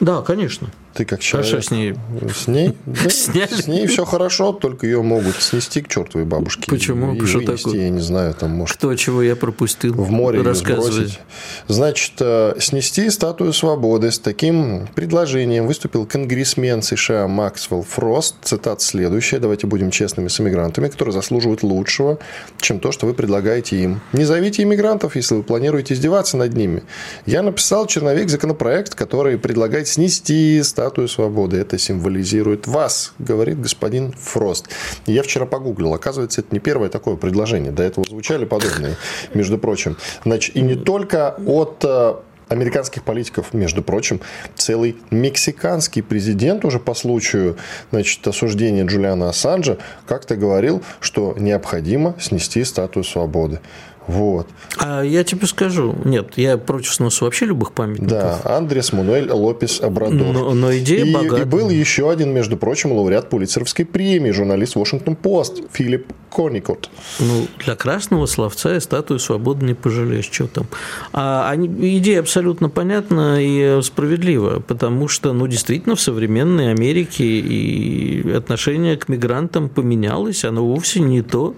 Да, 0.00 0.22
конечно. 0.22 0.70
Ты 0.94 1.04
как 1.04 1.20
человек... 1.20 1.50
Хорошо 1.50 1.66
с 1.66 1.70
ней. 1.72 1.94
С 2.34 2.46
ней? 2.46 2.76
Да, 2.86 3.10
Сняли. 3.10 3.48
С 3.48 3.66
ней 3.66 3.86
все 3.86 4.04
хорошо, 4.04 4.52
только 4.52 4.86
ее 4.86 5.02
могут 5.02 5.36
снести 5.42 5.82
к 5.82 5.88
чертовой 5.88 6.24
бабушке. 6.24 6.70
Почему? 6.70 7.12
И 7.14 7.26
Что 7.26 7.38
вынести, 7.38 7.64
такое? 7.64 7.80
я 7.80 7.88
не 7.90 8.00
знаю, 8.00 8.34
там 8.34 8.50
может... 8.50 8.76
Кто 8.76 8.94
чего 8.94 9.22
я 9.22 9.34
пропустил? 9.34 9.94
В 9.94 10.10
море 10.10 10.54
сбросить. 10.54 11.18
Значит, 11.66 12.12
э, 12.20 12.54
снести 12.60 13.10
статую 13.10 13.52
свободы 13.52 14.12
с 14.12 14.20
таким 14.20 14.86
предложением 14.94 15.66
выступил 15.66 16.06
конгрессмен 16.06 16.82
США 16.82 17.26
Максвелл 17.26 17.82
Фрост. 17.82 18.36
Цитат 18.42 18.80
следующая. 18.80 19.40
Давайте 19.40 19.66
будем 19.66 19.90
честными 19.90 20.28
с 20.28 20.40
иммигрантами, 20.40 20.88
которые 20.88 21.12
заслуживают 21.12 21.64
лучшего, 21.64 22.18
чем 22.60 22.78
то, 22.78 22.92
что 22.92 23.06
вы 23.06 23.14
предлагаете 23.14 23.76
им. 23.76 24.00
Не 24.12 24.24
зовите 24.24 24.62
иммигрантов, 24.62 25.16
если 25.16 25.34
вы 25.34 25.42
планируете 25.42 25.94
издеваться 25.94 26.36
над 26.36 26.54
ними. 26.54 26.84
Я 27.26 27.42
написал 27.42 27.86
черновик 27.86 28.28
законопроект, 28.28 28.94
который 28.94 29.38
предлагает 29.38 29.88
снести 29.88 30.62
статую 30.62 30.83
свободы. 31.08 31.58
Это 31.58 31.78
символизирует 31.78 32.66
вас, 32.66 33.12
говорит 33.18 33.60
господин 33.60 34.12
Фрост. 34.12 34.68
Я 35.06 35.22
вчера 35.22 35.46
погуглил. 35.46 35.94
Оказывается, 35.94 36.40
это 36.40 36.48
не 36.52 36.60
первое 36.60 36.88
такое 36.88 37.16
предложение. 37.16 37.72
До 37.72 37.82
этого 37.82 38.04
звучали 38.08 38.44
подобные, 38.44 38.96
между 39.34 39.58
прочим. 39.58 39.96
Значит, 40.24 40.56
и 40.56 40.60
не 40.60 40.74
только 40.74 41.34
от 41.46 41.84
э, 41.84 42.14
американских 42.48 43.02
политиков, 43.02 43.52
между 43.52 43.82
прочим, 43.82 44.20
целый 44.54 44.96
мексиканский 45.10 46.02
президент 46.02 46.64
уже 46.64 46.78
по 46.78 46.94
случаю 46.94 47.56
значит, 47.90 48.26
осуждения 48.26 48.84
Джулиана 48.84 49.28
Ассанжа 49.28 49.78
как-то 50.06 50.36
говорил, 50.36 50.82
что 51.00 51.34
необходимо 51.38 52.14
снести 52.20 52.64
статую 52.64 53.04
свободы. 53.04 53.60
Вот. 54.06 54.46
А 54.78 55.02
я 55.02 55.24
тебе 55.24 55.46
скажу, 55.46 55.94
нет, 56.04 56.32
я 56.36 56.58
против 56.58 56.92
сноса 56.92 57.24
вообще 57.24 57.46
любых 57.46 57.72
памятников. 57.72 58.10
Да, 58.10 58.56
Андрес 58.56 58.92
Мануэль 58.92 59.30
Лопес 59.30 59.80
Обрадор. 59.80 60.32
Но, 60.32 60.52
но 60.52 60.76
идея 60.76 61.04
и, 61.04 61.12
богатая. 61.12 61.42
и 61.42 61.44
был 61.44 61.70
еще 61.70 62.10
один, 62.10 62.32
между 62.34 62.56
прочим, 62.56 62.92
лауреат 62.92 63.30
Пулитцеровской 63.30 63.86
премии, 63.86 64.30
журналист 64.30 64.76
Washington 64.76 65.16
Post 65.20 65.68
Филипп 65.72 66.12
Коникот. 66.30 66.90
Ну, 67.20 67.46
для 67.64 67.76
красного 67.76 68.26
словца 68.26 68.76
и 68.76 68.80
статую 68.80 69.20
свободы 69.20 69.64
не 69.64 69.74
пожалеешь, 69.74 70.28
что 70.30 70.48
там. 70.48 70.66
А 71.12 71.48
они, 71.48 71.68
идея 71.98 72.20
абсолютно 72.20 72.68
понятна 72.68 73.38
и 73.40 73.80
справедлива, 73.82 74.60
потому 74.60 75.08
что, 75.08 75.32
ну, 75.32 75.46
действительно, 75.46 75.94
в 75.94 76.00
современной 76.00 76.72
Америке 76.72 77.24
и 77.24 78.32
отношение 78.32 78.96
к 78.96 79.08
мигрантам 79.08 79.68
поменялось, 79.68 80.44
оно 80.44 80.66
вовсе 80.66 81.00
не 81.00 81.22
то. 81.22 81.54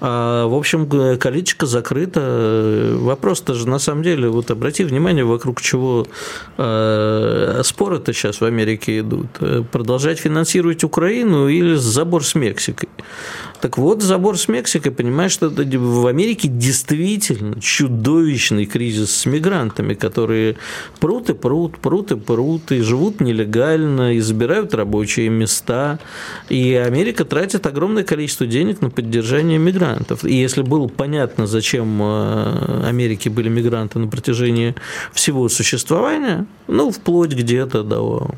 А, 0.00 0.46
в 0.46 0.54
общем, 0.54 0.88
колечко 1.18 1.66
закрыто. 1.66 2.96
Вопрос-то 3.00 3.54
же, 3.54 3.68
на 3.68 3.78
самом 3.78 4.02
деле, 4.02 4.28
вот 4.28 4.50
обрати 4.50 4.84
внимание, 4.84 5.24
вокруг 5.24 5.60
чего 5.60 6.06
э, 6.58 7.60
споры-то 7.64 8.12
сейчас 8.12 8.40
в 8.40 8.44
Америке 8.44 9.00
идут. 9.00 9.26
Продолжать 9.70 10.18
финансировать 10.18 10.84
Украину 10.84 11.48
или 11.48 11.74
забор 11.74 12.24
с 12.24 12.34
Мексикой? 12.34 12.88
Так 13.60 13.78
вот, 13.78 14.02
забор 14.02 14.38
с 14.38 14.48
Мексикой, 14.48 14.92
понимаешь, 14.92 15.32
что 15.32 15.48
в 15.48 16.06
Америке 16.06 16.48
действительно 16.48 17.60
чудовищный 17.60 18.66
кризис 18.66 19.14
с 19.14 19.26
мигрантами, 19.26 19.94
которые 19.94 20.56
прут 21.00 21.30
и 21.30 21.34
прут, 21.34 21.78
прут 21.78 22.12
и 22.12 22.16
прут, 22.16 22.72
и 22.72 22.80
живут 22.80 23.20
нелегально, 23.20 24.14
и 24.14 24.20
забирают 24.20 24.74
рабочие 24.74 25.28
места. 25.28 25.98
И 26.48 26.74
Америка 26.74 27.24
тратит 27.24 27.66
огромное 27.66 28.04
количество 28.04 28.46
денег 28.46 28.80
на 28.80 28.90
поддержание 28.90 29.58
мигрантов. 29.58 30.24
И 30.24 30.34
если 30.34 30.62
было 30.62 30.88
понятно, 30.88 31.46
зачем 31.46 32.00
э, 32.02 32.86
Америке 32.86 33.30
были 33.30 33.48
мигранты 33.48 33.98
на 33.98 34.08
протяжении 34.08 34.74
всего 35.12 35.48
существования, 35.48 36.46
ну, 36.68 36.90
вплоть 36.90 37.32
где-то 37.32 37.82
до 37.82 38.30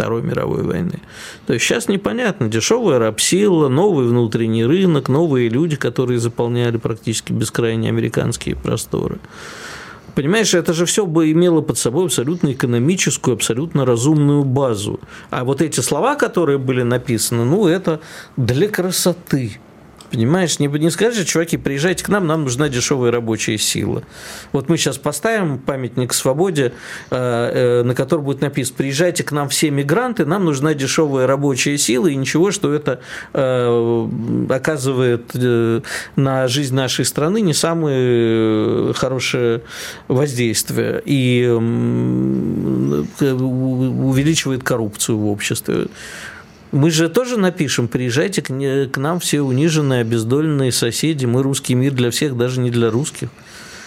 Второй 0.00 0.22
мировой 0.22 0.62
войны. 0.62 0.98
То 1.46 1.52
есть 1.52 1.66
сейчас 1.66 1.86
непонятно, 1.86 2.48
дешевая 2.48 2.98
рабсила, 2.98 3.68
новый 3.68 4.06
внутренний 4.06 4.64
рынок, 4.64 5.10
новые 5.10 5.50
люди, 5.50 5.76
которые 5.76 6.18
заполняли 6.18 6.78
практически 6.78 7.34
бескрайние 7.34 7.90
американские 7.90 8.56
просторы. 8.56 9.18
Понимаешь, 10.14 10.54
это 10.54 10.72
же 10.72 10.86
все 10.86 11.04
бы 11.04 11.30
имело 11.30 11.60
под 11.60 11.76
собой 11.76 12.06
абсолютно 12.06 12.50
экономическую, 12.52 13.34
абсолютно 13.34 13.84
разумную 13.84 14.42
базу. 14.42 15.00
А 15.28 15.44
вот 15.44 15.60
эти 15.60 15.80
слова, 15.80 16.14
которые 16.14 16.56
были 16.56 16.82
написаны, 16.82 17.44
ну, 17.44 17.66
это 17.66 18.00
для 18.38 18.68
красоты. 18.68 19.58
Понимаешь, 20.10 20.58
не, 20.58 20.66
не 20.66 20.90
скажешь, 20.90 21.24
чуваки, 21.26 21.56
приезжайте 21.56 22.04
к 22.04 22.08
нам, 22.08 22.26
нам 22.26 22.42
нужна 22.42 22.68
дешевая 22.68 23.12
рабочая 23.12 23.58
сила. 23.58 24.02
Вот 24.50 24.68
мы 24.68 24.76
сейчас 24.76 24.98
поставим 24.98 25.58
памятник 25.58 26.12
свободе, 26.12 26.72
э, 27.10 27.16
э, 27.16 27.82
на 27.84 27.94
который 27.94 28.22
будет 28.22 28.40
написано, 28.40 28.76
приезжайте 28.78 29.22
к 29.22 29.30
нам 29.30 29.48
все 29.48 29.70
мигранты, 29.70 30.26
нам 30.26 30.44
нужна 30.44 30.74
дешевая 30.74 31.28
рабочая 31.28 31.78
сила, 31.78 32.08
и 32.08 32.16
ничего, 32.16 32.50
что 32.50 32.74
это 32.74 33.00
э, 33.32 34.08
оказывает 34.48 35.32
на 36.16 36.48
жизнь 36.48 36.74
нашей 36.74 37.04
страны 37.04 37.40
не 37.40 37.54
самое 37.54 38.92
хорошее 38.94 39.62
воздействие 40.08 41.00
и 41.04 41.46
увеличивает 43.20 44.64
коррупцию 44.64 45.18
в 45.18 45.28
обществе. 45.28 45.86
Мы 46.72 46.90
же 46.90 47.08
тоже 47.08 47.36
напишем, 47.36 47.88
приезжайте 47.88 48.42
к, 48.42 48.96
нам 48.96 49.18
все 49.18 49.40
униженные, 49.40 50.02
обездоленные 50.02 50.70
соседи, 50.70 51.26
мы 51.26 51.42
русский 51.42 51.74
мир 51.74 51.92
для 51.92 52.10
всех, 52.10 52.36
даже 52.36 52.60
не 52.60 52.70
для 52.70 52.90
русских. 52.90 53.28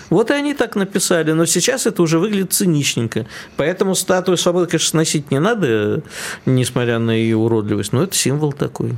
Вот 0.10 0.32
и 0.32 0.34
они 0.34 0.54
так 0.54 0.76
написали, 0.76 1.32
но 1.32 1.46
сейчас 1.46 1.88
это 1.88 2.02
уже 2.04 2.20
выглядит 2.20 2.52
циничненько. 2.54 3.26
Поэтому 3.56 3.96
статую 3.96 4.38
свободы, 4.38 4.68
конечно, 4.68 4.90
сносить 4.90 5.32
не 5.32 5.40
надо, 5.40 6.04
несмотря 6.46 7.00
на 7.00 7.12
ее 7.12 7.38
уродливость, 7.38 7.94
но 7.94 8.04
это 8.04 8.16
символ 8.16 8.52
такой. 8.52 8.94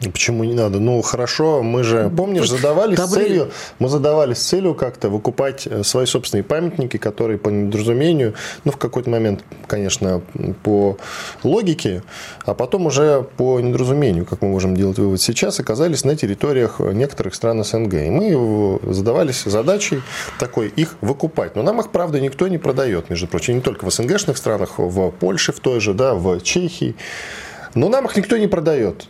Почему 0.00 0.44
не 0.44 0.52
надо? 0.52 0.78
Ну, 0.78 1.00
хорошо, 1.00 1.62
мы 1.62 1.82
же, 1.82 2.12
помнишь, 2.14 2.50
задавались 2.50 2.98
Табли... 2.98 3.14
целью, 3.14 3.50
мы 3.78 3.88
задавались 3.88 4.38
целью 4.38 4.74
как-то 4.74 5.08
выкупать 5.08 5.66
э, 5.66 5.82
свои 5.84 6.04
собственные 6.04 6.44
памятники, 6.44 6.98
которые 6.98 7.38
по 7.38 7.48
недоразумению, 7.48 8.34
ну, 8.64 8.72
в 8.72 8.76
какой-то 8.76 9.08
момент, 9.08 9.42
конечно, 9.66 10.20
по 10.62 10.98
логике, 11.42 12.02
а 12.44 12.52
потом 12.52 12.86
уже 12.86 13.26
по 13.38 13.58
недоразумению, 13.58 14.26
как 14.26 14.42
мы 14.42 14.48
можем 14.48 14.76
делать 14.76 14.98
вывод 14.98 15.20
сейчас, 15.22 15.60
оказались 15.60 16.04
на 16.04 16.14
территориях 16.14 16.78
некоторых 16.78 17.34
стран 17.34 17.64
СНГ. 17.64 17.94
И 17.94 18.10
мы 18.10 18.78
задавались 18.92 19.44
задачей 19.44 20.02
такой 20.38 20.68
их 20.68 20.96
выкупать. 21.00 21.56
Но 21.56 21.62
нам 21.62 21.80
их, 21.80 21.90
правда, 21.90 22.20
никто 22.20 22.48
не 22.48 22.58
продает, 22.58 23.08
между 23.08 23.28
прочим, 23.28 23.54
не 23.54 23.60
только 23.62 23.86
в 23.86 23.90
СНГшных 23.90 24.36
странах, 24.36 24.74
в 24.76 25.10
Польше 25.10 25.52
в 25.52 25.60
той 25.60 25.80
же, 25.80 25.94
да, 25.94 26.14
в 26.14 26.40
Чехии. 26.42 26.94
Но 27.74 27.88
нам 27.88 28.04
их 28.06 28.16
никто 28.16 28.36
не 28.36 28.46
продает. 28.46 29.08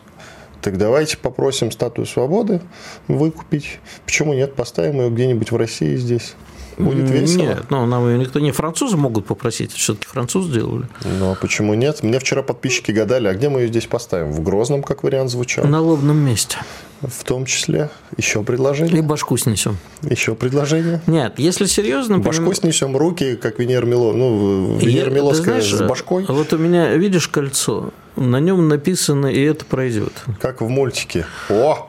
Так 0.62 0.78
давайте 0.78 1.16
попросим 1.16 1.70
статую 1.70 2.07
свободы 2.07 2.61
выкупить. 3.09 3.78
Почему 4.04 4.34
нет? 4.34 4.54
Поставим 4.54 5.00
ее 5.00 5.11
где-нибудь 5.11 5.50
в 5.50 5.57
России 5.57 5.96
здесь. 5.96 6.34
Будет 6.78 7.09
весело. 7.09 7.42
Нет, 7.42 7.70
ну, 7.70 7.86
нам 7.86 8.07
ее 8.07 8.18
никто 8.18 8.38
не 8.38 8.52
французы 8.52 8.96
могут 8.96 9.26
попросить, 9.26 9.72
все-таки 9.72 10.07
французы 10.07 10.50
сделали. 10.50 10.86
Ну, 11.04 11.32
а 11.32 11.34
почему 11.34 11.72
нет? 11.74 12.02
Мне 12.02 12.18
вчера 12.18 12.42
подписчики 12.42 12.90
гадали, 12.90 13.28
а 13.28 13.34
где 13.34 13.48
мы 13.48 13.62
ее 13.62 13.68
здесь 13.68 13.86
поставим? 13.86 14.32
В 14.32 14.42
Грозном, 14.42 14.82
как 14.82 15.02
вариант 15.02 15.30
звучал? 15.30 15.64
На 15.64 15.80
лобном 15.80 16.18
месте. 16.18 16.59
В 17.03 17.24
том 17.24 17.44
числе. 17.44 17.90
Еще 18.16 18.42
предложение? 18.42 18.99
И 18.99 19.03
башку 19.03 19.36
снесем. 19.36 19.76
Еще 20.03 20.34
предложение? 20.34 21.03
Нет, 21.07 21.34
если 21.38 21.66
серьезно... 21.66 22.18
Башку 22.18 22.44
поним... 22.44 22.55
снесем, 22.55 22.97
руки, 22.97 23.36
как 23.36 23.59
Венера 23.59 23.84
Мило... 23.84 24.12
ну, 24.12 24.78
Венера 24.78 25.11
Миловская 25.11 25.61
с 25.61 25.82
башкой. 25.82 26.24
Вот 26.26 26.53
у 26.53 26.59
меня, 26.59 26.94
видишь, 26.94 27.28
кольцо? 27.28 27.92
на 28.16 28.40
нем 28.40 28.68
написано 28.68 29.26
«и 29.26 29.40
это 29.42 29.64
пройдет». 29.64 30.12
Как 30.40 30.61
в 30.61 30.68
мультике. 30.68 31.26
О! 31.51 31.88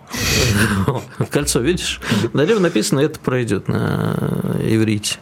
Кольцо, 1.32 1.60
видишь? 1.60 2.02
На 2.34 2.46
нем 2.46 2.62
написано 2.62 3.00
«это 3.00 3.20
пройдет» 3.20 3.68
на 3.68 4.58
иврите. 4.62 5.16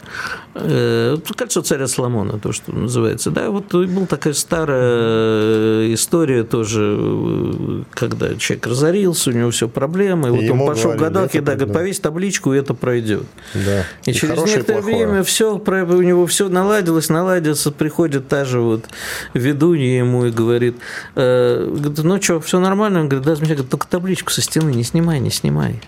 Э, 0.57 1.17
кольцо 1.35 1.61
царя 1.61 1.85
Соломона, 1.85 2.39
то, 2.39 2.53
что 2.53 2.71
называется. 2.71 3.29
Да, 3.29 3.49
вот 3.49 3.73
была 3.73 4.05
такая 4.05 4.33
старая 4.33 5.93
история 5.93 6.43
тоже, 6.43 7.83
когда 7.91 8.35
человек 8.35 8.65
разорился, 8.65 9.31
у 9.31 9.33
него 9.33 9.51
все 9.51 9.67
проблемы, 9.67 10.29
и 10.29 10.31
вот 10.31 10.49
он 10.49 10.65
пошел 10.65 10.93
к 10.93 10.95
гадалке, 10.95 11.41
да, 11.41 11.55
говорит, 11.55 11.73
повесь 11.73 11.99
табличку, 11.99 12.53
и 12.53 12.57
это 12.57 12.73
пройдет. 12.73 13.23
Да. 13.53 13.83
И, 14.05 14.11
и 14.11 14.13
через 14.13 14.37
некоторое 14.45 14.81
время 14.81 15.23
все, 15.23 15.55
у 15.57 16.01
него 16.01 16.25
все 16.25 16.47
наладилось, 16.47 17.09
наладится, 17.09 17.71
приходит 17.71 18.29
та 18.29 18.45
же 18.45 18.61
вот 18.61 18.85
ведунья 19.33 19.97
ему 19.97 20.25
и 20.25 20.31
говорит, 20.31 20.77
э, 21.15 21.67
ну 21.97 22.21
что, 22.21 22.39
все 22.39 22.61
нормально? 22.61 23.01
Он 23.01 23.09
говорит, 23.09 23.27
да, 23.27 23.63
только 23.63 23.87
табличку 23.87 24.31
со 24.31 24.41
стены 24.41 24.71
не 24.71 24.83
снимай, 24.83 25.19
не 25.19 25.31
снимай. 25.31 25.81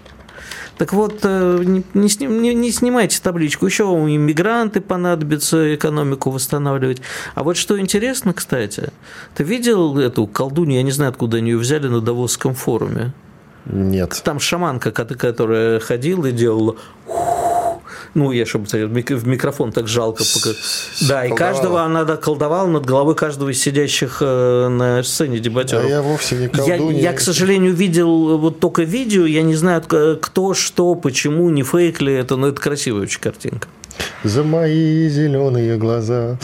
Так 0.78 0.94
вот, 0.94 1.20
э, 1.24 1.64
не, 1.66 1.84
не, 1.94 2.54
не 2.54 2.72
снимайте 2.72 3.20
табличку, 3.22 3.66
еще 3.66 3.86
вам 3.86 4.08
иммигранты 4.08 4.82
понадобится 4.82 5.76
экономику 5.76 6.30
восстанавливать. 6.30 7.02
А 7.36 7.44
вот 7.44 7.58
что 7.58 7.80
интересно, 7.80 8.34
кстати, 8.34 8.90
ты 9.36 9.44
видел 9.44 9.98
эту 9.98 10.28
колдунью, 10.28 10.78
я 10.78 10.84
не 10.84 10.92
знаю, 10.92 11.10
откуда 11.10 11.38
они 11.38 11.52
ее 11.52 11.58
взяли 11.58 11.88
на 11.88 12.02
Давосском 12.02 12.54
форуме? 12.54 13.14
Нет. 13.66 14.22
Там 14.24 14.40
шаманка, 14.40 14.92
которая 14.92 15.80
ходила 15.80 16.28
и 16.28 16.32
делала 16.32 16.78
ну, 18.18 18.32
я 18.32 18.46
чтобы 18.48 18.66
в 18.66 19.28
микрофон 19.28 19.72
так 19.72 19.88
жалко. 19.88 20.24
Да, 21.08 21.26
и 21.26 21.36
каждого 21.36 21.84
она 21.84 22.04
колдовала 22.18 22.68
над 22.68 22.84
головой 22.84 23.14
каждого 23.14 23.50
из 23.50 23.62
сидящих 23.62 24.18
э, 24.22 24.68
на 24.70 25.04
сцене 25.04 25.38
дебатеров. 25.38 25.84
Да, 25.84 25.90
я 25.90 26.02
вовсе 26.02 26.36
не 26.36 26.48
колдунья. 26.48 27.00
Я, 27.00 27.12
я, 27.12 27.14
к 27.14 27.20
сожалению, 27.20 27.74
видел 27.74 28.40
вот 28.40 28.60
только 28.60 28.82
видео, 28.82 29.26
я 29.28 29.44
не 29.44 29.56
знаю, 29.56 29.84
кто, 29.84 30.54
что, 30.56 30.96
почему, 30.96 31.50
не 31.52 31.62
фейк 31.62 32.02
ли 32.02 32.14
это, 32.14 32.38
но 32.38 32.48
это 32.48 32.60
красивая 32.60 33.04
очень 33.04 33.22
картинка. 33.22 33.68
За 34.28 34.44
мои 34.44 35.08
зеленые 35.08 35.78
глаза. 35.78 36.38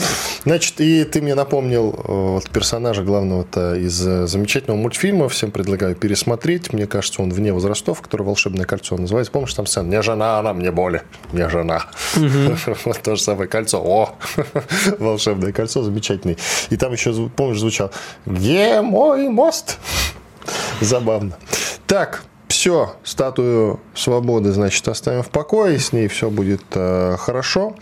Значит, 0.44 0.80
и 0.80 1.04
ты 1.04 1.20
мне 1.20 1.34
напомнил 1.34 1.92
э, 1.92 2.02
вот, 2.06 2.48
персонажа 2.48 3.02
главного-то 3.02 3.74
из 3.74 4.06
э, 4.06 4.26
замечательного 4.26 4.78
мультфильма. 4.78 5.28
Всем 5.28 5.50
предлагаю 5.50 5.94
пересмотреть. 5.94 6.72
Мне 6.72 6.86
кажется, 6.86 7.20
он 7.20 7.30
вне 7.30 7.52
возрастов, 7.52 8.00
который 8.00 8.22
«Волшебное 8.22 8.64
кольцо» 8.64 8.96
называется. 8.96 9.30
Помнишь, 9.30 9.52
там 9.52 9.66
сцена? 9.66 9.86
Не 9.86 10.00
жена 10.00 10.38
она, 10.38 10.54
мне 10.54 10.70
боли. 10.70 11.02
Не 11.34 11.46
жена. 11.50 11.84
Вот 12.86 13.02
то 13.02 13.16
же 13.16 13.22
самое 13.22 13.50
кольцо. 13.50 13.78
О, 13.78 14.14
«Волшебное 14.98 15.52
кольцо» 15.52 15.82
замечательный. 15.82 16.38
И 16.70 16.78
там 16.78 16.90
еще, 16.90 17.28
помнишь, 17.36 17.60
звучал 17.60 17.90
«Где 18.24 18.80
мой 18.80 19.28
мост?» 19.28 19.76
Забавно. 20.80 21.36
Так, 21.86 22.24
все, 22.64 22.96
статую 23.04 23.78
свободы, 23.94 24.50
значит, 24.50 24.88
оставим 24.88 25.22
в 25.22 25.28
покое, 25.28 25.78
с 25.78 25.92
ней 25.92 26.08
все 26.08 26.30
будет 26.30 26.62
э, 26.72 27.14
хорошо. 27.18 27.74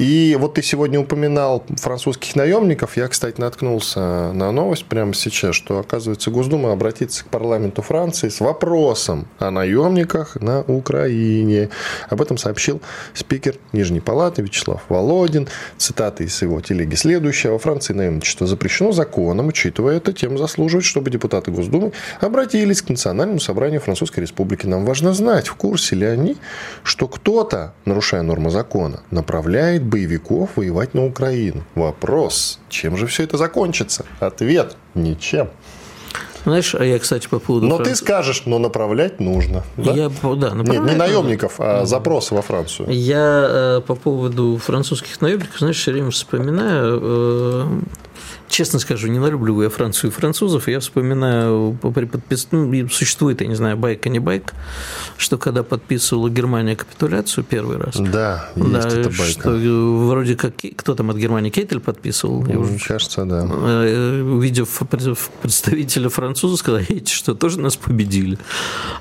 И 0.00 0.34
вот 0.40 0.54
ты 0.54 0.62
сегодня 0.62 0.98
упоминал 0.98 1.62
французских 1.76 2.34
наемников. 2.34 2.96
Я, 2.96 3.06
кстати, 3.06 3.38
наткнулся 3.38 4.32
на 4.32 4.50
новость 4.50 4.86
прямо 4.86 5.12
сейчас, 5.12 5.54
что, 5.54 5.78
оказывается, 5.78 6.30
Госдума 6.30 6.72
обратится 6.72 7.22
к 7.22 7.26
парламенту 7.26 7.82
Франции 7.82 8.30
с 8.30 8.40
вопросом 8.40 9.28
о 9.38 9.50
наемниках 9.50 10.36
на 10.40 10.62
Украине. 10.62 11.68
Об 12.08 12.22
этом 12.22 12.38
сообщил 12.38 12.80
спикер 13.12 13.56
Нижней 13.74 14.00
Палаты 14.00 14.40
Вячеслав 14.40 14.80
Володин. 14.88 15.48
Цитата 15.76 16.24
из 16.24 16.40
его 16.40 16.62
телеги 16.62 16.94
следующая. 16.94 17.50
Во 17.50 17.58
Франции 17.58 17.92
наемничество 17.92 18.46
запрещено 18.46 18.92
законом. 18.92 19.48
Учитывая 19.48 19.98
это, 19.98 20.14
тем 20.14 20.38
заслуживает, 20.38 20.86
чтобы 20.86 21.10
депутаты 21.10 21.50
Госдумы 21.50 21.92
обратились 22.22 22.80
к 22.80 22.88
Национальному 22.88 23.38
собранию 23.38 23.82
Французской 23.82 24.20
Республики. 24.20 24.64
Нам 24.64 24.86
важно 24.86 25.12
знать, 25.12 25.48
в 25.48 25.56
курсе 25.56 25.94
ли 25.94 26.06
они, 26.06 26.38
что 26.84 27.06
кто-то, 27.06 27.74
нарушая 27.84 28.22
нормы 28.22 28.48
закона, 28.48 29.02
направляет 29.10 29.89
боевиков 29.90 30.50
воевать 30.56 30.94
на 30.94 31.04
Украину. 31.04 31.64
Вопрос, 31.74 32.58
чем 32.68 32.96
же 32.96 33.06
все 33.06 33.24
это 33.24 33.36
закончится? 33.36 34.06
Ответ– 34.20 34.76
ничем. 34.94 35.50
Знаешь, 36.44 36.74
а 36.74 36.84
я, 36.84 36.98
кстати, 36.98 37.28
по 37.28 37.38
поводу... 37.38 37.66
Но 37.66 37.76
Франции... 37.76 37.92
ты 37.92 37.98
скажешь, 37.98 38.42
но 38.46 38.58
направлять 38.58 39.20
нужно. 39.20 39.62
Да, 39.76 39.92
я, 39.92 40.08
да 40.08 40.50
Нет, 40.54 40.84
не 40.84 40.94
наемников, 40.94 41.56
а 41.58 41.84
запросы 41.84 42.34
во 42.34 42.40
Францию. 42.40 42.88
Я 42.90 43.46
э, 43.48 43.80
по 43.86 43.94
поводу 43.94 44.56
французских 44.56 45.20
наемников, 45.20 45.58
знаешь, 45.58 45.76
все 45.76 45.92
время 45.92 46.10
вспоминаю 46.10 47.00
э, 47.02 47.66
честно 48.50 48.78
скажу, 48.78 49.08
не 49.08 49.18
люблю 49.18 49.62
я 49.62 49.70
Францию 49.70 50.10
и 50.10 50.12
французов. 50.12 50.68
Я 50.68 50.80
вспоминаю, 50.80 51.78
при 51.94 52.04
подпис... 52.04 52.48
ну, 52.50 52.88
существует, 52.88 53.40
я 53.40 53.46
не 53.46 53.54
знаю, 53.54 53.76
байка, 53.76 54.08
не 54.08 54.18
байк, 54.18 54.52
что 55.16 55.38
когда 55.38 55.62
подписывала 55.62 56.28
Германия 56.28 56.76
капитуляцию 56.76 57.44
первый 57.44 57.78
раз. 57.78 57.96
Да, 57.96 58.50
есть 58.56 58.72
да, 58.72 58.88
эта 58.88 59.08
байка. 59.08 59.24
Что 59.24 59.50
вроде 60.06 60.36
как, 60.36 60.54
кто 60.76 60.94
там 60.94 61.10
от 61.10 61.16
Германии, 61.16 61.50
Кетель 61.50 61.80
подписывал? 61.80 62.42
Мне 62.42 62.58
уже, 62.58 62.78
кажется, 62.78 63.24
да. 63.24 63.46
Э, 63.48 64.22
увидев 64.22 64.82
представителя 65.42 66.08
француза, 66.08 66.56
сказал, 66.56 66.80
эти 66.80 67.10
что, 67.12 67.34
тоже 67.34 67.60
нас 67.60 67.76
победили. 67.76 68.38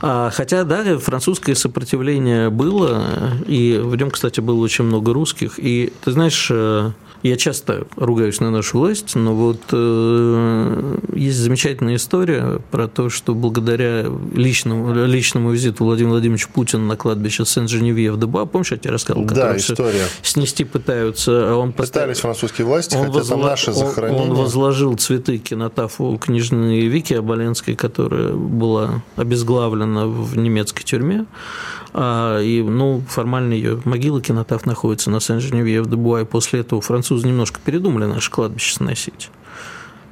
А, 0.02 0.30
хотя, 0.30 0.64
да, 0.64 0.98
французское 1.00 1.56
сопротивление 1.56 2.50
было, 2.50 3.04
и 3.48 3.80
в 3.84 3.96
нем, 3.96 4.12
кстати, 4.12 4.40
было 4.40 4.60
очень 4.60 4.86
много 4.86 5.14
русских. 5.14 5.54
И 5.58 5.92
ты 6.04 6.12
знаешь, 6.12 6.50
э, 6.52 6.92
Я 7.22 7.36
часто 7.36 7.86
ругаюсь 7.98 8.40
на 8.40 8.50
нашу 8.50 8.80
власть, 8.80 9.16
но 9.16 9.36
вот 9.36 9.60
э, 9.74 10.98
есть 11.16 11.38
замечательная 11.38 11.96
история 11.96 12.62
про 12.72 12.88
то, 12.88 13.10
что 13.10 13.36
благодаря 13.36 14.06
личному, 14.34 15.06
личному 15.06 15.52
визиту 15.52 15.84
Владимира 15.84 16.14
Владимировича 16.14 16.48
Путина 16.54 16.84
на 16.86 16.96
кладбище 16.96 17.44
Сен-Женевьев-де-Ба, 17.44 18.46
помнишь, 18.46 18.72
я 18.72 18.78
тебе 18.78 18.92
рассказывал, 18.92 19.26
да, 19.28 19.58
история. 19.58 20.06
снести 20.22 20.64
пытаются. 20.64 21.52
А 21.52 21.56
он 21.56 21.74
Пытались 21.74 22.20
французские 22.20 22.66
власти, 22.66 22.96
он 22.96 23.08
хотя 23.08 23.18
возла... 23.18 23.38
там 23.38 23.46
наши 23.46 23.74
захоронения. 23.74 24.24
Он, 24.24 24.32
он 24.32 24.38
возложил 24.38 24.96
цветы 24.96 25.40
кинотафу 25.40 26.18
книжной 26.18 26.88
Вики 26.88 27.16
Оболенской, 27.16 27.76
которая 27.76 28.32
была 28.34 29.02
обезглавлена 29.18 30.08
в 30.08 30.38
немецкой 30.38 30.84
тюрьме. 30.84 31.26
А, 31.94 32.40
и, 32.40 32.62
ну, 32.62 33.02
формально 33.08 33.54
ее 33.54 33.82
могила 33.86 34.22
кинотаф 34.22 34.66
находится 34.66 35.10
на 35.10 35.20
Сен-Женевьев-де-Буа, 35.20 36.22
и 36.22 36.26
после 36.26 36.60
этого 36.62 36.82
французы 36.82 37.28
немножко 37.28 37.60
передумали 37.64 38.06
наше 38.06 38.30
кладбище 38.30 38.76
сносить. 38.76 39.30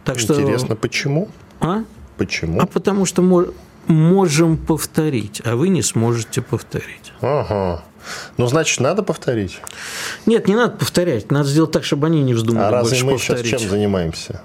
Так 0.04 0.20
Интересно, 0.22 0.68
что... 0.68 0.76
почему? 0.76 1.30
А? 1.60 1.84
Почему? 2.18 2.60
А 2.60 2.66
потому 2.66 3.06
что 3.06 3.22
мы 3.22 3.54
можем 3.88 4.58
повторить, 4.58 5.42
а 5.46 5.56
вы 5.56 5.70
не 5.70 5.82
сможете 5.82 6.42
повторить. 6.42 7.14
Ага. 7.22 7.84
Ну, 8.38 8.48
значит, 8.48 8.80
надо 8.80 9.04
повторить? 9.04 9.60
Нет, 10.26 10.48
не 10.48 10.56
надо 10.56 10.78
повторять. 10.78 11.32
Надо 11.32 11.50
сделать 11.50 11.72
так, 11.72 11.84
чтобы 11.84 12.08
они 12.08 12.24
не 12.24 12.34
вздумали 12.34 12.64
а 12.66 12.72
разве 12.72 12.92
больше 12.92 13.06
мы 13.06 13.12
повторить. 13.14 13.46
сейчас 13.46 13.62
чем 13.62 13.70
занимаемся? 13.70 14.42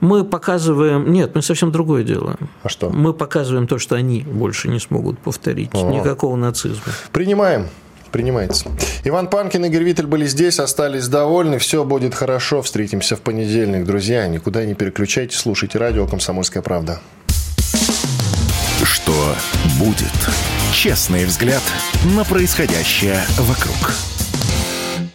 Мы 0.00 0.24
показываем... 0.24 1.12
Нет, 1.12 1.34
мы 1.34 1.42
совсем 1.42 1.72
другое 1.72 2.04
делаем. 2.04 2.48
А 2.62 2.68
что? 2.68 2.90
Мы 2.90 3.12
показываем 3.12 3.66
то, 3.66 3.78
что 3.78 3.96
они 3.96 4.20
больше 4.20 4.68
не 4.68 4.78
смогут 4.78 5.18
повторить. 5.18 5.70
О. 5.74 5.90
Никакого 5.90 6.36
нацизма. 6.36 6.92
Принимаем. 7.12 7.66
Принимается. 8.12 8.70
Иван 9.04 9.28
Панкин 9.28 9.66
и 9.66 9.68
Игорь 9.68 9.82
Виттель 9.82 10.06
были 10.06 10.26
здесь, 10.26 10.58
остались 10.60 11.08
довольны. 11.08 11.58
Все 11.58 11.84
будет 11.84 12.14
хорошо. 12.14 12.62
Встретимся 12.62 13.16
в 13.16 13.20
понедельник, 13.20 13.84
друзья. 13.84 14.26
Никуда 14.28 14.64
не 14.64 14.74
переключайтесь, 14.74 15.38
слушайте 15.38 15.78
радио 15.78 16.06
«Комсомольская 16.06 16.62
правда». 16.62 17.00
Что 18.82 19.34
будет? 19.78 20.12
Честный 20.72 21.24
взгляд 21.26 21.62
на 22.16 22.24
происходящее 22.24 23.20
вокруг. 23.38 23.92